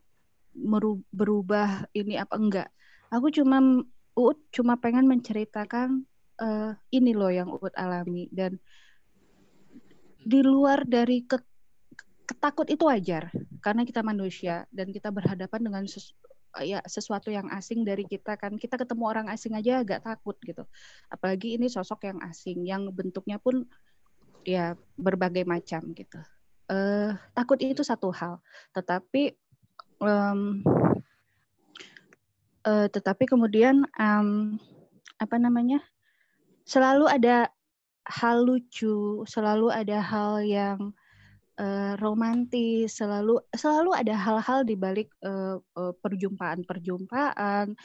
berubah 1.12 1.86
ini 1.92 2.16
apa 2.18 2.36
enggak. 2.40 2.70
Aku 3.12 3.28
cuma 3.30 3.60
ut 4.16 4.38
cuma 4.56 4.80
pengen 4.80 5.06
menceritakan 5.06 6.08
uh, 6.42 6.72
ini 6.94 7.12
loh 7.14 7.32
yang 7.34 7.50
Uut 7.50 7.74
alami. 7.74 8.30
Dan 8.30 8.58
di 10.24 10.40
luar 10.44 10.84
dari 10.84 11.24
ke, 11.26 11.38
ketakut 12.28 12.68
itu 12.70 12.88
wajar. 12.88 13.30
Karena 13.62 13.84
kita 13.84 14.02
manusia 14.06 14.66
dan 14.72 14.94
kita 14.94 15.10
berhadapan 15.12 15.62
dengan 15.62 15.84
sesu, 15.86 16.14
ya 16.62 16.82
sesuatu 16.86 17.30
yang 17.30 17.50
asing 17.54 17.84
dari 17.84 18.06
kita 18.06 18.38
kan. 18.40 18.56
Kita 18.56 18.78
ketemu 18.80 19.04
orang 19.06 19.28
asing 19.30 19.54
aja 19.58 19.82
agak 19.82 20.06
takut 20.06 20.38
gitu. 20.46 20.64
Apalagi 21.12 21.58
ini 21.60 21.68
sosok 21.68 22.08
yang 22.08 22.20
asing 22.26 22.64
yang 22.64 22.90
bentuknya 22.94 23.38
pun 23.42 23.68
ya 24.48 24.80
berbagai 24.96 25.44
macam 25.44 25.92
gitu. 25.92 26.20
Uh, 26.68 27.16
takut 27.32 27.60
itu 27.64 27.84
satu 27.84 28.12
hal. 28.12 28.40
Tetapi 28.76 29.36
um, 30.04 30.64
uh, 32.68 32.88
tetapi 32.92 33.24
kemudian 33.28 33.88
um, 33.96 34.60
apa 35.18 35.36
namanya 35.40 35.82
selalu 36.68 37.08
ada 37.08 37.48
hal 38.08 38.44
lucu, 38.44 39.24
selalu 39.24 39.72
ada 39.72 40.04
hal 40.04 40.44
yang 40.44 40.92
uh, 41.60 41.94
romantis, 42.00 43.00
selalu 43.00 43.40
selalu 43.56 43.92
ada 43.96 44.16
hal-hal 44.16 44.64
di 44.68 44.76
balik 44.76 45.12
uh, 45.24 45.60
uh, 45.80 45.94
perjumpaan-perjumpaan 46.04 47.76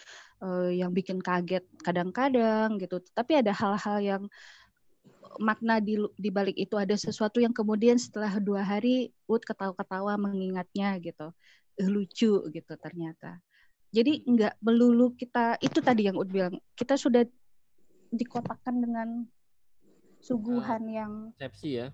uh, 0.43 0.71
yang 0.71 0.91
bikin 0.91 1.19
kaget 1.19 1.63
kadang-kadang 1.83 2.79
gitu. 2.79 3.03
Tapi 3.15 3.39
ada 3.39 3.55
hal-hal 3.55 3.99
yang 4.03 4.23
makna 5.41 5.81
di 5.81 5.97
di 6.21 6.29
balik 6.29 6.59
itu 6.61 6.77
ada 6.77 6.93
sesuatu 6.93 7.41
yang 7.41 7.57
kemudian 7.57 7.97
setelah 7.97 8.37
dua 8.37 8.61
hari 8.61 9.15
Ud 9.25 9.43
ketawa-ketawa 9.47 10.19
mengingatnya 10.21 10.99
gitu. 11.01 11.33
Uh, 11.79 11.89
lucu 11.89 12.39
gitu 12.53 12.73
ternyata. 12.79 13.41
Jadi 13.93 14.25
nggak 14.25 14.65
melulu 14.65 15.13
kita 15.17 15.61
itu 15.61 15.79
tadi 15.85 16.09
yang 16.09 16.17
Ud 16.17 16.29
bilang 16.33 16.57
kita 16.77 16.97
sudah 16.97 17.25
dikotakkan 18.13 18.79
dengan 18.79 19.09
suguhan 20.23 20.85
uh, 20.87 20.93
yang 20.93 21.13
sepsi 21.41 21.83
ya. 21.83 21.89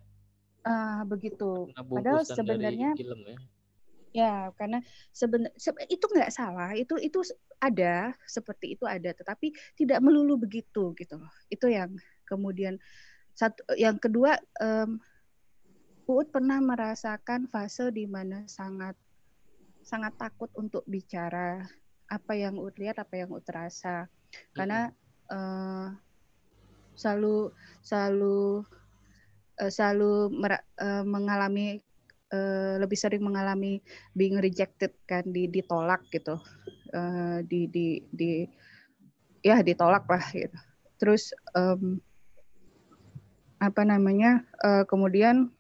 Uh, 0.67 1.07
begitu. 1.07 1.71
Padahal 1.73 2.27
sebenarnya 2.27 2.93
film 2.99 3.23
ya. 3.25 3.39
Ya, 4.17 4.35
karena 4.57 4.81
sebenarnya 5.13 5.55
itu 5.93 6.05
nggak 6.05 6.33
salah, 6.33 6.73
itu 6.75 6.97
itu 6.99 7.21
ada 7.61 8.17
seperti 8.25 8.75
itu 8.75 8.89
ada, 8.89 9.13
tetapi 9.13 9.53
tidak 9.77 10.01
melulu 10.01 10.41
begitu 10.41 10.97
gitu. 10.97 11.21
Itu 11.53 11.69
yang 11.69 11.93
kemudian 12.25 12.81
satu, 13.37 13.63
yang 13.79 13.97
kedua, 14.01 14.37
um, 14.59 14.99
Uut 16.09 16.33
pernah 16.33 16.57
merasakan 16.57 17.53
fase 17.53 17.93
di 17.93 18.09
mana 18.09 18.49
sangat 18.49 18.97
sangat 19.85 20.17
takut 20.17 20.49
untuk 20.57 20.81
bicara 20.89 21.69
apa 22.09 22.33
yang 22.33 22.57
Uut 22.57 22.81
lihat, 22.81 22.97
apa 22.97 23.13
yang 23.21 23.29
Uut 23.29 23.45
rasa, 23.53 24.09
karena 24.57 24.89
uh, 25.29 25.93
selalu 26.99 27.55
selalu 27.87 28.67
uh, 29.63 29.71
selalu 29.71 30.35
uh, 30.83 31.05
mengalami 31.07 31.79
uh, 32.35 32.83
lebih 32.83 32.99
sering 32.99 33.23
mengalami 33.23 33.79
being 34.19 34.35
rejected 34.43 34.91
kan 35.07 35.23
di 35.31 35.47
ditolak 35.47 36.03
gitu. 36.11 36.37
Uh, 36.91 37.45
di 37.47 37.71
di 37.71 38.03
di 38.11 38.43
ya 39.47 39.63
ditolak 39.63 40.05
lah 40.11 40.25
gitu. 40.35 40.59
Terus 40.99 41.31
um, 41.55 42.03
apa 43.63 43.83
namanya 43.87 44.43
uh, 44.63 44.83
kemudian 44.87 45.51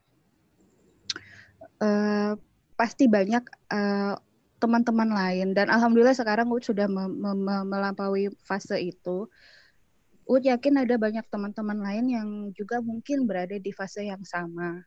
uh, 1.82 2.35
pasti 2.78 3.06
banyak 3.06 3.43
uh, 3.70 4.15
teman-teman 4.59 5.10
lain. 5.10 5.55
Dan 5.55 5.70
alhamdulillah 5.70 6.15
sekarang 6.15 6.51
sudah 6.59 6.90
me 6.90 7.06
me 7.10 7.56
melampaui 7.62 8.31
fase 8.43 8.78
itu 8.82 9.31
Uut 10.28 10.44
yakin 10.44 10.84
ada 10.84 11.00
banyak 11.00 11.24
teman-teman 11.32 11.80
lain 11.80 12.06
yang 12.12 12.28
juga 12.52 12.84
mungkin 12.84 13.24
berada 13.24 13.56
di 13.56 13.72
fase 13.72 14.05
yang 14.05 14.20
sama. 14.28 14.84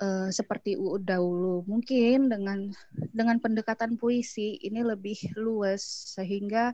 uh, 0.00 0.28
seperti 0.32 0.78
UUD 0.78 1.04
dahulu. 1.04 1.66
Mungkin 1.68 2.32
dengan 2.32 2.72
dengan 3.12 3.36
pendekatan 3.42 3.98
puisi 4.00 4.56
ini 4.62 4.80
lebih 4.82 5.36
luas 5.36 5.82
sehingga 6.16 6.72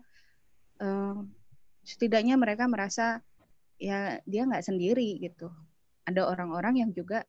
uh, 0.79 1.19
setidaknya 1.83 2.37
mereka 2.39 2.69
merasa 2.69 3.25
ya 3.81 4.21
dia 4.29 4.43
nggak 4.47 4.65
sendiri 4.65 5.19
gitu. 5.19 5.51
Ada 6.09 6.25
orang-orang 6.29 6.85
yang 6.85 6.91
juga 6.93 7.25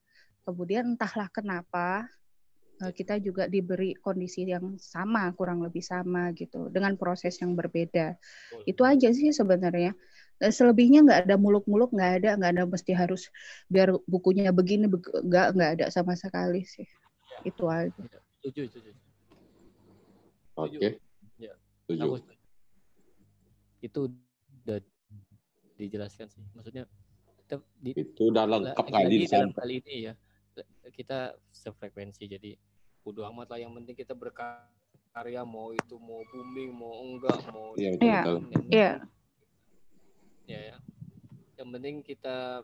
kemudian 0.47 0.95
entahlah 0.95 1.29
kenapa 1.31 2.07
kita 2.79 3.19
juga 3.19 3.51
diberi 3.51 3.91
kondisi 3.99 4.47
yang 4.47 4.79
sama 4.79 5.35
kurang 5.35 5.59
lebih 5.59 5.83
sama 5.83 6.31
gitu 6.31 6.71
dengan 6.71 6.95
proses 6.95 7.35
yang 7.43 7.51
berbeda. 7.51 8.15
Itu 8.63 8.87
aja 8.87 9.11
sih 9.11 9.35
sebenarnya. 9.35 9.91
Selebihnya 10.39 11.03
nggak 11.03 11.19
ada 11.27 11.35
muluk-muluk 11.35 11.91
nggak 11.91 12.11
ada 12.23 12.29
nggak 12.39 12.51
ada 12.55 12.63
mesti 12.63 12.95
harus 12.95 13.27
biar 13.67 13.91
bukunya 14.07 14.55
begini 14.55 14.87
nggak 14.87 15.47
nggak 15.59 15.71
ada 15.75 15.85
sama 15.91 16.15
sekali 16.15 16.63
sih. 16.63 16.87
Ya. 17.29 17.39
itu 17.51 17.63
aja. 17.67 18.03
Setuju 18.39 18.61
setuju. 18.71 18.91
Oke. 20.55 20.79
Okay. 20.79 20.91
ya. 21.35 21.53
Setuju. 21.83 22.23
Itu 23.83 23.99
udah 24.63 24.79
dijelaskan 25.75 26.31
sih. 26.31 26.43
Maksudnya 26.55 26.87
kita 27.43 27.59
di, 27.83 27.91
itu 27.91 28.31
udah 28.31 28.47
lengkap 28.47 28.85
kali 28.87 29.27
dalam 29.27 29.51
kali 29.51 29.83
ini 29.83 29.95
ya 30.07 30.13
kita 30.93 31.35
sefrekuensi 31.51 32.25
jadi 32.25 32.55
bodo 33.03 33.23
amat 33.29 33.55
lah. 33.55 33.59
Yang 33.61 33.71
penting 33.81 33.95
kita 33.95 34.13
berkarya 34.15 35.41
mau 35.43 35.73
itu 35.73 35.95
mau 35.99 36.21
booming 36.31 36.71
mau 36.73 36.93
enggak 37.03 37.39
mau 37.51 37.73
iya 37.77 37.91
iya. 37.99 38.21
Yeah 38.69 38.95
ya. 40.49 40.59
Ya 40.73 40.77
yang 41.59 41.69
penting 41.75 41.99
kita 42.01 42.63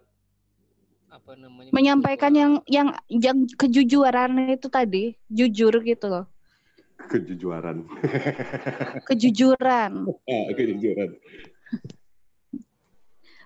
apa 1.11 1.31
namanya 1.35 1.69
menyampaikan 1.75 2.31
yang 2.31 2.53
yang 2.65 2.95
yang 3.11 3.43
kejujuran 3.59 4.55
itu 4.55 4.67
tadi 4.71 5.13
jujur 5.27 5.83
gitu 5.83 6.07
loh. 6.07 6.25
Kejujuran. 7.11 7.83
Kejujuran. 9.11 9.91
Ah, 10.25 10.45
kejujuran. 10.55 11.09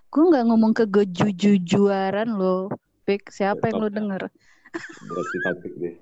Gue 0.09 0.23
nggak 0.29 0.45
ngomong 0.47 0.71
ke 0.71 0.85
kejujuran 0.85 2.29
loh 2.37 2.69
Pik 3.09 3.33
siapa 3.33 3.73
yang 3.73 3.81
lo 3.81 3.89
denger 3.89 4.29
berarti 5.09 5.37
topik 5.41 5.73
deh 5.81 5.95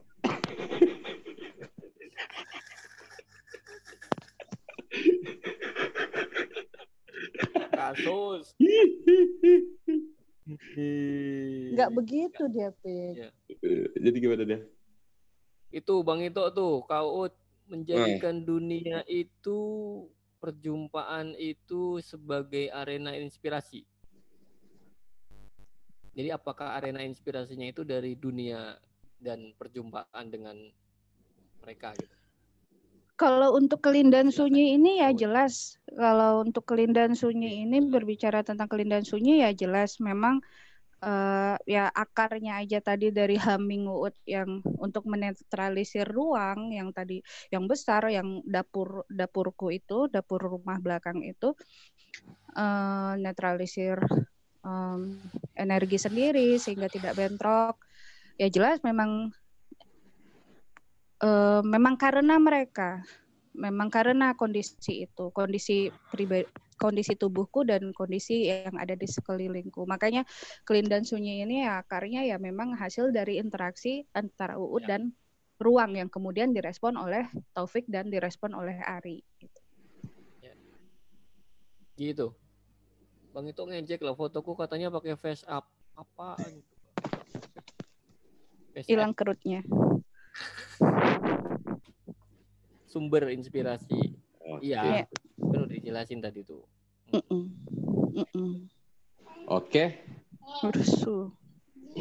kasus. 7.87 8.51
Enggak 11.71 11.91
begitu 11.95 12.43
dia, 12.51 12.69
Pik. 12.83 13.15
Ya. 13.15 13.29
Jadi 13.95 14.17
gimana 14.19 14.43
dia? 14.43 14.59
Itu 15.71 16.03
Bang 16.03 16.23
Ito 16.23 16.51
tuh, 16.51 16.83
kau 16.87 17.27
menjadikan 17.67 18.43
nah. 18.43 18.45
dunia 18.47 18.99
itu 19.11 19.59
perjumpaan 20.39 21.35
itu 21.35 21.99
sebagai 21.99 22.71
arena 22.71 23.11
inspirasi. 23.15 23.83
Jadi 26.17 26.33
apakah 26.33 26.73
arena 26.73 27.05
inspirasinya 27.05 27.69
itu 27.69 27.85
dari 27.85 28.17
dunia 28.17 28.73
dan 29.21 29.53
perjumpaan 29.53 30.33
dengan 30.33 30.57
mereka 31.61 31.93
gitu? 31.93 32.15
Kalau 33.17 33.53
untuk 33.53 33.85
kelindan 33.85 34.33
sunyi 34.33 34.77
ini 34.77 35.01
ya 35.01 35.13
jelas. 35.13 35.77
Kalau 35.93 36.41
untuk 36.41 36.65
kelindan 36.65 37.13
sunyi 37.13 37.65
ini 37.65 37.85
berbicara 37.85 38.41
tentang 38.41 38.65
kelindan 38.65 39.05
sunyi 39.05 39.45
ya 39.45 39.53
jelas 39.53 39.97
memang 40.01 40.41
uh, 41.01 41.57
ya 41.65 41.89
akarnya 41.93 42.61
aja 42.61 42.81
tadi 42.81 43.09
dari 43.13 43.37
humming 43.37 43.89
uut 43.89 44.13
yang 44.25 44.61
untuk 44.77 45.05
menetralisir 45.09 46.05
ruang 46.05 46.73
yang 46.73 46.93
tadi 46.93 47.21
yang 47.53 47.65
besar 47.65 48.05
yang 48.09 48.41
dapur 48.45 49.05
dapurku 49.09 49.73
itu 49.73 50.09
dapur 50.09 50.41
rumah 50.41 50.77
belakang 50.81 51.21
itu 51.25 51.53
uh, 52.57 53.13
netralisir 53.17 54.01
um, 54.67 55.15
energi 55.55 55.95
sendiri 55.95 56.59
sehingga 56.59 56.91
tidak 56.91 57.15
bentrok 57.15 57.79
ya 58.35 58.51
jelas 58.51 58.83
memang 58.83 59.31
uh, 61.23 61.63
memang 61.63 61.95
karena 61.95 62.35
mereka 62.37 63.01
memang 63.57 63.89
karena 63.89 64.37
kondisi 64.37 65.09
itu 65.09 65.33
kondisi 65.33 65.89
pribadi 66.13 66.45
kondisi 66.77 67.17
tubuhku 67.17 67.65
dan 67.65 67.89
kondisi 67.89 68.53
yang 68.53 68.77
ada 68.77 68.93
di 68.93 69.09
sekelilingku 69.09 69.89
makanya 69.89 70.21
kelindan 70.61 71.01
sunyi 71.01 71.41
ini 71.41 71.65
ya 71.65 71.81
akarnya 71.81 72.21
ya 72.21 72.37
memang 72.37 72.77
hasil 72.77 73.09
dari 73.09 73.41
interaksi 73.41 74.05
antara 74.13 74.61
Uut 74.61 74.85
ya. 74.85 74.93
dan 74.93 75.09
ruang 75.57 75.97
yang 75.97 76.05
kemudian 76.05 76.53
direspon 76.53 76.93
oleh 77.01 77.25
Taufik 77.57 77.89
dan 77.89 78.13
direspon 78.13 78.53
oleh 78.53 78.77
Ari 78.85 79.25
gitu. 79.41 79.59
Ya. 80.45 80.53
gitu 81.97 82.37
Bang 83.37 83.45
itu 83.45 83.61
ngejek 83.61 84.01
loh 84.01 84.17
fotoku 84.17 84.57
katanya 84.57 84.89
pakai 84.89 85.13
face 85.13 85.45
up 85.45 85.69
apa 85.93 86.41
hilang 88.89 89.13
kerutnya 89.13 89.61
sumber 92.89 93.29
inspirasi. 93.29 94.17
Iya, 94.65 95.05
okay. 95.05 95.21
perlu 95.37 95.69
dijelasin 95.69 96.17
tadi 96.17 96.41
tuh. 96.41 96.65
Oke. 97.13 98.73
Okay. 99.45 99.87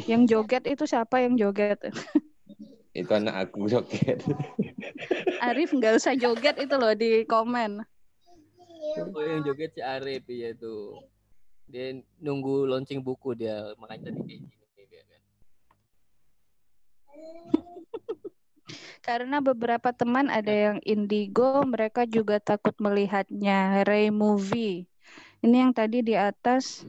Yang 0.09 0.21
joget 0.33 0.65
itu 0.65 0.89
siapa 0.89 1.21
yang 1.21 1.37
joget? 1.37 1.77
itu 2.97 3.11
anak 3.13 3.45
aku 3.45 3.69
joget. 3.69 4.25
Arif 5.45 5.69
nggak 5.69 6.01
usah 6.01 6.17
joget 6.17 6.57
itu 6.57 6.75
loh 6.81 6.97
di 6.97 7.29
komen. 7.29 7.85
Oh, 9.13 9.21
yang 9.21 9.45
joget 9.45 9.77
si 9.77 9.85
Arif 9.85 10.25
ya 10.25 10.57
tuh. 10.57 10.97
Dia 11.67 11.99
nunggu 12.23 12.63
launching 12.63 13.03
buku 13.03 13.35
dia 13.35 13.75
makanya 13.75 14.11
tadi 14.11 14.19
kayak 14.23 14.39
gini 14.47 14.83
dia 14.87 15.03
kan. 15.03 15.21
Karena 19.07 19.39
beberapa 19.39 19.91
teman 19.95 20.27
ada 20.27 20.51
yang 20.51 20.79
indigo, 20.83 21.63
mereka 21.63 22.03
juga 22.07 22.39
takut 22.39 22.75
melihatnya. 22.79 23.83
Ray 23.87 24.11
movie. 24.11 24.87
Ini 25.43 25.67
yang 25.67 25.71
tadi 25.75 26.03
di 26.03 26.15
atas 26.15 26.83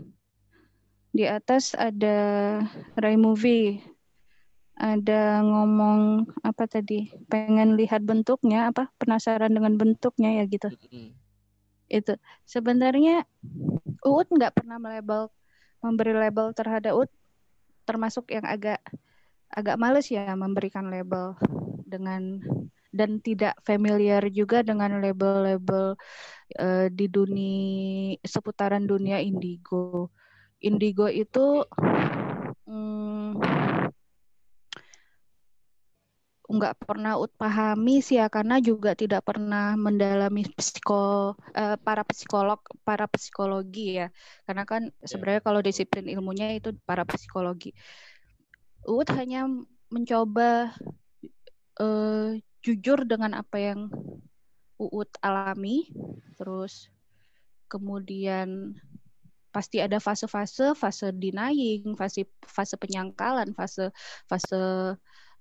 di 1.14 1.24
atas 1.26 1.74
ada 1.74 2.16
Ray 2.98 3.18
movie. 3.18 3.82
Ada 4.78 5.42
ngomong 5.42 6.22
apa 6.46 6.70
tadi? 6.70 7.10
Pengen 7.26 7.74
lihat 7.74 8.06
bentuknya 8.06 8.70
apa? 8.70 8.94
Penasaran 8.94 9.50
dengan 9.50 9.74
bentuknya 9.74 10.38
ya 10.38 10.44
gitu. 10.46 10.70
Itu 11.90 12.14
sebenarnya 12.46 13.26
Uut 14.06 14.28
nggak 14.30 14.54
pernah 14.62 14.78
melabel 14.78 15.30
memberi 15.82 16.14
label 16.14 16.50
terhadap 16.54 16.94
Uut 16.98 17.10
termasuk 17.88 18.28
yang 18.28 18.44
agak 18.44 18.82
agak 19.48 19.80
males 19.80 20.12
ya 20.12 20.36
memberikan 20.36 20.92
label 20.92 21.32
dengan 21.88 22.44
dan 22.92 23.20
tidak 23.20 23.56
familiar 23.64 24.24
juga 24.32 24.64
dengan 24.64 25.00
label-label 25.00 25.96
uh, 26.56 26.86
di 26.88 27.06
dunia 27.08 28.16
seputaran 28.24 28.88
dunia 28.88 29.20
indigo. 29.20 30.08
Indigo 30.58 31.06
itu 31.06 31.62
hmm, 32.66 33.67
nggak 36.48 36.80
pernah 36.80 37.20
ut 37.20 37.28
pahami 37.36 38.00
sih 38.00 38.16
ya 38.16 38.32
karena 38.32 38.56
juga 38.56 38.96
tidak 38.96 39.20
pernah 39.28 39.76
mendalami 39.76 40.48
psiko 40.56 41.36
uh, 41.36 41.76
para 41.76 42.02
psikolog 42.08 42.56
para 42.88 43.04
psikologi 43.04 44.00
ya 44.00 44.08
karena 44.48 44.64
kan 44.64 44.88
yeah. 44.88 45.04
sebenarnya 45.04 45.42
kalau 45.44 45.60
disiplin 45.60 46.08
ilmunya 46.08 46.56
itu 46.56 46.72
para 46.88 47.04
psikologi 47.04 47.76
Ut 48.88 49.04
hanya 49.12 49.44
mencoba 49.92 50.72
uh, 51.76 52.32
jujur 52.64 53.04
dengan 53.04 53.36
apa 53.36 53.60
yang 53.60 53.92
Uut 54.78 55.10
alami, 55.26 55.90
terus 56.38 56.86
kemudian 57.66 58.78
pasti 59.50 59.82
ada 59.82 59.98
fase-fase, 59.98 60.70
fase 60.78 61.10
denying, 61.10 61.98
fase 61.98 62.30
fase 62.46 62.78
penyangkalan, 62.78 63.50
fase 63.58 63.90
fase 64.30 64.94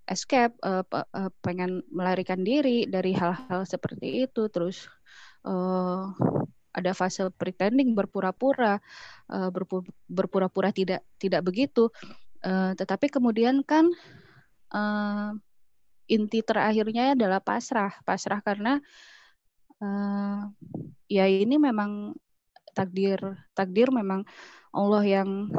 escape, 0.08 0.56
uh, 0.64 0.84
uh, 0.88 1.32
pengen 1.44 1.84
melarikan 1.92 2.42
diri 2.42 2.88
dari 2.88 3.12
hal-hal 3.12 3.68
seperti 3.68 4.24
itu, 4.24 4.48
terus 4.48 4.88
uh, 5.44 6.12
ada 6.72 6.92
fase 6.96 7.28
pretending 7.36 7.94
berpura-pura, 7.98 8.80
uh, 9.30 9.50
berpura-pura 10.08 10.72
tidak 10.72 11.04
tidak 11.20 11.42
begitu, 11.44 11.92
uh, 12.46 12.72
tetapi 12.78 13.12
kemudian 13.12 13.62
kan 13.68 13.92
uh, 14.72 15.36
inti 16.08 16.40
terakhirnya 16.42 17.14
adalah 17.14 17.44
pasrah. 17.44 17.92
Pasrah 18.08 18.40
karena 18.40 18.80
uh, 19.84 20.48
ya 21.12 21.28
ini 21.28 21.60
memang 21.60 22.16
takdir 22.72 23.20
takdir 23.58 23.90
memang 23.90 24.22
Allah 24.70 25.02
yang 25.02 25.50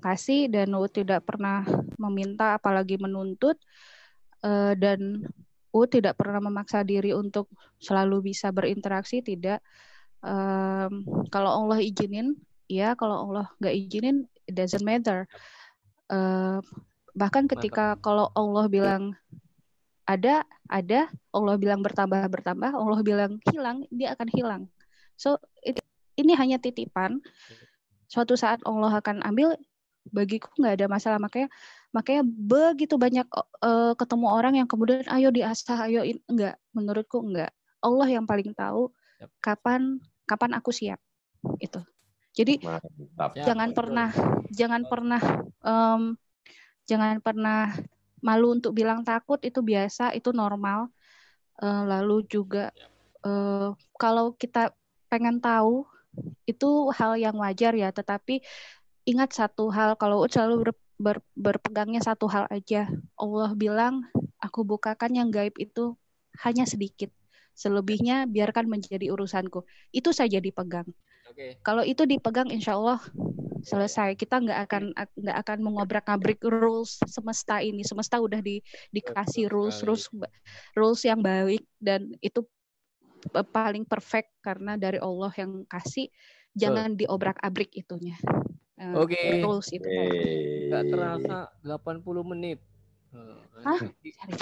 kasih 0.00 0.48
dan 0.48 0.72
tidak 0.90 1.22
pernah 1.28 1.62
meminta 2.00 2.56
apalagi 2.56 2.96
menuntut 2.96 3.60
uh, 4.42 4.72
dan 4.74 5.24
U 5.70 5.86
tidak 5.86 6.18
pernah 6.18 6.42
memaksa 6.42 6.82
diri 6.82 7.14
untuk 7.14 7.46
selalu 7.78 8.34
bisa 8.34 8.50
berinteraksi 8.50 9.22
tidak. 9.22 9.62
Um, 10.20 11.06
kalau 11.32 11.64
Allah 11.64 11.80
izinin 11.80 12.36
ya 12.66 12.92
kalau 12.98 13.30
Allah 13.30 13.46
nggak 13.62 13.74
izinin 13.74 14.26
it 14.50 14.58
doesn't 14.58 14.82
matter. 14.82 15.30
Uh, 16.10 16.58
bahkan 17.14 17.46
ketika 17.46 17.94
kalau 18.02 18.34
Allah 18.34 18.66
bilang 18.66 19.14
ada 20.10 20.42
ada 20.66 21.06
Allah 21.30 21.54
bilang 21.54 21.86
bertambah 21.86 22.26
bertambah 22.26 22.74
Allah 22.74 23.00
bilang 23.06 23.38
hilang 23.46 23.86
dia 23.94 24.18
akan 24.18 24.28
hilang. 24.34 24.62
So 25.14 25.38
it, 25.62 25.78
ini 26.18 26.34
hanya 26.34 26.58
titipan. 26.58 27.22
Suatu 28.10 28.34
saat 28.34 28.58
Allah 28.66 28.98
akan 28.98 29.22
ambil 29.22 29.54
bagiku 30.10 30.50
nggak 30.58 30.74
ada 30.78 30.86
masalah. 30.86 31.18
Makanya 31.18 31.48
makanya 31.90 32.22
begitu 32.26 32.94
banyak 32.94 33.26
uh, 33.62 33.94
ketemu 33.98 34.26
orang 34.30 34.54
yang 34.62 34.68
kemudian 34.70 35.06
ayo 35.10 35.34
diasah 35.34 35.90
ayo 35.90 36.06
in, 36.06 36.22
enggak 36.30 36.54
menurutku 36.70 37.18
enggak 37.18 37.50
Allah 37.82 38.06
yang 38.06 38.30
paling 38.30 38.54
tahu 38.54 38.94
kapan 39.42 39.98
kapan 40.22 40.54
aku 40.54 40.70
siap 40.70 41.02
itu 41.58 41.82
jadi 42.30 42.62
Mantap. 42.62 43.34
jangan 43.42 43.74
pernah 43.74 44.08
jangan 44.54 44.86
pernah 44.86 45.22
um, 45.66 46.14
jangan 46.86 47.18
pernah 47.18 47.74
malu 48.24 48.56
untuk 48.56 48.76
bilang 48.76 49.02
takut. 49.02 49.40
Itu 49.42 49.64
biasa 49.64 50.14
itu 50.14 50.30
normal. 50.30 50.92
Uh, 51.60 51.84
lalu 51.84 52.24
juga 52.24 52.72
uh, 53.26 53.76
kalau 54.00 54.32
kita 54.32 54.72
pengen 55.12 55.42
tahu 55.42 55.84
itu 56.48 56.88
hal 56.94 57.16
yang 57.20 57.36
wajar 57.40 57.74
ya. 57.74 57.90
Tetapi 57.90 58.44
ingat 59.08 59.30
satu 59.32 59.72
hal 59.72 59.96
kalau 59.96 60.24
selalu 60.28 60.68
ber, 60.68 60.72
ber, 61.00 61.16
berpegangnya 61.36 62.00
satu 62.04 62.28
hal 62.28 62.44
aja. 62.52 62.88
Allah 63.16 63.50
bilang 63.56 64.04
aku 64.40 64.64
bukakan 64.64 65.16
yang 65.16 65.28
gaib 65.32 65.56
itu 65.56 65.96
hanya 66.44 66.64
sedikit. 66.68 67.08
Selebihnya 67.56 68.24
biarkan 68.24 68.68
menjadi 68.68 69.12
urusanku. 69.12 69.64
Itu 69.92 70.12
saja 70.16 70.40
dipegang. 70.40 70.88
Okay. 71.30 71.54
kalau 71.62 71.86
itu 71.86 72.02
dipegang 72.10 72.50
insya 72.50 72.74
Allah 72.74 72.98
selesai. 73.62 74.18
Kita 74.18 74.42
nggak 74.42 74.60
akan 74.66 74.82
nggak 74.96 75.38
akan 75.46 75.58
mengobrak-abrik 75.62 76.42
rules 76.42 76.98
semesta 77.06 77.62
ini. 77.62 77.86
Semesta 77.86 78.18
udah 78.18 78.42
di, 78.42 78.58
dikasih 78.90 79.46
rules 79.46 79.84
rules 79.86 80.10
rules 80.74 81.02
yang 81.06 81.22
baik 81.22 81.62
dan 81.78 82.10
itu 82.18 82.42
paling 83.52 83.84
perfect 83.84 84.32
karena 84.40 84.80
dari 84.80 84.96
Allah 84.96 85.30
yang 85.36 85.68
kasih 85.68 86.08
jangan 86.56 86.96
diobrak-abrik 86.96 87.70
itunya 87.76 88.16
uh, 88.80 89.04
oke 89.04 89.12
okay. 89.12 89.44
itu 89.76 89.84
nggak 90.72 90.84
terasa 90.88 91.36
80 91.62 92.32
menit 92.32 92.58
Hah? 93.60 93.80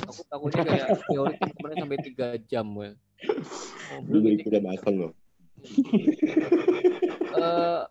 Aku 0.07 0.23
takutnya 0.29 0.63
kayak 0.63 0.89
teori 1.09 1.35
kemarin 1.41 1.77
sampai 1.83 1.99
tiga 2.05 2.27
jam 2.47 2.67
ya. 2.77 2.93
Oh, 3.97 4.01
belum 4.05 4.45
udah 4.45 4.63
masang 4.63 4.95
loh. 5.01 5.13
uh, 7.35 7.89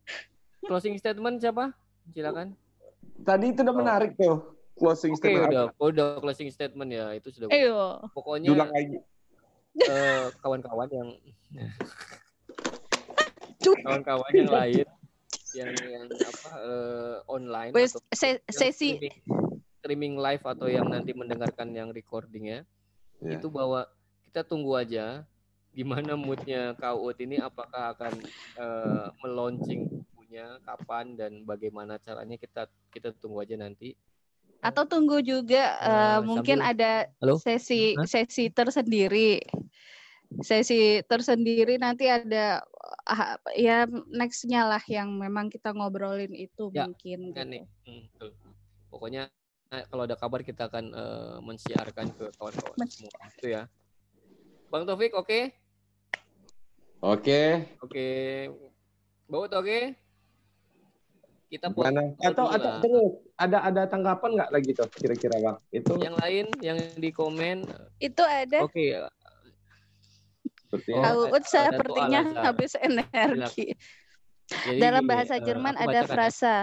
closing 0.70 0.94
statement 0.96 1.42
siapa? 1.42 1.74
Silakan. 2.14 2.54
Tadi 3.20 3.52
itu 3.52 3.60
udah 3.66 3.74
oh. 3.74 3.80
menarik 3.82 4.14
tuh 4.16 4.36
closing 4.78 5.12
okay, 5.18 5.36
statement. 5.36 5.44
Oke, 5.44 5.52
udah. 5.52 5.64
Oh, 5.76 5.88
udah 5.90 6.08
closing 6.22 6.48
statement 6.54 6.90
ya. 6.94 7.06
Itu 7.18 7.28
sudah. 7.34 7.50
Ayo. 7.50 8.06
Pokoknya 8.14 8.54
kawan 8.54 9.02
Uh, 9.72 10.28
kawan-kawan 10.44 10.84
yang 10.92 11.08
kawan-kawan 13.64 14.32
yang 14.36 14.52
lain 14.52 14.84
yang 15.52 15.72
yang 15.76 16.04
apa 16.08 16.50
uh, 16.60 17.16
online 17.28 17.72
Wes, 17.76 17.96
atau 17.96 18.02
sesi 18.48 18.96
streaming, 18.96 19.16
streaming 19.82 20.14
live 20.16 20.44
atau 20.44 20.68
yang 20.68 20.88
nanti 20.88 21.12
mendengarkan 21.12 21.74
yang 21.74 21.90
recording 21.90 22.48
ya. 22.48 22.60
Yeah. 23.20 23.38
Itu 23.38 23.52
bahwa 23.52 23.86
kita 24.28 24.48
tunggu 24.48 24.72
aja 24.80 25.28
gimana 25.72 26.16
moodnya 26.16 26.76
Kak 26.76 27.00
ini 27.16 27.40
apakah 27.40 27.96
akan 27.96 28.12
uh, 28.60 29.08
melaunching 29.24 29.88
bukunya 29.88 30.60
kapan 30.68 31.16
dan 31.16 31.44
bagaimana 31.48 31.96
caranya 31.96 32.36
kita 32.36 32.68
kita 32.92 33.12
tunggu 33.16 33.40
aja 33.40 33.56
nanti 33.56 33.96
atau 34.62 34.86
tunggu 34.86 35.18
juga 35.24 35.74
uh, 35.82 36.18
mungkin 36.22 36.62
sambil... 36.62 36.72
ada 36.76 36.92
Halo? 37.18 37.34
sesi 37.40 37.96
Hah? 37.98 38.06
sesi 38.06 38.52
tersendiri 38.52 39.42
sesi 40.40 41.02
tersendiri 41.04 41.76
nanti 41.76 42.08
ada 42.08 42.64
uh, 43.12 43.36
ya 43.52 43.84
nextnya 44.08 44.64
lah 44.64 44.82
yang 44.88 45.12
memang 45.12 45.52
kita 45.52 45.76
ngobrolin 45.76 46.32
itu 46.32 46.72
ya, 46.72 46.88
mungkin 46.88 47.36
kan 47.36 47.52
gitu. 47.52 47.52
nih. 47.52 47.64
Hmm, 47.84 48.04
pokoknya 48.88 49.28
kalau 49.92 50.08
ada 50.08 50.16
kabar 50.16 50.40
kita 50.40 50.68
akan 50.68 50.84
uh, 50.92 51.36
mensiarkan 51.44 52.12
ke 52.16 52.28
kawan-kawan 52.36 52.88
semua 52.88 53.24
itu 53.40 53.48
ya 53.56 53.64
Bang 54.68 54.84
Taufik 54.84 55.16
oke 55.16 55.28
okay? 55.28 55.42
Oke. 57.02 57.66
Oke. 57.82 58.06
Bawa 59.26 59.50
oke? 59.50 59.58
Okay? 59.58 59.82
Kita 61.50 61.74
Mana? 61.74 62.14
Atau 62.22 62.46
ada 62.46 62.78
terus 62.78 63.18
ada 63.34 63.58
ada 63.66 63.82
tanggapan 63.90 64.38
nggak 64.38 64.50
lagi 64.54 64.70
tuh 64.70 64.86
kira-kira 64.94 65.34
bang? 65.42 65.56
Itu 65.74 65.98
yang 65.98 66.14
lain 66.14 66.46
yang 66.62 66.78
di 66.94 67.10
komen. 67.10 67.66
Itu 67.98 68.22
ada. 68.22 68.62
Oke. 68.62 68.94
Okay. 68.94 69.02
Sepertinya. 70.72 71.04
Oh, 71.12 71.28
sepertinya 71.44 72.20
habis 72.48 72.72
energi. 72.80 73.76
Jadi, 74.48 74.80
Dalam 74.80 75.04
bahasa 75.04 75.36
uh, 75.36 75.44
Jerman 75.44 75.76
ada 75.76 76.00
ya. 76.00 76.08
frasa. 76.08 76.54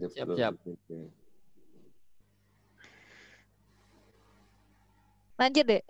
Siap, 0.00 0.28
siap. 0.32 0.54
Lanjut 5.36 5.64
deh. 5.68 5.82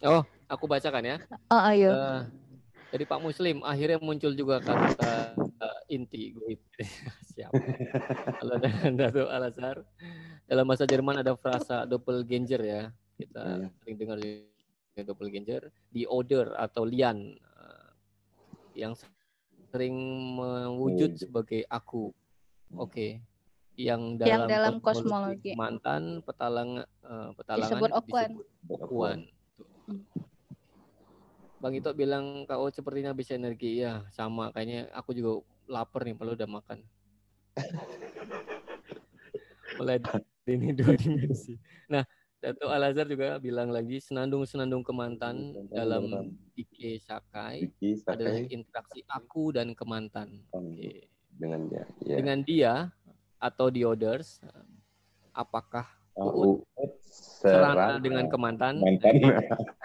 Oh, 0.00 0.24
aku 0.48 0.64
bacakan 0.64 1.04
ya. 1.04 1.16
Oh, 1.52 1.60
ayo. 1.68 1.92
Uh, 1.92 2.20
dari 2.88 3.04
Pak 3.04 3.20
Muslim 3.20 3.60
akhirnya 3.60 4.00
muncul 4.00 4.32
juga 4.32 4.56
kata 4.64 5.36
uh, 5.36 5.92
inti 5.92 6.32
gue 6.32 6.56
siap. 7.36 7.52
Kalau 8.40 8.56
Dato 8.96 9.28
Al 9.28 9.52
Azhar 9.52 9.84
dalam 10.48 10.64
bahasa 10.64 10.88
Jerman 10.88 11.20
ada 11.20 11.36
frasa 11.36 11.84
doppelganger 11.84 12.62
ya. 12.64 12.82
Kita 13.20 13.68
yeah. 13.68 13.68
sering 13.84 13.96
dengar 14.00 14.16
doppelganger 15.04 15.68
di 15.92 16.08
order 16.08 16.56
atau 16.56 16.88
lian 16.88 17.36
uh, 17.36 17.88
yang 18.72 18.96
sering 19.68 19.96
mewujud 20.40 21.20
sebagai 21.20 21.68
aku. 21.68 22.16
Oke. 22.72 22.88
Okay. 22.88 23.10
Yang 23.76 24.24
dalam, 24.24 24.32
yang 24.32 24.44
dalam 24.48 24.74
kosmologi, 24.80 25.52
kosmologi 25.52 25.54
mantan 25.60 26.24
petalang 26.24 26.80
uh, 27.04 27.28
petalangan 27.36 27.76
disebut 27.76 27.90
okuan. 27.92 28.30
Disebut 28.32 28.78
okuan. 28.80 29.18
Bang 31.60 31.76
Ito 31.76 31.92
bilang 31.92 32.48
KO 32.48 32.72
sepertinya 32.72 33.12
bisa 33.12 33.36
energi. 33.36 33.84
Ya, 33.84 34.08
sama 34.16 34.48
kayaknya 34.56 34.88
aku 34.96 35.12
juga 35.12 35.44
lapar 35.68 36.08
nih 36.08 36.16
kalau 36.16 36.32
udah 36.32 36.48
makan. 36.48 36.80
Mulai 39.76 40.00
ini 40.48 40.72
dua 40.72 40.96
dimensi. 40.96 41.60
Nah, 41.92 42.00
Dato 42.46 42.70
Al 42.70 42.94
Azhar 42.94 43.10
juga 43.10 43.42
bilang 43.42 43.74
lagi 43.74 43.98
senandung-senandung 43.98 44.86
kemantan 44.86 45.50
dalam 45.66 46.30
Ike 46.54 47.02
Sakai, 47.02 47.66
Ike 47.66 47.98
Sakai 47.98 48.14
adalah 48.22 48.38
interaksi 48.38 49.02
aku 49.10 49.50
dan 49.50 49.74
kemantan. 49.74 50.46
Okay. 50.54 51.10
Dengan 51.34 51.66
dia. 51.66 51.82
Yeah. 52.06 52.18
Dengan 52.22 52.38
dia 52.46 52.72
atau 53.42 53.66
the 53.66 53.82
others, 53.82 54.38
apakah 55.34 55.90
Uut 56.14 56.62
serana 57.10 57.98
dengan 57.98 58.30
kemantan? 58.30 58.78
Mantan. 58.78 59.26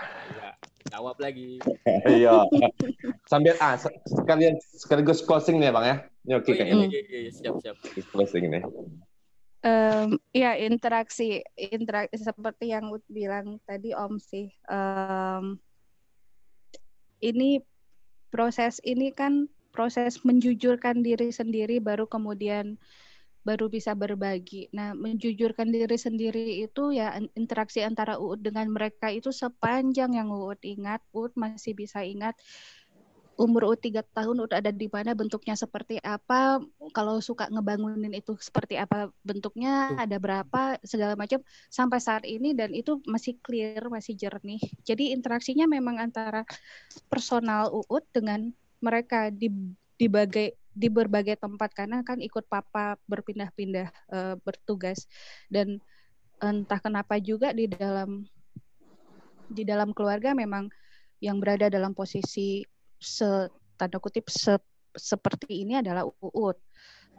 Jawab 0.93 1.17
lagi. 1.17 1.57
Iya. 2.05 2.45
Sambil 3.25 3.57
ah 3.57 3.73
sekalian 4.05 4.53
sekaligus 4.61 5.25
closing 5.25 5.57
nih 5.57 5.73
Bang 5.73 5.85
ya. 5.89 5.97
Ini 6.29 6.33
oke 6.37 6.45
okay, 6.45 6.53
oh, 6.53 6.53
iya, 6.53 6.61
kayaknya. 6.61 6.85
Iya, 6.85 7.01
iya, 7.09 7.19
iya, 7.25 7.31
siap, 7.33 7.53
siap. 7.65 7.75
Closing 8.13 8.53
nih. 8.53 8.61
Um, 9.61 10.17
ya 10.33 10.57
interaksi 10.57 11.45
interaksi 11.53 12.17
seperti 12.17 12.73
yang 12.73 12.89
Ud 12.89 13.05
bilang 13.05 13.61
tadi 13.69 13.93
Om 13.93 14.17
sih 14.17 14.49
um, 14.65 15.53
ini 17.21 17.61
proses 18.33 18.81
ini 18.81 19.13
kan 19.13 19.45
proses 19.69 20.25
menjujurkan 20.25 21.05
diri 21.05 21.29
sendiri 21.29 21.77
baru 21.77 22.09
kemudian 22.09 22.81
baru 23.41 23.73
bisa 23.73 23.97
berbagi. 23.97 24.69
Nah, 24.69 24.93
menjujurkan 24.93 25.73
diri 25.73 25.97
sendiri 25.97 26.61
itu 26.61 26.93
ya 26.93 27.17
interaksi 27.33 27.81
antara 27.81 28.21
Uut 28.21 28.37
dengan 28.37 28.69
mereka 28.69 29.09
itu 29.09 29.33
sepanjang 29.33 30.13
yang 30.13 30.29
Uut 30.29 30.61
ingat, 30.61 31.01
Uut 31.09 31.33
masih 31.33 31.73
bisa 31.73 32.05
ingat 32.05 32.37
umur 33.39 33.71
Uut 33.71 33.79
tiga 33.79 34.03
tahun 34.03 34.43
udah 34.43 34.59
ada 34.59 34.71
di 34.71 34.91
mana 34.91 35.15
bentuknya 35.15 35.55
seperti 35.55 35.97
apa, 36.03 36.59
kalau 36.91 37.23
suka 37.23 37.47
ngebangunin 37.47 38.11
itu 38.11 38.35
seperti 38.37 38.75
apa 38.75 39.09
bentuknya, 39.23 39.95
ada 39.95 40.17
berapa, 40.19 40.77
segala 40.83 41.15
macam 41.15 41.39
sampai 41.71 41.99
saat 42.03 42.23
ini 42.27 42.51
dan 42.51 42.75
itu 42.75 42.99
masih 43.07 43.39
clear, 43.39 43.87
masih 43.87 44.13
jernih. 44.19 44.61
Jadi 44.83 45.15
interaksinya 45.15 45.65
memang 45.65 45.97
antara 45.99 46.43
personal 47.07 47.71
Uut 47.71 48.03
dengan 48.11 48.51
mereka 48.83 49.31
di 49.31 49.49
di 49.95 50.09
bagai 50.09 50.57
di 50.71 50.87
berbagai 50.87 51.35
tempat 51.35 51.69
karena 51.75 51.99
kan 52.01 52.23
ikut 52.23 52.47
papa 52.47 52.95
berpindah-pindah 53.05 53.87
uh, 54.11 54.35
bertugas 54.39 55.05
dan 55.51 55.83
entah 56.39 56.79
kenapa 56.79 57.19
juga 57.19 57.51
di 57.51 57.67
dalam 57.67 58.23
di 59.51 59.67
dalam 59.67 59.91
keluarga 59.91 60.31
memang 60.31 60.71
yang 61.21 61.37
berada 61.37 61.69
dalam 61.69 61.93
posisi 61.93 62.63
se 63.01 63.49
tanda 63.75 63.97
kutip 63.97 64.29
se, 64.29 64.61
seperti 64.93 65.65
ini 65.65 65.81
adalah 65.81 66.05
uut 66.05 66.57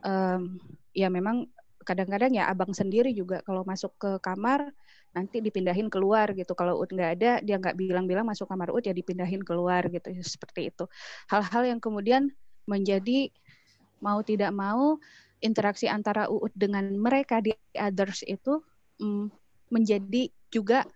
um, 0.06 0.56
ya 0.94 1.10
memang 1.10 1.50
kadang-kadang 1.82 2.30
ya 2.38 2.46
abang 2.46 2.70
sendiri 2.70 3.10
juga 3.10 3.42
kalau 3.42 3.66
masuk 3.66 3.90
ke 3.98 4.10
kamar 4.22 4.70
nanti 5.12 5.42
dipindahin 5.42 5.90
keluar 5.92 6.30
gitu. 6.32 6.54
Kalau 6.56 6.80
UT 6.80 6.94
nggak 6.94 7.10
ada, 7.20 7.32
dia 7.44 7.56
nggak 7.58 7.76
bilang-bilang 7.76 8.24
masuk 8.24 8.48
kamar 8.48 8.72
UT 8.72 8.86
ya 8.86 8.94
dipindahin 8.94 9.42
keluar 9.44 9.84
gitu. 9.90 10.08
Seperti 10.22 10.72
itu. 10.72 10.86
Hal-hal 11.28 11.68
yang 11.68 11.80
kemudian 11.82 12.32
menjadi 12.64 13.28
mau 13.98 14.22
tidak 14.22 14.54
mau 14.54 14.98
interaksi 15.42 15.90
antara 15.90 16.30
UUD 16.30 16.54
dengan 16.54 16.86
mereka 16.94 17.42
di 17.42 17.50
others 17.74 18.22
itu 18.26 18.62
mm, 19.02 19.26
menjadi 19.74 20.30
juga 20.54 20.86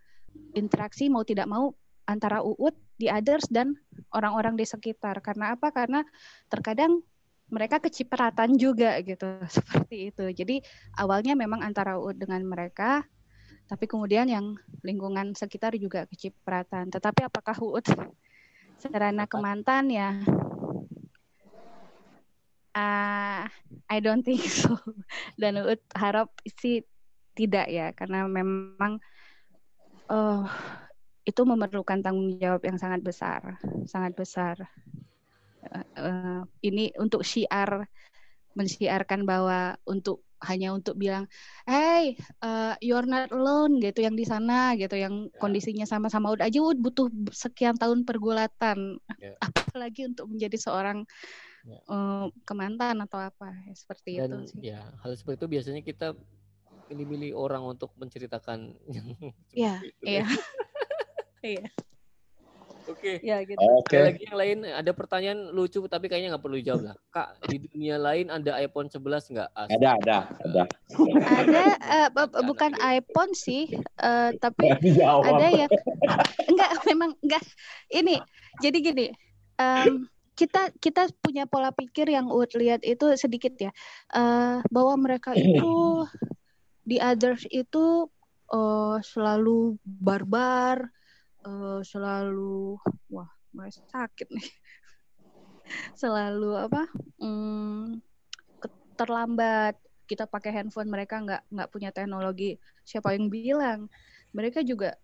interaksi 0.54 1.10
mau 1.10 1.26
tidak 1.26 1.50
mau 1.50 1.74
antara 2.06 2.40
UUD 2.40 2.74
di 2.96 3.10
others 3.12 3.46
dan 3.50 3.76
orang-orang 4.14 4.56
di 4.56 4.64
sekitar. 4.64 5.20
Karena 5.20 5.58
apa? 5.58 5.74
Karena 5.74 6.06
terkadang 6.48 7.02
mereka 7.46 7.78
kecipratan 7.78 8.58
juga 8.58 8.98
gitu 9.02 9.26
seperti 9.56 10.14
itu. 10.14 10.24
Jadi 10.32 10.56
awalnya 10.98 11.34
memang 11.34 11.62
antara 11.62 11.98
UUD 11.98 12.16
dengan 12.26 12.42
mereka, 12.46 13.04
tapi 13.66 13.90
kemudian 13.90 14.30
yang 14.30 14.54
lingkungan 14.86 15.34
sekitar 15.34 15.74
juga 15.76 16.06
kecipratan. 16.06 16.90
Tetapi 16.90 17.26
apakah 17.26 17.58
UUD 17.58 17.86
sarana 18.76 19.24
kemantan 19.24 19.88
ya 19.88 20.20
uh, 22.76 23.42
I 23.88 23.98
don't 24.04 24.22
think 24.22 24.44
so. 24.44 24.76
Dan 25.40 25.64
Uut 25.64 25.80
harap 25.96 26.28
sih 26.60 26.84
tidak 27.32 27.66
ya, 27.72 27.92
karena 27.96 28.28
memang 28.28 29.00
uh, 30.12 30.44
itu 31.26 31.42
memerlukan 31.42 32.00
tanggung 32.06 32.38
jawab 32.38 32.62
yang 32.62 32.78
sangat 32.78 33.02
besar, 33.02 33.58
sangat 33.90 34.14
besar. 34.14 34.54
Uh, 35.66 35.86
uh, 35.98 36.40
ini 36.62 36.94
untuk 37.02 37.26
syiar 37.26 37.90
mensiarkan 38.54 39.26
bahwa 39.26 39.74
untuk 39.82 40.22
hanya 40.46 40.70
untuk 40.70 40.94
bilang, 40.94 41.26
hey, 41.66 42.14
uh, 42.44 42.78
you're 42.78 43.08
not 43.08 43.32
alone 43.34 43.82
gitu 43.82 44.06
yang 44.06 44.14
di 44.14 44.22
sana 44.22 44.78
gitu, 44.78 44.94
yang 44.94 45.26
ya. 45.26 45.38
kondisinya 45.42 45.86
sama-sama 45.88 46.30
udah 46.30 46.46
aja 46.46 46.60
butuh 46.76 47.08
sekian 47.34 47.74
tahun 47.74 48.06
pergulatan, 48.06 49.00
yeah. 49.18 49.34
apalagi 49.46 50.06
untuk 50.06 50.28
menjadi 50.28 50.56
seorang 50.60 51.02
ya. 51.66 51.80
uh, 51.88 52.28
kemantan 52.44 53.00
atau 53.02 53.18
apa 53.18 53.50
ya, 53.66 53.74
seperti 53.74 54.10
Dan, 54.20 54.46
itu 54.46 54.54
sih. 54.54 54.60
Ya, 54.72 54.80
hal 55.02 55.16
seperti 55.16 55.42
itu 55.42 55.48
biasanya 55.58 55.82
kita 55.82 56.14
pilih-pilih 56.86 57.34
orang 57.34 57.66
untuk 57.66 57.90
menceritakan 57.98 58.76
yang 58.86 59.08
ya, 59.56 59.82
itu. 59.82 60.04
Iya. 60.04 60.26
Iya. 61.46 61.66
Oke. 62.86 63.18
Ya 63.22 63.42
gitu. 63.42 63.58
Oke. 63.58 63.98
Okay. 63.98 64.00
lagi 64.02 64.22
yang 64.30 64.38
lain 64.38 64.58
ada 64.62 64.92
pertanyaan 64.94 65.50
lucu 65.50 65.82
tapi 65.90 66.06
kayaknya 66.06 66.34
nggak 66.34 66.44
perlu 66.46 66.58
jawab 66.62 66.90
lah. 66.90 66.96
Kak, 67.10 67.28
di 67.50 67.66
dunia 67.66 67.98
lain 67.98 68.30
ada 68.30 68.58
iPhone 68.62 68.86
11 68.86 69.34
nggak? 69.34 69.50
Ada, 69.54 69.88
ada, 70.02 70.18
ada. 70.42 70.62
Ada 71.26 71.62
uh, 72.14 72.42
bukan 72.46 72.78
iPhone 72.78 73.34
sih, 73.34 73.74
uh, 74.02 74.30
tapi 74.38 74.70
ada 75.30 75.46
ya. 75.50 75.66
Enggak, 76.46 76.70
memang 76.86 77.10
enggak. 77.22 77.42
Ini 77.90 78.22
jadi 78.62 78.78
gini. 78.78 79.06
Um, 79.58 80.06
kita 80.36 80.68
kita 80.78 81.08
punya 81.24 81.48
pola 81.48 81.72
pikir 81.72 82.12
yang 82.12 82.28
Uut 82.28 82.52
lihat 82.52 82.84
itu 82.84 83.08
sedikit 83.16 83.56
ya 83.56 83.72
uh, 84.12 84.60
bahwa 84.68 84.94
mereka 85.00 85.32
itu 85.32 86.04
di 86.84 87.00
others 87.00 87.48
itu 87.48 88.04
uh, 88.52 89.00
selalu 89.00 89.80
barbar 89.82 90.92
uh, 91.46 91.80
selalu 91.86 92.76
wah 93.08 93.30
mulai 93.54 93.70
sakit 93.70 94.28
nih 94.28 94.48
selalu 96.00 96.58
apa 96.58 96.82
hmm, 97.22 98.02
terlambat 98.98 99.78
kita 100.06 100.26
pakai 100.26 100.62
handphone 100.62 100.90
mereka 100.90 101.18
nggak 101.22 101.42
nggak 101.50 101.70
punya 101.70 101.90
teknologi 101.90 102.58
siapa 102.82 103.14
yang 103.14 103.30
bilang 103.30 103.90
mereka 104.34 104.62
juga 104.62 104.94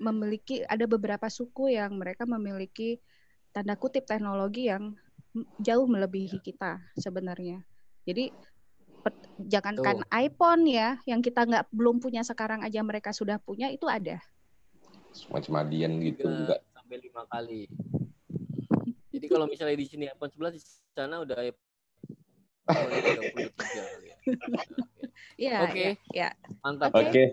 memiliki 0.00 0.64
ada 0.64 0.88
beberapa 0.88 1.28
suku 1.28 1.76
yang 1.76 2.00
mereka 2.00 2.24
memiliki 2.24 2.98
tanda 3.52 3.76
kutip 3.76 4.08
teknologi 4.08 4.72
yang 4.72 4.96
jauh 5.60 5.86
melebihi 5.86 6.40
kita 6.42 6.80
sebenarnya. 6.98 7.62
Jadi 8.08 8.32
jangankan 9.46 10.02
Tuh. 10.02 10.08
iPhone 10.10 10.64
ya, 10.66 10.98
yang 11.04 11.20
kita 11.20 11.44
nggak 11.46 11.68
belum 11.70 12.00
punya 12.00 12.24
sekarang 12.24 12.64
aja 12.64 12.80
mereka 12.80 13.12
sudah 13.12 13.36
punya 13.38 13.68
itu 13.70 13.86
ada. 13.86 14.18
Semacam 15.10 15.52
adian 15.66 15.92
gitu 16.02 16.26
juga. 16.26 16.56
Sampai 16.74 16.96
lima 17.02 17.22
kali. 17.28 17.66
Jadi 19.10 19.26
kalau 19.26 19.46
misalnya 19.50 19.76
di 19.76 19.86
sini 19.86 20.04
iPhone 20.06 20.32
11 20.32 20.56
di 20.56 20.62
sana 20.94 21.22
udah 21.22 21.36
iPhone 21.38 21.68
23 22.70 24.06
ya. 24.06 24.16
Iya. 25.40 25.56
Oke. 25.66 25.86
Ya. 26.14 26.28
Mantap. 26.62 26.94
Oke. 26.94 27.08
Okay 27.10 27.26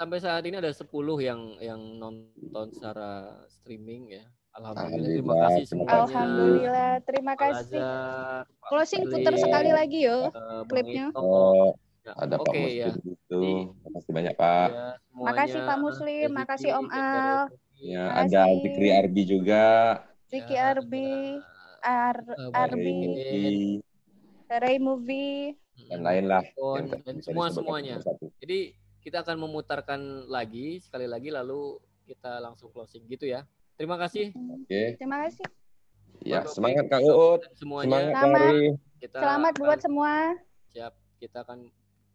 sampai 0.00 0.16
saat 0.16 0.40
ini 0.48 0.56
ada 0.56 0.72
10 0.72 0.88
yang 1.20 1.60
yang 1.60 2.00
nonton 2.00 2.72
secara 2.72 3.36
streaming 3.52 4.16
ya. 4.16 4.24
Alhamdulillah, 4.56 5.04
terima 5.12 5.34
kasih 5.44 5.62
semuanya. 5.68 5.92
Alhamdulillah, 5.94 6.92
terima 7.04 7.34
kasih. 7.36 7.80
Closing 8.64 9.02
putar 9.12 9.34
sekali 9.36 9.70
lagi 9.76 10.08
yo 10.08 10.32
uh, 10.32 10.64
klipnya. 10.64 11.12
Oh, 11.12 11.76
ya, 12.04 12.12
ada 12.16 12.36
Pak 12.40 12.52
Muslim 12.52 12.76
ya. 12.76 12.88
itu. 12.96 13.42
Terima 13.70 13.90
kasih 13.96 14.12
banyak 14.12 14.34
Pak. 14.36 14.68
Ya, 14.70 14.88
makasih 15.12 15.60
Pak 15.64 15.78
Muslim, 15.78 16.28
makasih 16.32 16.70
Om 16.76 16.88
Al. 16.92 17.38
Ya, 17.80 18.04
ada 18.12 18.42
Zikri 18.60 18.88
Arbi 18.92 19.22
juga. 19.24 19.66
Zikri 20.28 20.56
ya, 20.56 20.76
Arbi, 20.76 21.40
Ar 21.80 22.16
Arbi, 22.52 22.96
Ray 24.46 24.76
Movie, 24.78 25.56
dan 25.88 26.04
lain 26.04 26.24
lah. 26.28 26.44
Dan 27.06 27.24
semua 27.24 27.48
semuanya. 27.48 27.98
Jadi 28.42 28.76
kita 29.00 29.24
akan 29.24 29.48
memutarkan 29.48 30.28
lagi 30.28 30.78
sekali 30.84 31.08
lagi 31.08 31.32
lalu 31.32 31.80
kita 32.04 32.42
langsung 32.42 32.68
closing 32.74 33.08
gitu 33.08 33.24
ya. 33.24 33.48
Terima 33.80 33.96
kasih. 33.96 34.34
Oke. 34.36 34.68
Okay. 34.68 34.86
Terima 35.00 35.24
kasih. 35.24 35.46
Ya, 36.20 36.44
semangat 36.44 36.84
Kang 36.92 37.00
Uut. 37.00 37.48
Semuanya. 37.56 38.12
Semangat 38.12 38.12
Selamat. 38.12 38.52
Kita 39.00 39.16
Selamat 39.16 39.54
buat 39.56 39.78
semua. 39.80 40.12
Siap. 40.76 40.92
Kita 41.16 41.38
akan 41.48 41.58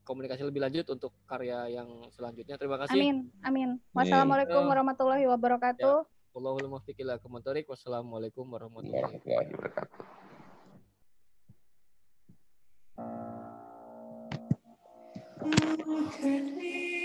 komunikasi 0.06 0.45
lebih 0.45 0.61
lanjut 0.61 0.86
untuk 0.94 1.11
karya 1.26 1.82
yang 1.82 1.90
selanjutnya. 2.14 2.56
Terima 2.56 2.77
kasih. 2.80 2.94
Amin. 2.94 3.34
Amin. 3.41 3.69
Wassalamualaikum 3.91 4.64
warahmatullahi 4.64 5.26
wabarakatuh. 5.26 6.06
Ya. 6.06 6.38
Allahul 6.38 6.68
muwaffiq 6.69 6.99
ila 7.02 7.18
Wassalamualaikum 7.65 8.45
warahmatullahi 8.45 9.18
wabarakatuh. 9.19 10.23
Look 15.86 16.23
at 16.23 17.05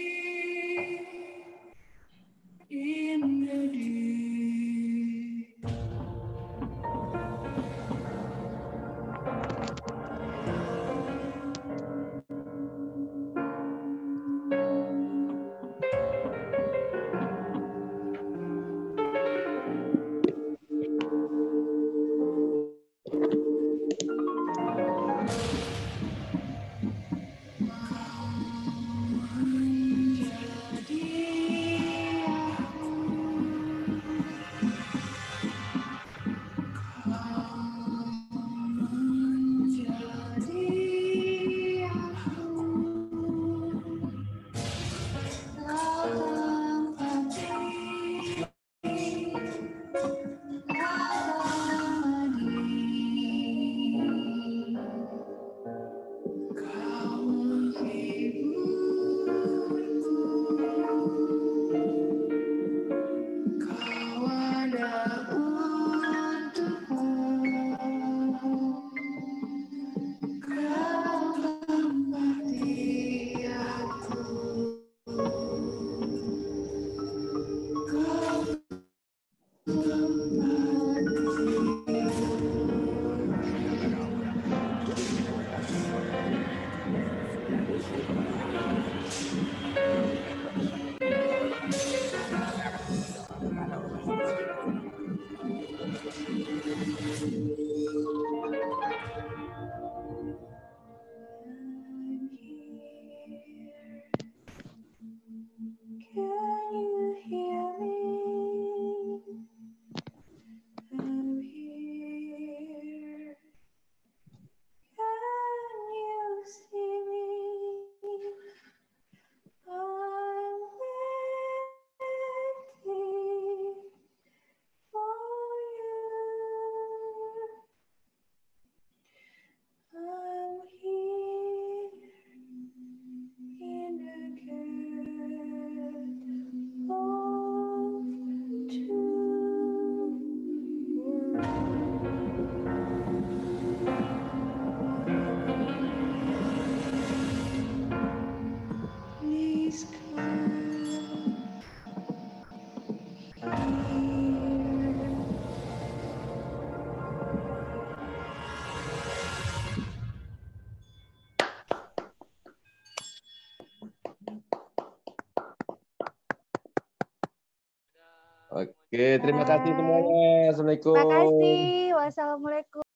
Oke, 168.90 169.22
terima 169.22 169.46
kasih 169.46 169.70
semuanya. 169.70 170.50
Assalamualaikum. 170.50 170.94
Terima 170.98 171.14
kasih. 171.14 171.62
Wassalamualaikum. 171.94 172.89